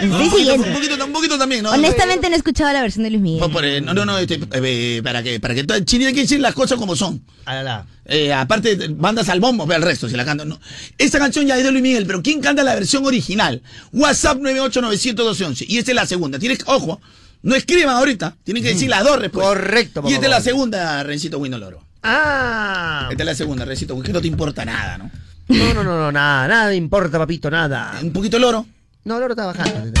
[0.00, 0.66] Les Un estoy poquito, siguiendo.
[0.66, 1.70] un poquito, un poquito también, ¿no?
[1.72, 3.50] Honestamente no he escuchado la versión de Luis Miguel.
[3.50, 6.22] Por, eh, no, no, no, este, eh, para que, para que todo, Chini hay que
[6.22, 7.22] decir las cosas como son.
[8.06, 10.48] Eh, aparte, bandas al bombo, ve el resto, si la cantan.
[10.48, 10.58] No.
[10.98, 13.62] Esta canción ya es de Luis Miguel, pero ¿quién canta la versión original?
[13.92, 15.66] WhatsApp 9891211.
[15.68, 16.38] Y esta es la segunda.
[16.38, 17.00] Tienes, que- ojo,
[17.42, 19.54] no escriban ahorita, tienen que decir las dos respuestas.
[19.54, 21.82] Correcto, Y esta es la segunda, Rencito Wino Loro.
[22.02, 23.08] Ah.
[23.10, 25.10] Esta es la segunda, Rencito, que no te importa nada, ¿no?
[25.48, 27.98] No, no, no, no, nada, nada importa, papito, nada.
[28.02, 28.66] Un poquito loro.
[29.04, 30.00] No, el oro está bajando.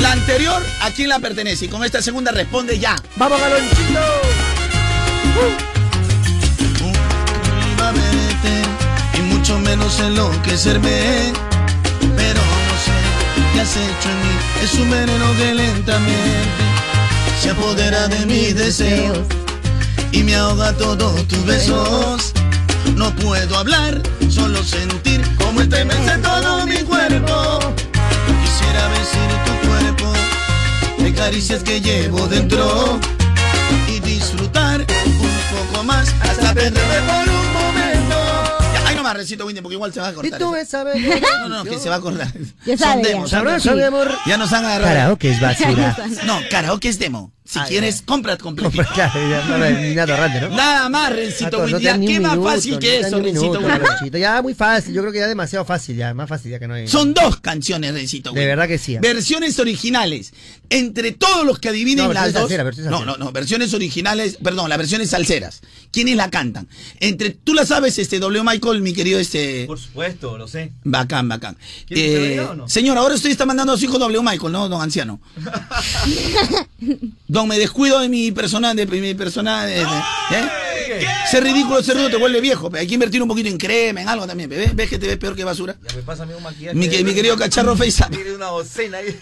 [0.00, 1.64] La anterior, ¿a quién la pertenece?
[1.64, 2.96] Y con esta segunda responde ya.
[3.16, 4.00] ¡Vamos, galonchito!
[7.92, 11.32] verte y mucho menos enloquecerme.
[13.54, 14.34] Qué has hecho en mí.
[14.64, 16.64] Es un veneno que lentamente
[17.40, 19.18] se apodera de mis deseos
[20.10, 22.32] y me ahoga todos tus besos.
[22.96, 27.60] No puedo hablar, solo sentir como estremece todo mi cuerpo.
[28.42, 30.12] Quisiera vestir tu cuerpo
[30.98, 32.98] de caricias que llevo dentro
[33.86, 37.83] y disfrutar un poco más hasta perderme por un momento.
[39.04, 40.40] No más, recito Windy, porque igual se va a cortar.
[40.40, 40.96] Y tú ves, sabes.
[41.40, 42.32] No, no, que se va a acordar.
[42.64, 43.08] Ya Son sabe, ya.
[43.10, 43.76] demos, son Sabroso, demos.
[43.76, 44.18] mi amor.
[44.24, 44.88] Ya nos han agarrado.
[44.94, 45.94] Karaoke es basura.
[46.24, 47.33] No, karaoke es demo.
[47.54, 48.70] Si Ah, quieres, compra completo.
[48.94, 50.48] Claro, ya, no, no, ni nada errante, ¿no?
[50.56, 53.60] Nada más, Rencito ni ¿Qué más fácil no que eso, Rencito?
[53.60, 54.18] Galonchito.
[54.18, 54.92] Ya, muy fácil.
[54.92, 56.12] Yo creo que ya demasiado fácil, ya.
[56.14, 56.88] Más fácil ya que no hay.
[56.88, 58.46] Son dos canciones, Rencito De Windy.
[58.48, 58.98] verdad que sí.
[58.98, 60.32] Versiones originales.
[60.68, 62.50] Entre todos los que adivinen No, las dos.
[62.50, 63.30] salsera, no, no, no.
[63.30, 65.60] Versiones originales, perdón, las versiones salseras.
[65.92, 66.66] ¿Quiénes la cantan?
[66.98, 68.42] Entre, tú la sabes, este W.
[68.42, 69.66] Michael, mi querido, este.
[69.66, 70.72] Por supuesto, lo sé.
[70.82, 71.56] Bacán, bacán.
[71.86, 72.68] ¿Quieres que se vea o no?
[72.68, 74.20] Señor, ahora usted está mandando a su hijo W.
[74.22, 75.20] Michael, ¿no, don anciano?
[77.28, 79.64] don, me descuido de mi persona, de mi persona.
[79.66, 81.06] de- de- ¿eh?
[81.30, 82.70] Ser ridículo, ser rudo te vuelve viejo.
[82.70, 82.78] pe.
[82.78, 84.48] Hay que invertir un poquito en crema, en algo también.
[84.48, 84.56] pe.
[84.56, 85.76] ¿Ves, ¿Ves que te ves peor que basura?
[85.88, 86.76] Ya me pasa a mí un maquillaje.
[86.76, 88.10] Mi, que- mi querido cacharro FaceApp.
[88.12, 89.18] Tiene una docena ahí.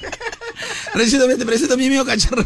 [0.94, 2.44] Recién te presento a mi amigo cacharro.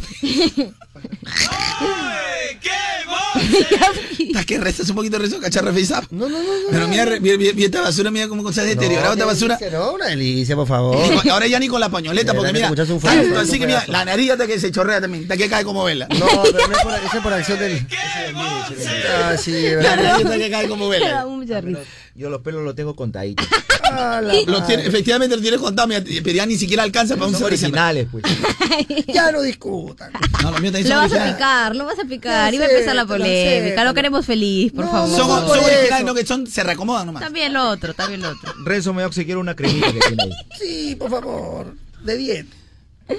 [4.19, 6.05] ¿Estás que restas un poquito de rezo cacharro FaceApp?
[6.11, 6.49] No, no, no.
[6.71, 9.59] Pero mira, mira, mira, mira esta basura, mira cómo se ha deteriorado esta qué basura.
[9.73, 10.97] No, una delicia, por favor.
[11.31, 12.71] Ahora ya ni con la pañoleta, porque mira,
[13.41, 16.09] así que mira, la nariz hasta que se chorrea también, hasta que cae como vela.
[16.19, 17.87] No, pero no es por, eso es por acción del.
[19.09, 21.27] Ah, sí, La nariz hasta que cae como vela.
[22.17, 23.47] Yo los pelos los tengo contaditos.
[23.89, 27.35] Ah, Lo tiene, efectivamente lo tienes contado, mira, pero ya ni siquiera alcanza para un
[27.35, 28.25] Son originales, pues.
[29.07, 30.11] Ya no discutan.
[30.43, 32.53] No, los míos también Lo vas a picar, lo vas a picar.
[32.53, 33.85] Iba a empezar la polémica.
[33.85, 35.17] Lo queremos feliz, por No, favor.
[35.17, 37.23] Son, no, son originales, no que son, se reacomodan nomás.
[37.23, 38.53] También lo otro, también lo otro.
[38.65, 40.33] Renzo me quiero una cremita que tiene ahí.
[40.59, 41.77] Sí, por favor.
[42.03, 42.57] De dieta.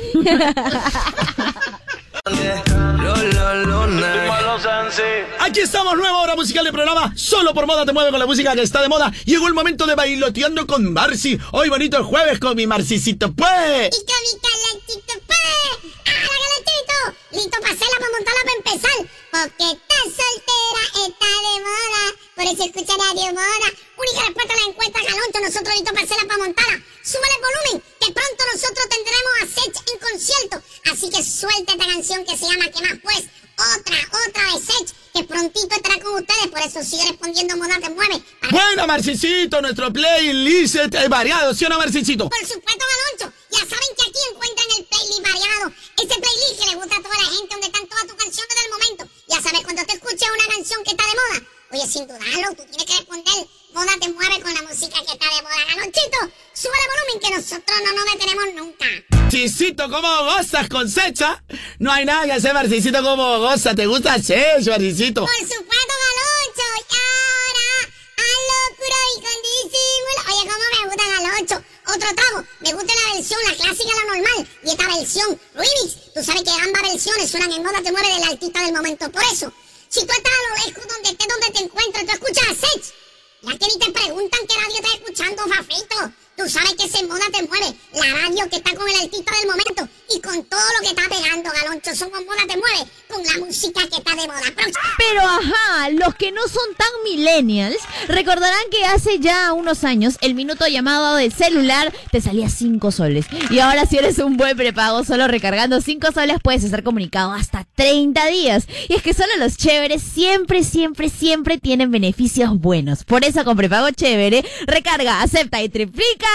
[5.40, 7.14] Aquí estamos, nueva hora musical del programa.
[7.16, 9.12] Solo por moda te mueve con la música que está de moda.
[9.26, 11.40] Llegó el momento de bailoteando con Marci.
[11.52, 13.88] Hoy bonito el jueves con mi Marcicito, pues.
[13.88, 15.94] Y que mi calentito, pues.
[16.06, 17.27] ¡Ah, calentito!
[17.38, 18.98] Listo para hacerla, para montarla, para empezar.
[19.30, 22.04] Porque está soltera, está de moda.
[22.34, 23.70] Por eso escucha Radio Moda.
[23.94, 25.40] Única respuesta a la encuesta, Galoncho.
[25.46, 26.78] Nosotros listos para hacerla, para montarla.
[27.06, 30.56] Súbale el volumen, que pronto nosotros tendremos a Sech en concierto.
[30.90, 33.24] Así que suelta esta canción que se llama ¿Qué más pues?
[33.58, 33.98] Otra,
[34.28, 36.48] otra de Sech, que prontito estará con ustedes.
[36.48, 38.22] Por eso sigue respondiendo Moda Te Mueve.
[38.52, 42.30] Bueno, Marcicito, nuestro playlist es variado, ¿sí o no, Marcicito?
[42.30, 43.36] Por supuesto, Galoncho.
[43.50, 45.74] Ya saben que aquí encuentran el playlist variado.
[45.98, 48.72] Ese playlist que le gusta a toda la gente, donde están todas tus canciones del
[48.72, 49.10] momento.
[49.28, 52.64] Ya sabes, cuando te escuches una canción que está de moda, oye, sin dudarlo, tú
[52.70, 53.48] tienes que responder.
[53.74, 55.66] Moda te mueve con la música que está de moda.
[55.74, 56.20] Galonchito,
[56.54, 59.17] sube el volumen que nosotros no nos detenemos nunca.
[59.28, 61.44] Marcicito, ¿cómo gozas con Secha?
[61.80, 63.76] No hay nada que hacer, Marcicito, ¿cómo goza?
[63.76, 65.20] ¿Te gusta Sech, Marcicito?
[65.20, 66.68] Por supuesto, Galoncho.
[66.80, 67.68] Y ahora,
[68.16, 70.20] a locura y con disimulo.
[70.32, 71.64] Oye, cómo me gusta Galoncho.
[71.94, 72.48] Otro trago.
[72.62, 74.48] Me gusta la versión, la clásica, la normal.
[74.64, 76.14] Y esta versión, remix.
[76.16, 79.12] Tú sabes que ambas versiones suenan en moda, te mueve del artista del momento.
[79.12, 79.52] Por eso,
[79.90, 82.96] si tú estás a lo lejos, donde estés, donde te encuentres, tú escuchas a Sech.
[83.42, 86.27] Ya que ni te preguntan qué radio estás escuchando, Fafito.
[86.38, 87.76] Tú sabes que ese moda te mueve.
[87.94, 91.10] La radio que está con el altito del momento y con todo lo que está
[91.10, 91.96] pegando, Galoncho.
[91.96, 94.42] Somos moda te mueve con la música que está de moda.
[94.56, 94.84] Próximo.
[95.00, 97.78] Pero ajá, los que no son tan millennials
[98.08, 103.26] recordarán que hace ya unos años el minuto llamado de celular te salía 5 soles.
[103.50, 107.66] Y ahora si eres un buen prepago, solo recargando 5 soles puedes estar comunicado hasta
[107.76, 108.68] 30 días.
[108.88, 113.06] Y es que solo los chéveres siempre, siempre, siempre tienen beneficios buenos.
[113.06, 116.27] Por eso con prepago chévere, recarga, acepta y triplica.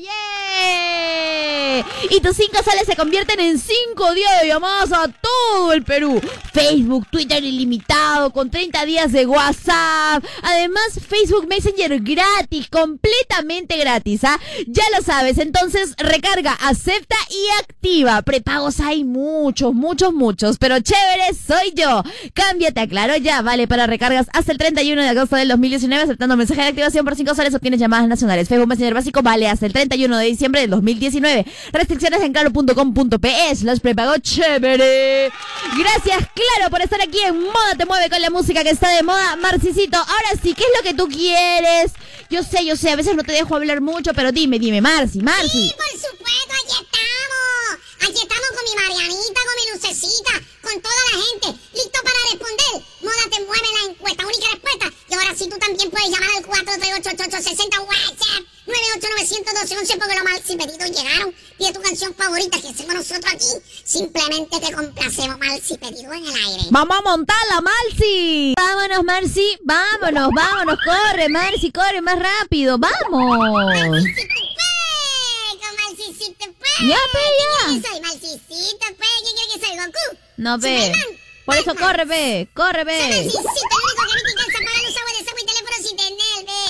[0.00, 0.26] ¡Yeah!
[2.10, 6.20] Y tus 5 soles se convierten en 5 días de llamadas a todo el Perú.
[6.52, 10.24] Facebook, Twitter ilimitado, con 30 días de WhatsApp.
[10.42, 14.40] Además, Facebook Messenger gratis, completamente gratis, ¿ah?
[14.66, 18.22] Ya lo sabes, entonces recarga, acepta y activa.
[18.22, 22.02] Prepagos hay muchos, muchos, muchos, pero chévere soy yo.
[22.32, 26.36] Cámbiate a Claro ya, vale, para recargas hasta el 31 de agosto del 2019, aceptando
[26.36, 28.48] mensaje de activación por 5 soles, obtienes llamadas nacionales.
[28.48, 31.46] Facebook Messenger básico vale hasta el 31 de diciembre del 2019.
[31.72, 35.30] Restricciones en claro.com.pe slash prepago chévere.
[35.78, 39.04] Gracias, Claro, por estar aquí en Moda Te Mueve con la música que está de
[39.04, 39.36] moda.
[39.36, 41.92] Marcisito, ahora sí, ¿qué es lo que tú quieres?
[42.30, 45.20] Yo sé, yo sé, a veces no te dejo hablar mucho, pero dime, dime, Marci,
[45.20, 45.48] Marci.
[45.48, 48.10] Sí, por supuesto, aquí estamos.
[48.10, 51.62] Aquí estamos con mi Marianita, con mi lucecita, con toda la gente.
[51.74, 52.84] Listo para responder.
[53.02, 54.95] Moda te mueve la encuesta, única respuesta.
[55.16, 61.34] Ahora sí tú también puedes llamar al 4388860 WhatsApp 9891211 porque los si pedidos llegaron.
[61.56, 63.46] Pide tu canción favorita que hacemos nosotros aquí.
[63.84, 66.64] Simplemente te complacemos mal si pedido en el aire.
[66.70, 68.54] Vamos a montarla, Marci.
[68.56, 73.64] Vámonos, Marci, vámonos, vámonos, corre, Marci, corre más rápido, vamos.
[73.88, 74.04] Pues.
[76.80, 77.66] Ya, pe, ya.
[77.66, 78.00] ¿Quién quiere que soy?
[78.00, 79.10] Malcicito, pues.
[79.22, 79.76] ¿Quién quiere que soy?
[79.78, 80.18] ¿Goku?
[80.36, 80.92] No, ve.
[81.46, 82.98] Por eso corre, ve, corre, ve.
[83.00, 84.25] Malcicito, el único que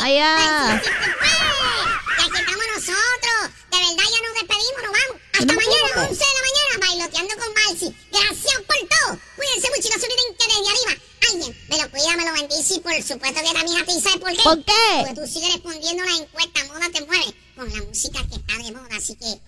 [0.00, 0.82] Allá.
[0.86, 3.38] Y aquí estamos nosotros.
[3.70, 5.16] De verdad ya nos despedimos, nos vamos.
[5.32, 7.96] Hasta mañana, 11 de la mañana, bailoteando con Malci.
[8.12, 9.18] Gracias por todo.
[9.36, 10.92] Cuídense mucho y no se olviden que desde arriba
[11.28, 14.00] alguien me lo cuida, me lo bendice y por supuesto que también a ti.
[14.00, 14.42] ¿Sabes por qué?
[14.42, 14.72] ¿Por qué?
[15.00, 18.72] Porque tú sigues respondiendo la encuesta, moda te mueve, con la música que está de
[18.72, 19.40] moda, así que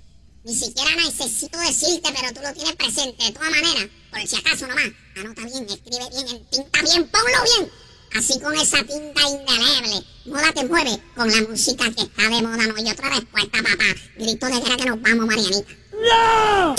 [0.45, 4.67] ni siquiera necesito decirte, pero tú lo tienes presente de todas maneras, por si acaso
[4.67, 4.91] nomás.
[5.17, 7.88] Anota bien, escribe bien, en tinta bien, ponlo bien.
[8.17, 10.05] Así con esa tinta indeleble.
[10.27, 13.85] Moda te mueve con la música que está de moda, no hay otra respuesta, papá.
[14.17, 15.73] Grito de guerra que nos vamos, Marianita.
[15.93, 16.75] ¡No!